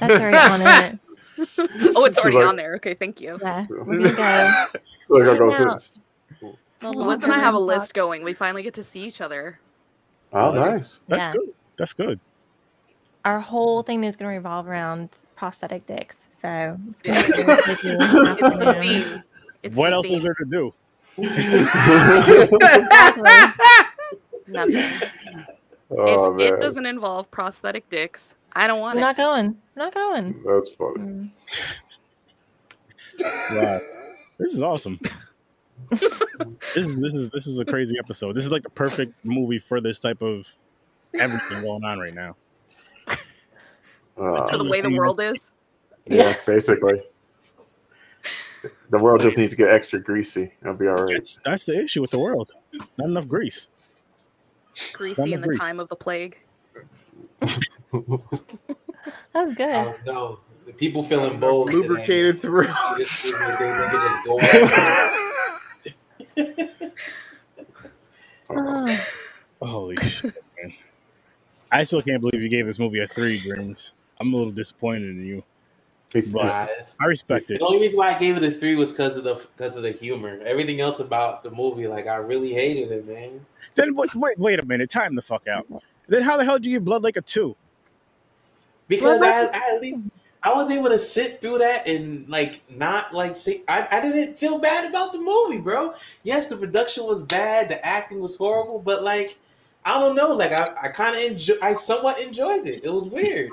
[0.00, 0.98] That's already on it.
[1.96, 2.74] oh, it's She's already like- on there.
[2.76, 3.38] Okay, thank you.
[3.40, 3.66] Yeah.
[3.68, 4.64] We're gonna go.
[5.08, 5.82] So they're gonna go out.
[5.82, 6.02] sit-
[6.80, 8.22] The Liz and I have a laundry list going.
[8.24, 9.58] We finally get to see each other.
[10.32, 11.00] Oh, nice.
[11.08, 11.32] That's Yeah.
[11.32, 11.54] good.
[11.76, 12.18] That's good.
[13.24, 15.10] Our whole thing is gonna revolve around
[15.42, 16.28] prosthetic dicks.
[16.30, 17.36] So it's Yeah.
[17.44, 19.02] gonna be It's the afternoon.
[19.02, 19.22] theme.
[19.64, 20.72] It's what the else is there to do?
[24.46, 24.84] Nothing.
[25.90, 29.00] oh if man, it doesn't involve prosthetic dicks, I don't want I'm it.
[29.00, 29.46] not going.
[29.46, 30.40] I'm not going.
[30.46, 31.00] that's funny.
[31.00, 31.30] Mm.
[33.50, 33.80] Wow.
[34.38, 35.00] This is awesome.
[35.90, 36.02] this
[36.76, 38.34] is this is this is a crazy episode.
[38.36, 40.46] This is like the perfect movie for this type of
[41.18, 42.36] everything going on right now.
[44.16, 45.50] Uh, to the way the world is.
[46.06, 47.02] yeah, basically.
[48.90, 50.52] The world just needs to get extra greasy.
[50.60, 51.14] It'll be all right.
[51.14, 52.52] That's that's the issue with the world.
[52.98, 53.68] Not enough grease.
[54.92, 55.60] Greasy in the Grease.
[55.60, 56.38] time of the plague.
[59.34, 59.68] That was good.
[59.74, 60.38] I don't.
[60.64, 61.66] The people feeling bold.
[61.68, 61.78] today.
[61.78, 62.68] Lubricated through.
[68.50, 68.98] Oh,
[69.62, 70.72] Holy shit, man.
[71.70, 73.92] I still can't believe you gave this movie a three, Dreams.
[74.20, 75.42] I'm a little disappointed in you.
[76.32, 76.70] But-
[77.00, 77.58] I respect it.
[77.58, 79.82] The only reason why I gave it a three was because of the because of
[79.82, 80.40] the humor.
[80.44, 83.44] Everything else about the movie, like I really hated it, man.
[83.74, 84.90] Then wait, wait, wait a minute.
[84.90, 85.66] Time the fuck out.
[86.08, 87.56] Then how the hell do you give Blood Lake a two?
[88.88, 90.00] Because Well, I, I at least
[90.42, 93.62] I was able to sit through that and like not like see.
[93.68, 95.94] I, I didn't feel bad about the movie, bro.
[96.24, 99.38] Yes, the production was bad, the acting was horrible, but like
[99.84, 102.84] I don't know, like I, I kind of enjoy, I somewhat enjoyed it.
[102.84, 103.50] It was weird.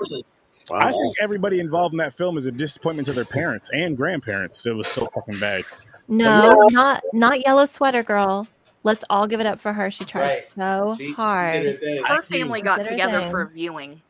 [0.74, 4.66] I think everybody involved in that film is a disappointment to their parents and grandparents.
[4.66, 5.64] It was so fucking bad.
[6.08, 8.48] no, not not yellow sweater girl.
[8.84, 9.92] Let's all give it up for her.
[9.92, 10.48] She tried Right.
[10.48, 11.66] so She- she hard.
[12.08, 13.32] her family got together thing.
[13.32, 14.02] for a viewing.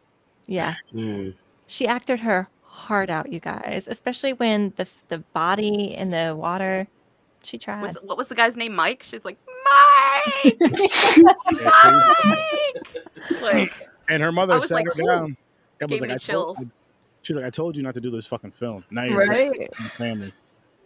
[0.46, 1.34] Yeah, Mm.
[1.68, 3.88] she acted her heart out, you guys.
[3.90, 6.88] Especially when the the body in the water.
[7.44, 7.82] She tried.
[7.82, 8.76] Was what was the guy's name?
[8.76, 9.02] Mike.
[9.04, 9.38] She's like
[10.44, 10.58] Mike.
[11.52, 12.88] Mike.
[13.42, 13.72] Like
[14.10, 15.38] And her mother was sat like, her "Ooh." down.
[15.80, 16.68] That was Gave like, me I told, chills.
[17.22, 18.84] she's like, I told you not to do this fucking film.
[18.92, 19.50] Now you're Right.
[19.50, 19.76] right.
[19.94, 20.34] family.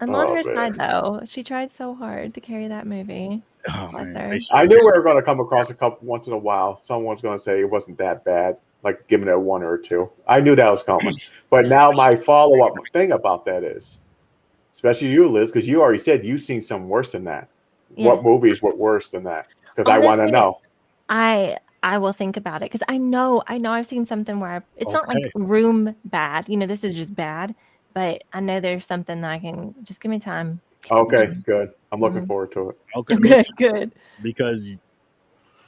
[0.01, 0.55] I'm oh, on Oh, her man.
[0.55, 1.21] side though.
[1.25, 3.41] She tried so hard to carry that movie.
[3.69, 4.29] Oh man, her.
[4.29, 6.37] they should- I knew we were going to come across a couple once in a
[6.37, 6.75] while.
[6.77, 9.81] Someone's going to say it wasn't that bad, like giving it a one or a
[9.81, 10.09] two.
[10.27, 11.15] I knew that was coming.
[11.49, 13.99] But now my follow up thing about that is,
[14.73, 17.47] especially you, Liz, because you already said you've seen some worse than that.
[17.95, 18.07] Yeah.
[18.07, 19.45] What movies were worse than that?
[19.75, 20.59] because I want to know.
[21.09, 24.49] I I will think about it because I know I know I've seen something where
[24.49, 26.47] I, it's not like room bad.
[26.47, 27.53] You know, this is just bad,
[27.93, 30.61] but I know there's something that I can just give me time.
[30.89, 31.71] Okay, good.
[31.91, 32.27] I'm looking Mhm.
[32.27, 32.77] forward to it.
[32.95, 33.93] Okay, me Good, good.
[34.21, 34.79] because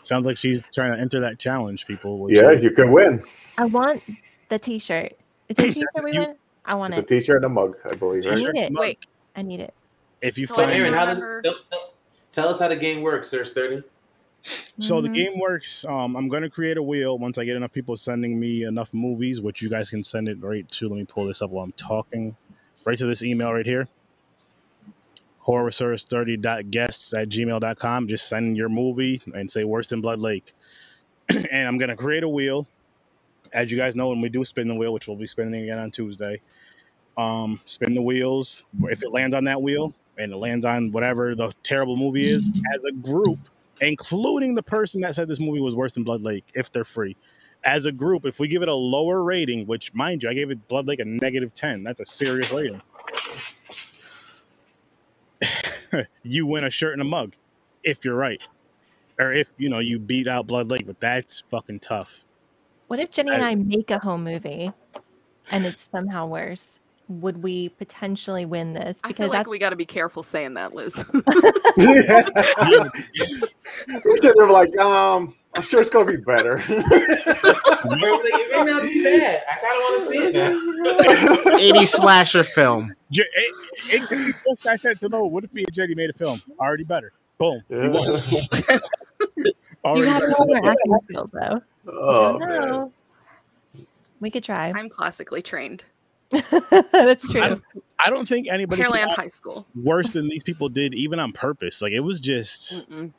[0.02, 2.28] sounds like she's trying to enter that challenge, people.
[2.32, 3.22] Yeah, you can win.
[3.58, 4.02] I want
[4.50, 5.14] the T-shirt.
[5.50, 6.36] Is it a T-shirt we win?
[6.64, 7.20] I want It's a it.
[7.20, 8.26] t-shirt and a mug, I believe.
[8.26, 8.38] I Right?
[8.38, 8.54] T-shirt.
[8.54, 8.72] need it.
[8.74, 9.00] Wait,
[9.36, 9.74] I need it.
[10.22, 11.94] if you So So, find Aaron, how does tell, tell,
[12.32, 13.84] tell us how the game works, Sir Sturdy?
[14.80, 15.14] So the Mhm.
[15.14, 15.86] game works.
[15.86, 19.42] Um, I'm gonna create a wheel once I get enough people sending me enough movies,
[19.42, 20.90] which you guys can send it right to.
[20.90, 22.36] Let me pull this up while I'm talking.
[22.86, 23.88] Right to this email right here.
[25.46, 28.08] horrorsource30.guests at gmail.com.
[28.08, 30.54] Just send your movie and say worse than Blood Lake.
[31.52, 32.68] and I'm gonna create a wheel.
[33.54, 35.78] As you guys know, when we do spin the wheel, which we'll be spinning again
[35.78, 36.42] on Tuesday,
[37.18, 38.64] um, spin the wheels.
[38.84, 42.50] If it lands on that wheel and it lands on whatever the terrible movie is,
[42.76, 43.40] as a group,
[43.82, 47.16] including the person that said this movie was worse than Blood Lake, if they're free.
[47.64, 50.52] As a group, if we give it a lower rating, which mind you, I gave
[50.52, 52.82] it Blood Lake a negative 10, that's a serious rating.
[56.24, 57.34] you win a shirt and a mug
[57.84, 58.48] if you're right.
[59.20, 62.24] Or if, you know, you beat out Blood Lake, but that's fucking tough.
[62.88, 64.72] What if Jenny and That I make a home movie
[65.52, 66.80] and it's somehow worse?
[67.08, 68.98] Would we potentially win this?
[69.04, 70.96] I feel Because like that's we got to be careful saying that, Liz.
[74.04, 76.58] we should have like, um, I'm sure it's gonna be better.
[76.68, 79.44] it may not be bad.
[79.50, 81.58] I kind of want to see it now.
[81.80, 82.94] 80 slasher film.
[83.12, 83.54] J- it,
[84.02, 86.42] it, be just I said to know, what if me and Jenny made a film?
[86.60, 87.14] Already better.
[87.38, 87.62] Boom.
[87.70, 87.86] Yeah.
[87.88, 87.94] you
[89.86, 90.28] have better.
[90.28, 91.62] no more acting skills, though.
[91.88, 92.68] oh I don't man.
[92.70, 92.92] know.
[94.20, 94.74] We could try.
[94.76, 95.84] I'm classically trained.
[96.92, 97.42] that's true.
[97.42, 97.64] I don't-
[97.98, 99.66] I don't think anybody Pearland High School.
[99.74, 101.82] worse than these people did, even on purpose.
[101.82, 103.12] Like it was just Mm-mm.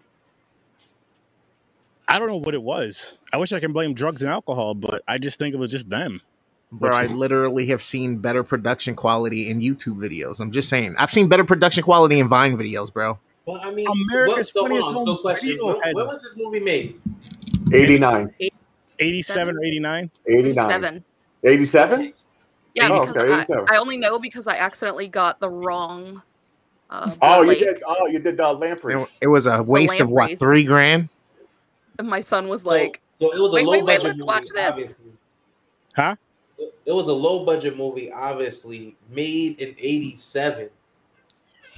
[2.09, 3.19] I don't know what it was.
[3.33, 5.89] I wish I can blame drugs and alcohol, but I just think it was just
[5.89, 6.21] them.
[6.71, 10.41] Bro, Which I literally have seen better production quality in YouTube videos.
[10.41, 10.95] I'm just saying.
[10.99, 13.19] I've seen better production quality in Vine videos, bro.
[13.47, 14.95] Well, I mean, America's what, so Funniest on.
[14.95, 17.01] Home So question: Video when, when was this movie made?
[17.73, 18.35] 89,
[18.99, 20.11] 87 or 89?
[20.29, 21.05] 89, Seven.
[21.45, 22.13] 87.
[22.77, 23.65] Yeah, Oh, okay, I, 87.
[23.71, 26.21] I only know because I accidentally got the wrong.
[26.91, 27.59] Uh, Oh, you Blake.
[27.61, 27.83] did.
[27.87, 29.01] Oh, you did the lamprey.
[29.01, 31.09] It, it was a waste of what, three grand?
[31.99, 34.19] And my son was like, so, it was a wait, low wait, wait, budget let's
[34.19, 34.27] movie.
[34.27, 34.69] watch this.
[34.71, 35.13] Obviously.
[35.97, 36.17] Huh?
[36.59, 40.69] It, it was a low budget movie, obviously made in '87.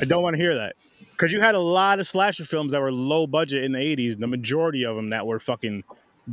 [0.01, 0.75] I don't want to hear that.
[1.13, 4.19] Because you had a lot of slasher films that were low budget in the 80s,
[4.19, 5.83] the majority of them that were fucking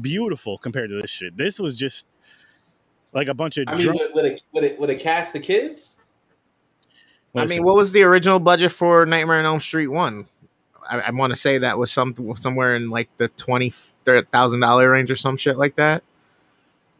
[0.01, 1.35] beautiful compared to this shit.
[1.37, 2.07] This was just
[3.15, 3.99] like a bunch of I mean, drunk.
[3.99, 5.97] with, with a with a with a cast of kids.
[7.33, 10.25] I Listen, mean, what was the original budget for Nightmare on Elm Street 1?
[10.87, 13.73] I, I want to say that was some somewhere in like the twenty
[14.31, 16.03] thousand dollar range or some shit like that.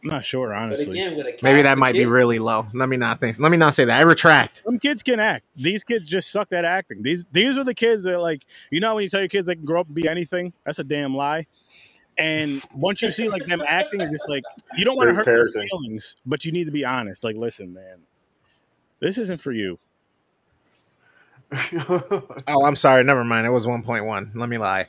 [0.03, 0.99] I'm not sure, honestly.
[0.99, 2.67] again, with a cast Maybe that of might be really low.
[2.73, 3.39] Let me not think.
[3.39, 3.99] Let me not say that.
[3.99, 4.61] I retract.
[4.63, 5.45] Some kids can act.
[5.55, 7.01] These kids just suck at acting.
[7.01, 9.55] These these are the kids that like you know when you tell your kids they
[9.55, 10.53] can grow up and be anything.
[10.63, 11.47] That's a damn lie.
[12.17, 14.43] And once you see like them acting, it's just like
[14.77, 17.23] you don't want to hurt their feelings, but you need to be honest.
[17.23, 17.99] Like, listen, man,
[18.99, 19.77] this isn't for you.
[22.47, 23.03] Oh, I'm sorry.
[23.03, 23.45] Never mind.
[23.47, 24.31] It was 1.1.
[24.35, 24.87] Let me lie.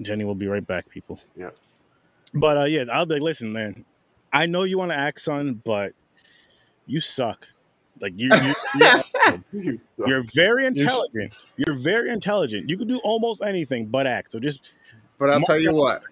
[0.00, 1.20] Jenny will be right back, people.
[1.36, 1.50] Yeah.
[2.34, 3.84] But uh yeah, I'll be like, listen, man,
[4.32, 5.92] I know you want to act, son, but
[6.86, 7.48] you suck.
[8.00, 9.02] Like you, you you're,
[9.52, 10.06] You suck.
[10.08, 11.34] you're very intelligent.
[11.56, 12.68] You're very intelligent.
[12.68, 14.32] You can do almost anything but act.
[14.32, 14.72] So just
[15.18, 16.02] But I'll tell you down- what.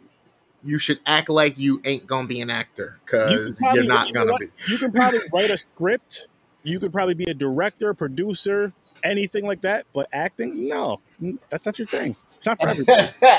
[0.64, 4.14] You should act like you ain't gonna be an actor because probably- you're not you
[4.14, 4.40] gonna what?
[4.40, 4.46] be.
[4.68, 6.26] You can probably write a script.
[6.64, 8.72] You could probably be a director, producer,
[9.04, 9.86] anything like that.
[9.92, 10.98] But acting, no,
[11.50, 12.16] that's not your thing.
[12.36, 13.08] It's not for everybody.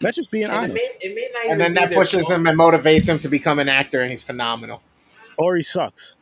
[0.00, 0.90] That's just being And it may, honest.
[1.02, 2.32] it may not and then that pushes fault.
[2.40, 4.80] him and motivates him to become an actor, and he's phenomenal.
[5.36, 6.16] Or he sucks,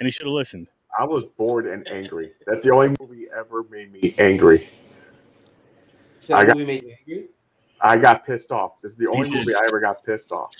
[0.00, 0.66] and he should have listened.
[0.98, 2.32] I was bored and angry.
[2.46, 4.68] That's the only movie ever made me angry.
[6.20, 7.28] So I got- movie made you angry?
[7.80, 8.80] I got pissed off.
[8.80, 10.52] This is the only movie I ever got pissed off.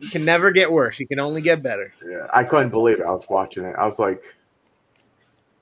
[0.00, 0.98] You can never get worse.
[0.98, 1.92] You can only get better.
[2.06, 3.04] Yeah, I couldn't believe it.
[3.06, 3.74] I was watching it.
[3.78, 4.22] I was like,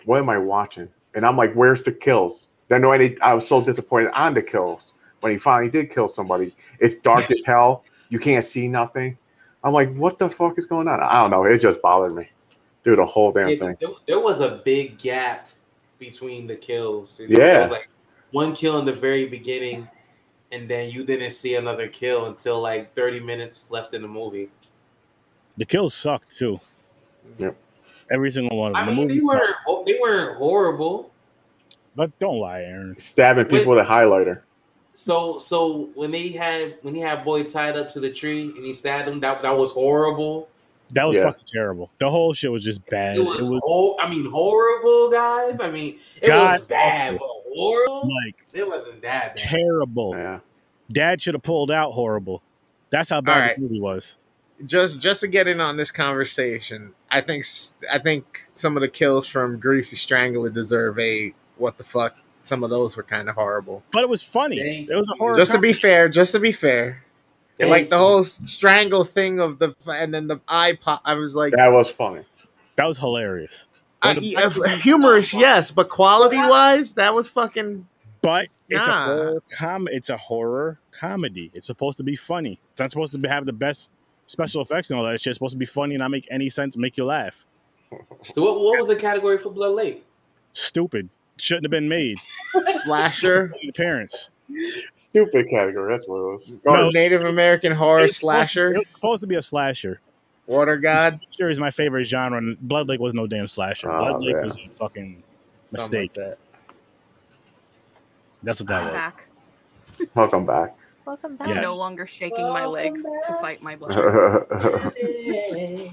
[0.07, 3.47] "What am I watching?" And I'm like, "Where's the kills?" Then when he, I was
[3.47, 6.53] so disappointed on the kills when he finally did kill somebody.
[6.81, 7.85] It's dark as hell.
[8.09, 9.17] You can't see nothing.
[9.63, 11.45] I'm like, "What the fuck is going on?" I don't know.
[11.45, 12.29] It just bothered me,
[12.85, 12.99] dude.
[12.99, 13.77] The whole damn Yeah, thing.
[13.81, 15.49] there, there was a big gap
[15.99, 17.19] between the kills.
[17.21, 17.37] You Yeah.
[17.39, 17.89] There was like
[18.31, 19.89] one kill in the very beginning,
[20.53, 24.51] and then you didn't see another kill until like 30 minutes left in the movie.
[25.57, 26.61] The kills sucked too.
[27.39, 27.57] Yep.
[28.11, 28.83] Every single one of them.
[28.89, 31.11] I the mean, they weren't they weren't horrible.
[31.97, 32.97] But don't lie, Aaron.
[32.99, 34.43] Stabbing people with a highlighter.
[34.95, 38.65] So so when they had when he had boy tied up to the tree and
[38.65, 40.49] he stabbed him, that that was horrible.
[40.95, 41.25] That was Yeah.
[41.25, 41.91] fucking terrible.
[41.99, 43.17] The whole shit was just bad.
[43.19, 45.61] It was, It was hor- I mean horrible, guys.
[45.61, 48.09] I mean it God was bad, but horrible.
[48.25, 49.37] like It wasn't that bad.
[49.37, 50.15] terrible.
[50.17, 50.39] Yeah.
[50.91, 52.43] Dad should have pulled out horrible.
[52.91, 54.19] That's how bad All this movie was.
[54.67, 57.45] just just to get in on this conversation, I think
[57.91, 62.15] I think some of the kills from Greasy Strangler deserve a what the fuck.
[62.45, 63.83] Some of those were kind of horrible.
[63.91, 64.59] But it was funny.
[64.63, 64.89] Dang.
[64.91, 65.37] It was a horror.
[65.37, 67.03] Just to be fair, just to be fair,
[67.59, 67.71] Dang.
[67.71, 71.03] like the whole strangle thing of the and then the eye pop.
[71.05, 72.23] I was like, That was funny.
[72.77, 73.69] that was hilarious.
[74.03, 77.87] I, yeah, humorous, yes, but quality wise, that was fucking.
[78.23, 79.03] But it's Nah.
[79.03, 79.89] a horror com.
[79.91, 81.51] It's a horror comedy.
[81.55, 82.59] It's supposed to be funny.
[82.73, 83.93] It's not supposed to be, have the best
[84.27, 85.31] special effects and all that shit.
[85.31, 87.45] It's supposed to be funny and not make any sense, make you laugh.
[88.23, 90.05] So what, what was the category for Blood Lake?
[90.55, 91.09] Stupid.
[91.37, 92.19] Shouldn't have been made.
[92.85, 94.31] Slasher, The parents.
[94.93, 95.91] Stupid category.
[95.93, 96.53] That's what it was.
[96.65, 100.01] No, Native American horror It was supposed- slasher, It was supposed to be a slasher.
[100.47, 103.91] Water God, Slasher is my favorite genre, and Blood Lake was no damn slasher.
[103.91, 104.43] Oh, Blood Lake yeah.
[104.43, 105.23] was a fucking
[105.73, 106.15] mistake.
[106.17, 106.37] like that.
[108.43, 108.93] That's what that I'm was.
[109.15, 109.29] back.
[110.15, 110.77] Welcome back.
[111.07, 111.49] Welcome back.
[111.49, 111.65] I'm Yes.
[111.65, 113.95] no longer shaking my legs to fight my blood.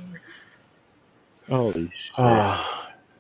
[1.49, 2.57] Holy shit.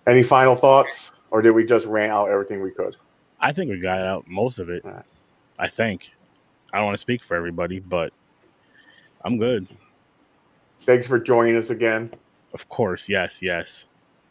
[0.07, 1.11] Any final thoughts?
[1.31, 2.97] Or did we just rant out everything we could?
[3.39, 4.83] I think we got out most of it.
[4.83, 5.05] Alright.
[5.61, 6.11] I think.
[6.73, 8.11] I don't want to speak for everybody, but
[9.23, 9.67] I'm good.
[10.81, 12.11] Thanks for joining us again.
[12.53, 13.07] Of course.
[13.07, 13.87] Yes, yes.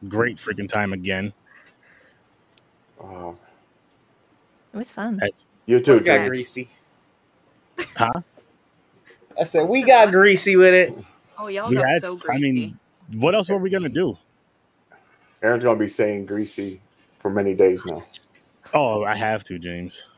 [0.08, 1.32] Great freaking time again.
[3.02, 3.32] Uh,
[4.74, 5.20] It was fun.
[5.22, 6.28] As you too, We got James.
[6.28, 6.68] greasy.
[7.96, 8.10] Huh?
[9.40, 10.92] I said we got greasy with it.
[11.38, 12.36] Oh, y'all we got had, so greasy.
[12.48, 12.78] I mean,
[13.14, 14.18] what else were we gonna do?
[15.42, 16.80] Aaron's gonna be saying greasy
[17.20, 18.02] for many days now.
[18.74, 20.10] Oh, I have to, James.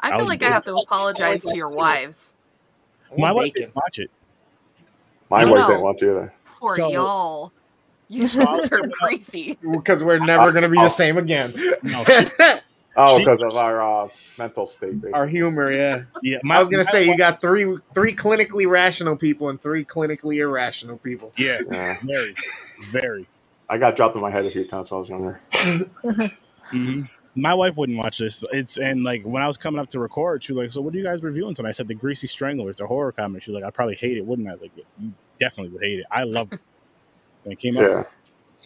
[0.00, 2.32] I I feel was like I have to apologize to your wives
[3.16, 3.62] My wife bacon.
[3.62, 4.10] didn't watch it.
[5.30, 5.66] My wife no.
[5.68, 6.32] didn't want you either.
[6.58, 7.52] for So- y'all.
[8.10, 9.58] You So I was are giving up- greasy.
[9.70, 11.52] because we're never gonna be the same again.
[11.82, 12.04] No.
[13.00, 14.08] Oh, because of our uh,
[14.38, 15.00] mental state.
[15.00, 15.12] Basically.
[15.12, 16.02] Our humor, yeah.
[16.20, 19.84] Yeah, I was gonna my say you got three three clinically rational people and three
[19.84, 21.32] clinically irrational people.
[21.36, 21.94] Yeah, Yeah.
[22.02, 22.34] very,
[22.90, 23.28] very.
[23.68, 25.40] I got dropped in my head a few times when I was younger.
[26.70, 27.02] hmm
[27.40, 28.44] My wife wouldn't watch this.
[28.52, 30.94] It's and like when I was coming up to record, she was like, "So what
[30.94, 33.42] are you guys reviewing tonight?" I said, "The Greasy Strangler." It's a horror comedy.
[33.44, 36.06] She was like, "I'd probably hate it, wouldn't I?" Like, you definitely would hate it.
[36.10, 36.60] I love it.
[37.44, 38.04] When it came out, Yeah.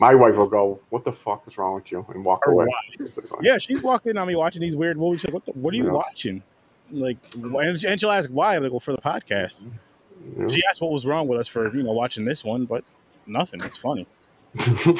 [0.00, 2.66] My wife will go, "What the fuck is wrong with you?" and walk Or away.
[3.42, 5.20] yeah, she's walked in on me watching these weird movies.
[5.20, 5.44] She's like, "What?
[5.44, 5.90] The, what are you Yeah.
[5.92, 6.42] watching?"
[6.90, 8.56] Like, and, and she'll ask why.
[8.56, 9.66] I'm like, well, for the podcast.
[10.38, 10.46] Yeah.
[10.48, 12.84] She asked what was wrong with us for you know watching this one, but
[13.26, 13.60] nothing.
[13.62, 14.06] It's funny.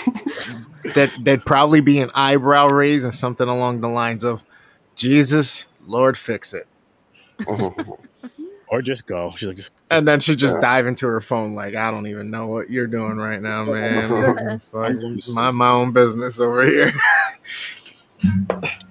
[0.95, 4.43] That that'd probably be an eyebrow raise and something along the lines of
[4.97, 6.67] Jesus, Lord, fix it.
[8.69, 9.33] Or just go.
[9.37, 10.61] She's like, just And then she just Yeah.
[10.63, 14.09] dive into her phone like I don't even know what you're doing right now, man.
[14.73, 16.93] Fuck, I'm going to mind my own business over here.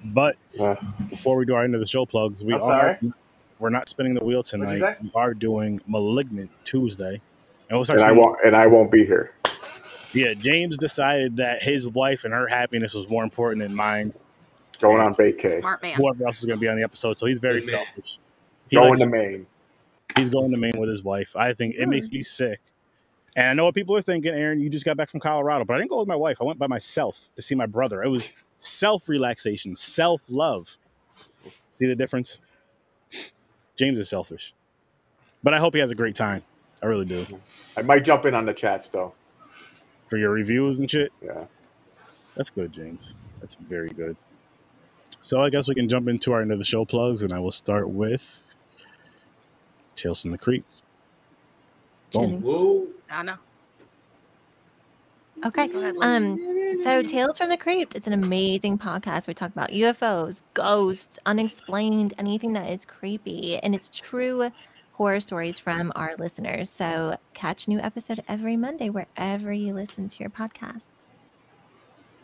[0.04, 0.76] But Yeah.
[1.10, 3.12] before we do our end of the show plugs, we I'm are sorry?
[3.58, 4.82] we're not spinning the wheel tonight.
[5.02, 7.20] We are doing Malignant Tuesday,
[7.68, 8.00] and we'll start.
[8.00, 8.38] and I won't.
[8.44, 9.34] And I won't be here.
[10.12, 14.12] Yeah, James decided that his wife and her happiness was more important than mine.
[14.80, 15.60] Going on vacay.
[15.60, 15.94] Smart man.
[15.94, 17.62] Whoever else is going to be on the episode, so he's very Amen.
[17.62, 18.18] selfish.
[18.68, 19.46] He Going to Maine.
[20.16, 21.36] he's going to Maine with his wife.
[21.36, 22.16] I think it makes hmm.
[22.16, 22.60] me sick.
[23.36, 24.60] And I know what people are thinking, Aaron.
[24.60, 26.38] You just got back from Colorado, but I didn't go with my wife.
[26.40, 28.02] I went by myself to see my brother.
[28.02, 30.76] It was self relaxation, self love.
[31.78, 32.40] See the difference?
[33.76, 34.54] James is selfish,
[35.42, 36.42] but I hope he has a great time.
[36.82, 37.26] I really do.
[37.76, 39.14] I might jump in on the chats though.
[40.12, 41.46] For your reviews and shit, Yeah.
[42.36, 43.14] that's good, James.
[43.40, 44.14] That's very good.
[45.22, 47.38] So I guess we can jump into our end of the show plugs, and I
[47.38, 48.54] will start with
[49.94, 50.64] Tales from the Creek.
[52.12, 52.22] Boom.
[52.24, 52.36] Jenny.
[52.40, 52.86] Whoa.
[53.10, 53.36] I know.
[55.46, 55.68] Okay.
[55.68, 56.06] Go ahead, Liz.
[56.06, 59.26] Um, so Tales from the Crypt, it's an amazing podcast.
[59.26, 64.50] We talk about UFOs, ghosts, unexplained, anything that is creepy, and it's true
[64.92, 66.70] horror stories from our listeners.
[66.70, 70.86] So catch a new episode every Monday wherever you listen to your podcasts.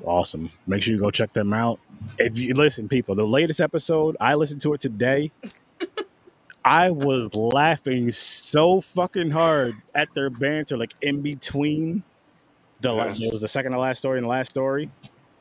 [0.05, 0.51] Awesome.
[0.67, 1.81] Make sure you go check them out.
[2.19, 5.33] If you listen, people, the latest episode, I listened to it today.
[6.65, 12.03] I was laughing so fucking hard at their banter, like in between
[12.81, 13.23] the like Yes.
[13.23, 14.91] it was the second to last story and the last story.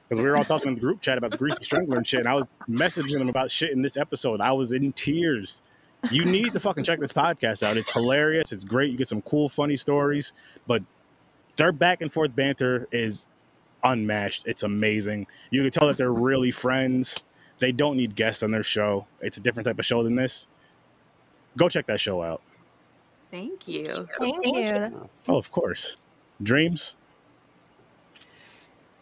[0.08, 2.22] Because we were all talking in the group chat about the greasy strangler and shit,
[2.22, 4.40] and I was messaging them about shit in this episode.
[4.40, 5.62] I was in tears.
[6.12, 7.78] You need to fucking check this podcast out.
[7.78, 8.52] It's hilarious.
[8.52, 8.92] It's great.
[8.92, 10.34] You get some cool, funny stories,
[10.68, 10.84] but
[11.56, 13.26] their back and forth banter is
[13.84, 14.46] unmatched.
[14.48, 15.28] It's amazing.
[15.50, 17.24] You can tell that they're really friends.
[17.60, 19.08] they don't need guests on their show.
[19.22, 20.48] It's a different type of show than this.
[21.58, 22.42] Go check that show out.
[23.32, 24.08] Thank you.
[24.20, 25.10] Thank you.
[25.28, 25.98] Oh, of course.
[26.42, 26.96] Dreams.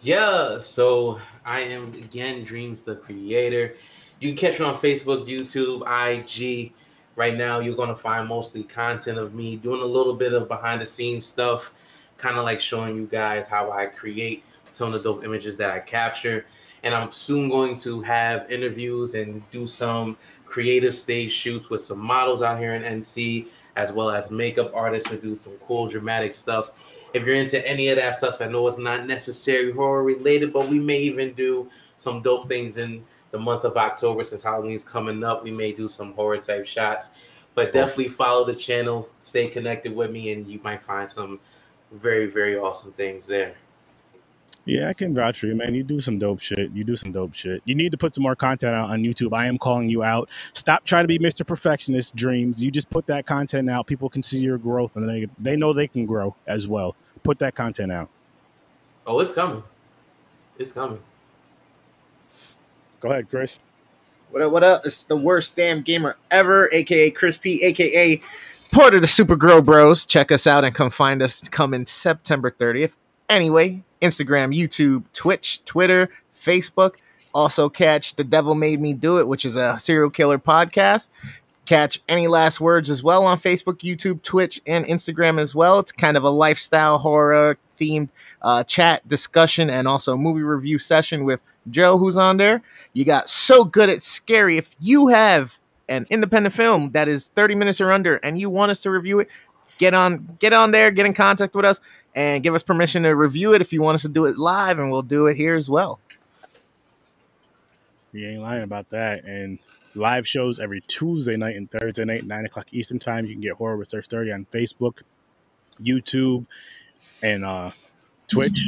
[0.01, 3.75] Yeah, so I am again Dreams the Creator.
[4.19, 6.71] You can catch me on Facebook, YouTube, IG.
[7.15, 10.49] Right now, you're going to find mostly content of me doing a little bit of
[10.49, 11.73] behind the scenes stuff,
[12.17, 15.69] kind of like showing you guys how I create some of the dope images that
[15.69, 16.45] I capture.
[16.83, 21.99] And I'm soon going to have interviews and do some creative stage shoots with some
[21.99, 23.47] models out here in NC,
[23.77, 26.71] as well as makeup artists to do some cool dramatic stuff.
[27.13, 30.67] If you're into any of that stuff, I know it's not necessarily horror related, but
[30.67, 33.05] we may even do some dope things in
[33.35, 35.43] the month of October since Halloween's coming up.
[35.43, 37.09] We may do some horror type shots,
[37.53, 41.41] but definitely follow the channel, stay connected with me, and you might find some
[41.91, 43.55] very, very awesome things there.
[44.63, 45.75] Yeah, I can vouch for you, man.
[45.75, 46.71] You do some dope shit.
[46.71, 47.61] You do some dope shit.
[47.65, 49.35] You need to put some more content out on YouTube.
[49.35, 50.29] I am calling you out.
[50.53, 51.45] Stop trying to be Mr.
[51.45, 52.63] Perfectionist Dreams.
[52.63, 53.85] You just put that content out.
[53.85, 56.95] People can see your growth and they they know they can grow as well.
[57.21, 58.09] Put that content out.
[59.05, 59.61] Oh, it's coming.
[60.57, 60.99] It's coming.
[63.05, 63.59] Go ahead, Chris.
[64.31, 64.83] What up, what up?
[64.83, 68.19] It's the worst damn gamer ever, aka Chris P, aka
[68.71, 70.07] part of the Super Grow Bros.
[70.07, 72.93] Check us out and come find us coming September 30th.
[73.29, 76.93] Anyway, Instagram, YouTube, Twitch, Twitter, Facebook.
[77.31, 81.09] Also catch The Devil Made Me Do It, which is a serial killer podcast.
[81.67, 85.77] Catch any last words as well on Facebook, YouTube, Twitch, and Instagram as well.
[85.77, 88.09] It's kind of a lifestyle horror themed
[88.41, 92.61] uh, chat discussion and also movie review session with Joe, who's on there.
[92.93, 94.57] You got so good at scary.
[94.57, 95.57] If you have
[95.87, 99.19] an independent film that is 30 minutes or under and you want us to review
[99.19, 99.29] it,
[99.77, 101.79] get on get on there, get in contact with us,
[102.13, 104.79] and give us permission to review it if you want us to do it live,
[104.79, 105.99] and we'll do it here as well.
[108.13, 109.25] You ain't lying about that.
[109.25, 109.59] And
[109.93, 113.25] live shows every Tuesday night and Thursday night, nine o'clock Eastern time.
[113.25, 115.01] You can get Horror with Sir 30 on Facebook,
[115.81, 116.45] YouTube,
[117.21, 117.71] and uh,
[118.27, 118.67] Twitch.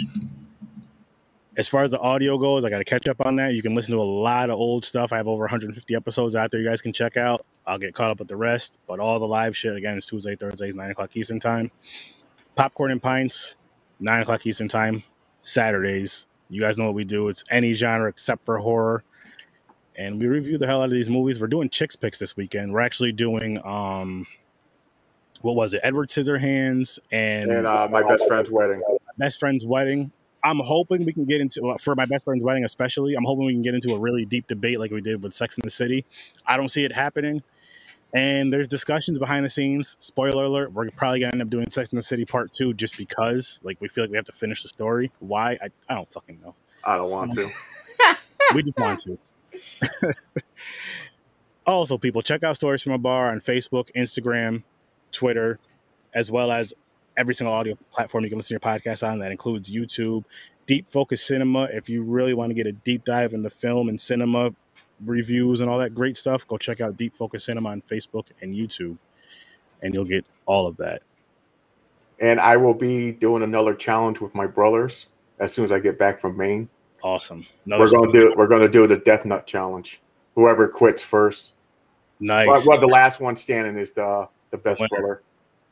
[1.57, 3.53] As far as the audio goes, I got to catch up on that.
[3.53, 5.11] You can listen to a lot of old stuff.
[5.11, 7.45] I have over 150 episodes out there you guys can check out.
[7.65, 8.77] I'll get caught up with the rest.
[8.87, 11.71] But all the live shit, again, is Tuesday, Thursdays, 9 o'clock Eastern time.
[12.55, 13.55] Popcorn and Pints,
[13.99, 15.03] 9 o'clock Eastern time,
[15.41, 16.27] Saturdays.
[16.49, 17.27] You guys know what we do.
[17.27, 19.03] It's any genre except for horror.
[19.95, 21.41] And we review the hell out of these movies.
[21.41, 22.71] We're doing Chicks Picks this weekend.
[22.71, 24.27] We're actually doing, um,
[25.41, 25.81] what was it?
[25.83, 28.81] Edward Scissorhands and, And uh, my best friend's wedding.
[29.17, 30.11] best friend's wedding.
[30.43, 33.15] I'm hoping we can get into for my best friend's wedding, especially.
[33.15, 35.57] I'm hoping we can get into a really deep debate like we did with Sex
[35.57, 36.05] in the City.
[36.45, 37.41] I don't see it happening,
[38.13, 39.97] and there's discussions behind the scenes.
[39.99, 42.97] Spoiler alert: We're probably gonna end up doing Sex in the City Part Two just
[42.97, 45.11] because, like, we feel like we have to finish the story.
[45.19, 45.57] Why?
[45.61, 46.53] I, I don't fucking know.
[46.85, 47.49] I don't want to.
[48.55, 49.19] We just want to.
[51.65, 54.63] also, people, check out Stories from a Bar on Facebook, Instagram,
[55.17, 55.59] Twitter,
[56.13, 56.73] as well as
[57.17, 59.19] every single audio platform you can listen to your podcast on.
[59.19, 60.23] That includes YouTube,
[60.67, 61.63] Deep Focus Cinema.
[61.73, 64.53] If you really want to get a deep dive into film and cinema
[65.03, 68.53] reviews and all that great stuff, go check out Deep Focus Cinema on Facebook and
[68.53, 68.97] YouTube,
[69.81, 71.01] and you'll get all of that.
[72.19, 75.07] And I will be doing another challenge with my brothers
[75.39, 76.69] as soon as I get back from Maine.
[77.03, 77.45] Awesome.
[77.65, 80.01] We're gonna do we're gonna do the Death Nut Challenge.
[80.35, 81.53] Whoever quits first.
[82.19, 82.47] nice.
[82.47, 84.89] Well, well, the last one standing is the the best Winner.
[84.89, 85.21] brother.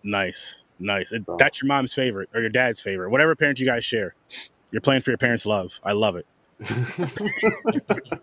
[0.03, 1.11] Nice, nice.
[1.11, 4.13] It- So- That's your mom's favorite or your dad's favorite, whatever parent you guys share.
[4.71, 5.79] You're playing for your parents' love.
[5.83, 6.25] I love it.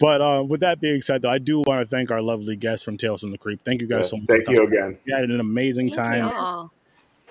[0.00, 2.84] But uh, with that being said, though, I do want to thank our lovely guests
[2.84, 3.64] from Tales from the Creep.
[3.64, 4.26] Thank you guys Yes, so much.
[4.28, 4.96] thank you again.
[5.04, 6.70] We had an amazing Thank time.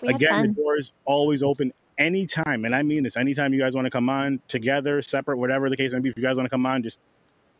[0.01, 0.53] We Again, the fun.
[0.53, 3.15] doors always open anytime, and I mean this.
[3.15, 6.09] Anytime you guys want to come on together, separate, whatever the case may be.
[6.09, 6.99] If you guys want to come on, just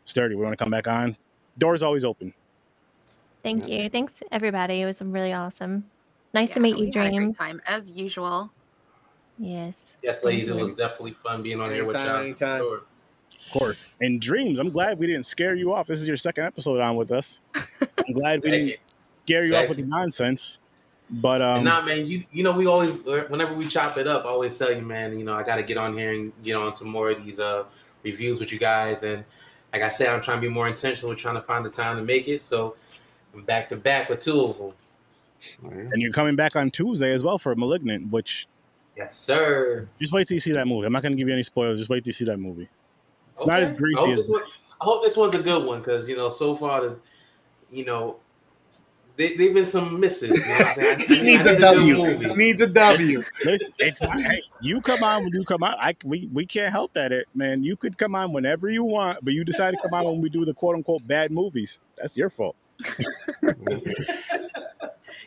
[0.04, 0.36] sturdy.
[0.36, 1.16] We want to come back on.
[1.58, 2.34] Doors always open.
[3.44, 3.90] Thank you.
[3.90, 4.82] Thanks, everybody.
[4.82, 5.86] It was really awesome.
[6.34, 8.52] Nice to meet we you, had a great Time as usual.
[9.40, 9.78] Yes.
[10.04, 12.18] Yes, ladies, it was definitely fun being on here with y'all.
[12.18, 12.62] anytime.
[12.62, 12.82] Sure.
[13.46, 13.90] Of course.
[14.02, 14.60] And dreams.
[14.60, 15.88] I'm glad we didn't scare you off.
[15.88, 17.42] This is your second episode on with us.
[17.56, 18.76] I'm glad we didn't
[19.26, 20.60] scare you off with the nonsense.
[21.10, 22.92] But um, and not man, you you know we always
[23.30, 25.64] whenever we chop it up, I always tell you, man, you know I got to
[25.64, 27.64] get on here and get on some more of these uh
[28.04, 29.04] reviews with you guys.
[29.04, 29.24] And
[29.72, 31.96] like I said, I'm trying to be more intentional with trying to find the time
[31.96, 32.42] to make it.
[32.42, 33.07] So I'm
[33.46, 34.72] back to back with two of them.
[35.92, 38.48] and you're coming back on Tuesday as well for Malignant, which
[38.96, 39.88] Yes, sir.
[40.00, 40.88] just wait till you see that movie.
[40.88, 41.78] I'm not going to give you any spoilers.
[41.78, 42.68] Just wait till you see that movie.
[43.34, 43.66] It's not Okay.
[43.66, 44.42] as I greasy hope as this one-
[44.82, 46.96] I hope this one's a good one because you know so far the,
[47.72, 48.18] you know,
[49.16, 50.30] They, they've been some misses.
[50.30, 50.98] You know what I'm saying?
[51.00, 51.98] I- He I needs need a good W.
[51.98, 52.36] movie.
[52.36, 53.24] Needs a W.
[53.46, 55.74] Listen, it's not, hey, you come on when you come on.
[55.80, 57.64] I we, we can't help that, it man.
[57.64, 60.30] You could come on whenever you want, but you decide to come on when we
[60.30, 61.80] do the quote unquote bad movies.
[61.98, 62.56] That's your fault.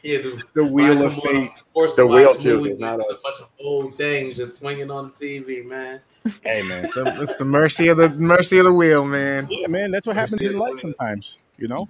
[0.02, 1.62] Yeah, the, The Wheel of come on, Fate.
[1.74, 3.20] forced The wheel watch chooses, movies not us.
[3.20, 6.00] A bunch of old things just swinging on the TV, man.
[6.44, 9.48] Hey man, The- It's the mercy of the mercy of the wheel, man.
[9.50, 11.38] yeah, man, that's what happens in life sometimes.
[11.58, 11.88] You know.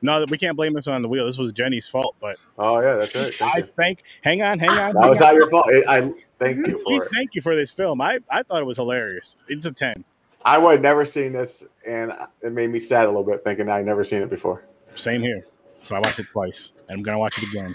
[0.00, 1.26] No, that we can't blame this on the wheel.
[1.26, 3.34] This was Jenny's fault, but Oh yeah, that's right.
[3.34, 3.64] Thank I you.
[3.76, 4.02] thank.
[4.22, 4.76] Hang on, hang on.
[4.94, 5.26] That hang was on.
[5.26, 5.66] not your fault.
[5.68, 6.00] I I
[6.38, 6.70] thank mm-hmm.
[6.70, 7.10] you We for it.
[7.12, 8.00] thank you for this film.
[8.00, 9.36] I, I thought it was hilarious.
[9.48, 10.04] It's a 10.
[10.44, 12.12] I would have never seen this, and
[12.42, 14.64] it made me sad a little bit thinking I'd never seen it before.
[14.98, 15.46] Same here.
[15.82, 17.74] So I watched it twice, and I'm gonna watch it again.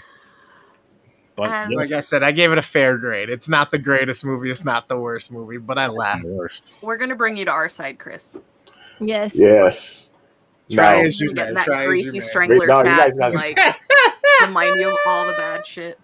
[1.36, 3.28] But Um, yeah, Like I said, I gave it a fair grade.
[3.28, 4.50] It's not the greatest movie.
[4.50, 6.24] It's not the worst movie, but I laughed.
[6.24, 6.72] worst.
[6.82, 8.38] We're gonna bring you to our side, Chris.
[9.00, 9.34] Yes.
[9.34, 10.08] Yes.
[10.70, 11.06] Try No.
[11.08, 11.54] as you Get may.
[11.54, 12.26] that Try as you greasy may.
[12.26, 13.58] strangler No, you guys got- and like
[14.42, 15.98] remind you of all the bad shit.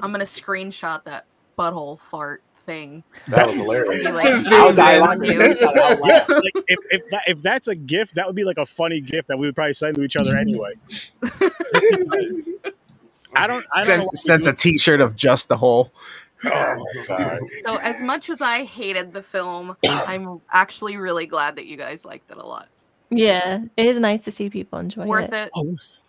[0.00, 1.26] I'm gonna screenshot that
[1.58, 3.02] butthole fart thing.
[3.28, 4.04] That was hilarious.
[4.12, 5.00] like, Just I'll zoom die in.
[5.00, 5.40] laughing.
[5.40, 9.00] I'll like if if, that, if that's a gift, that would be like a funny
[9.00, 10.74] gift that we would probably send to each other anyway.
[13.34, 13.66] I don't.
[13.72, 14.10] I don't.
[14.12, 15.92] Send, sends a T-shirt of just the hole.
[16.44, 16.84] Oh,
[17.64, 22.04] So as much as I hated the film, I'm actually really glad that you guys
[22.04, 22.68] liked it a lot.
[23.10, 23.62] Yeah.
[23.76, 25.46] It is nice to see people enjoy Worth it.
[25.46, 25.50] it.
[25.54, 26.00] Oh, it was,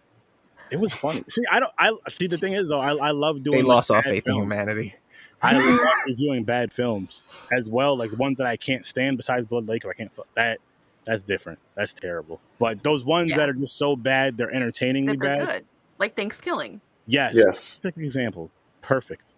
[0.72, 1.24] it was funny.
[1.30, 1.72] See, I don't.
[1.80, 2.28] I see.
[2.28, 3.58] The thing is, though, I, I love doing.
[3.58, 4.96] They like, lost all bad faith in humanity.
[5.42, 9.18] I love reviewing bad films as well, like the ones that I can't stand.
[9.18, 10.12] Besides Blood Lake, 'cause I can't.
[10.36, 10.60] That
[11.06, 11.60] that's different.
[11.76, 12.40] That's terrible.
[12.60, 13.38] But those ones Yeah.
[13.38, 15.48] that are just so bad, they're entertainingly they're bad.
[15.48, 15.66] good.
[15.98, 16.82] Like Thanksgiving.
[17.08, 17.76] Yes, Yes.
[17.82, 18.52] perfect example.
[18.82, 19.34] Perfect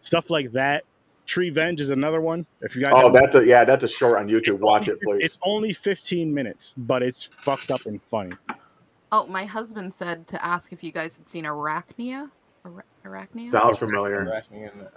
[0.00, 0.84] stuff like that.
[1.26, 2.46] Treevenge is another one.
[2.60, 3.64] If you guys, Oh, haven't- that's a yeah.
[3.64, 4.54] That's a short on YouTube.
[4.54, 5.24] it's Watch only it, please.
[5.24, 8.32] It's only 15 minutes, but it's fucked up and funny.
[9.12, 12.30] Oh, my husband said to ask if you guys had seen Arachnia.
[12.64, 13.50] Ara- Arachnia?
[13.50, 14.42] Sounds familiar.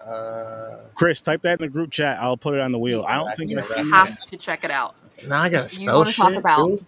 [0.06, 2.20] Uh, Chris, type that in the group chat.
[2.22, 3.04] I'll put it on the wheel.
[3.08, 4.96] I don't think You I've have to check it out.
[5.28, 6.86] now I gotta You spell want to talk about too.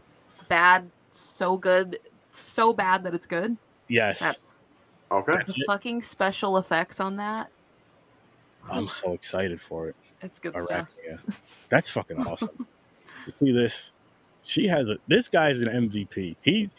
[0.49, 1.99] bad, so good,
[2.31, 3.57] so bad that it's good?
[3.87, 4.39] Yes, That's
[5.11, 5.33] Okay.
[5.33, 7.49] That's the fucking special effects on that.
[8.69, 9.95] I'm so excited for it.
[10.23, 10.89] It's good stuff.
[11.69, 12.65] That's fucking awesome.
[13.27, 13.93] You see this?
[14.41, 14.97] She has a.
[15.07, 16.35] This guy's an MVP.
[16.41, 16.69] He.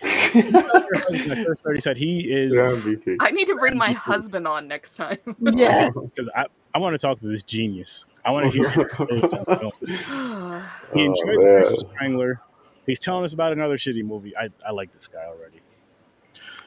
[1.28, 2.54] My first thirty said he is.
[2.54, 2.80] Yeah,
[3.20, 3.96] I need to bring my MVP.
[3.96, 5.18] husband on next time.
[5.40, 5.90] Yeah.
[5.96, 8.06] Oh, because I, I want to talk to this genius.
[8.24, 8.68] I want to hear.
[8.70, 10.06] his takes on films.
[10.94, 11.66] he Oh, enjoyed the man.
[11.76, 12.40] Strangler.
[12.86, 14.36] He's telling us about another shitty movie.
[14.36, 15.62] I, I like this guy already.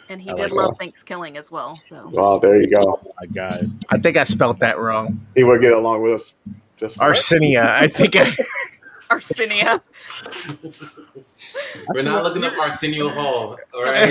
[0.09, 0.77] and he I did like love that.
[0.79, 1.75] Thanksgiving as well.
[1.75, 2.99] So Well, there you go.
[3.21, 3.63] My guy.
[3.89, 5.27] I think I spelled that wrong.
[5.35, 6.33] He would get along with us.
[6.77, 7.11] Just fine.
[7.13, 7.65] Arsinia.
[7.67, 8.35] I think I.
[9.09, 9.81] Arsinia,
[11.93, 13.57] We're not looking up Arsenio Hall.
[13.73, 14.09] All of right.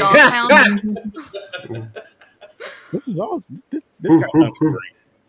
[2.92, 3.40] This is all.
[3.70, 4.76] This, this guy sounds great.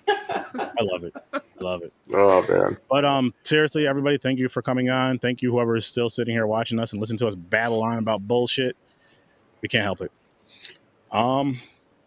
[0.07, 1.13] I love it.
[1.33, 1.93] I love it.
[2.15, 2.77] Oh man.
[2.89, 5.19] But um, seriously, everybody, thank you for coming on.
[5.19, 7.99] Thank you, whoever is still sitting here watching us and listening to us babble on
[7.99, 8.75] about bullshit.
[9.61, 10.11] We can't help it.
[11.11, 11.59] Um,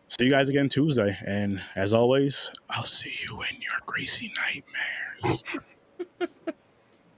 [0.09, 5.45] see you guys again Tuesday, and as always, I'll see you in your greasy nightmares.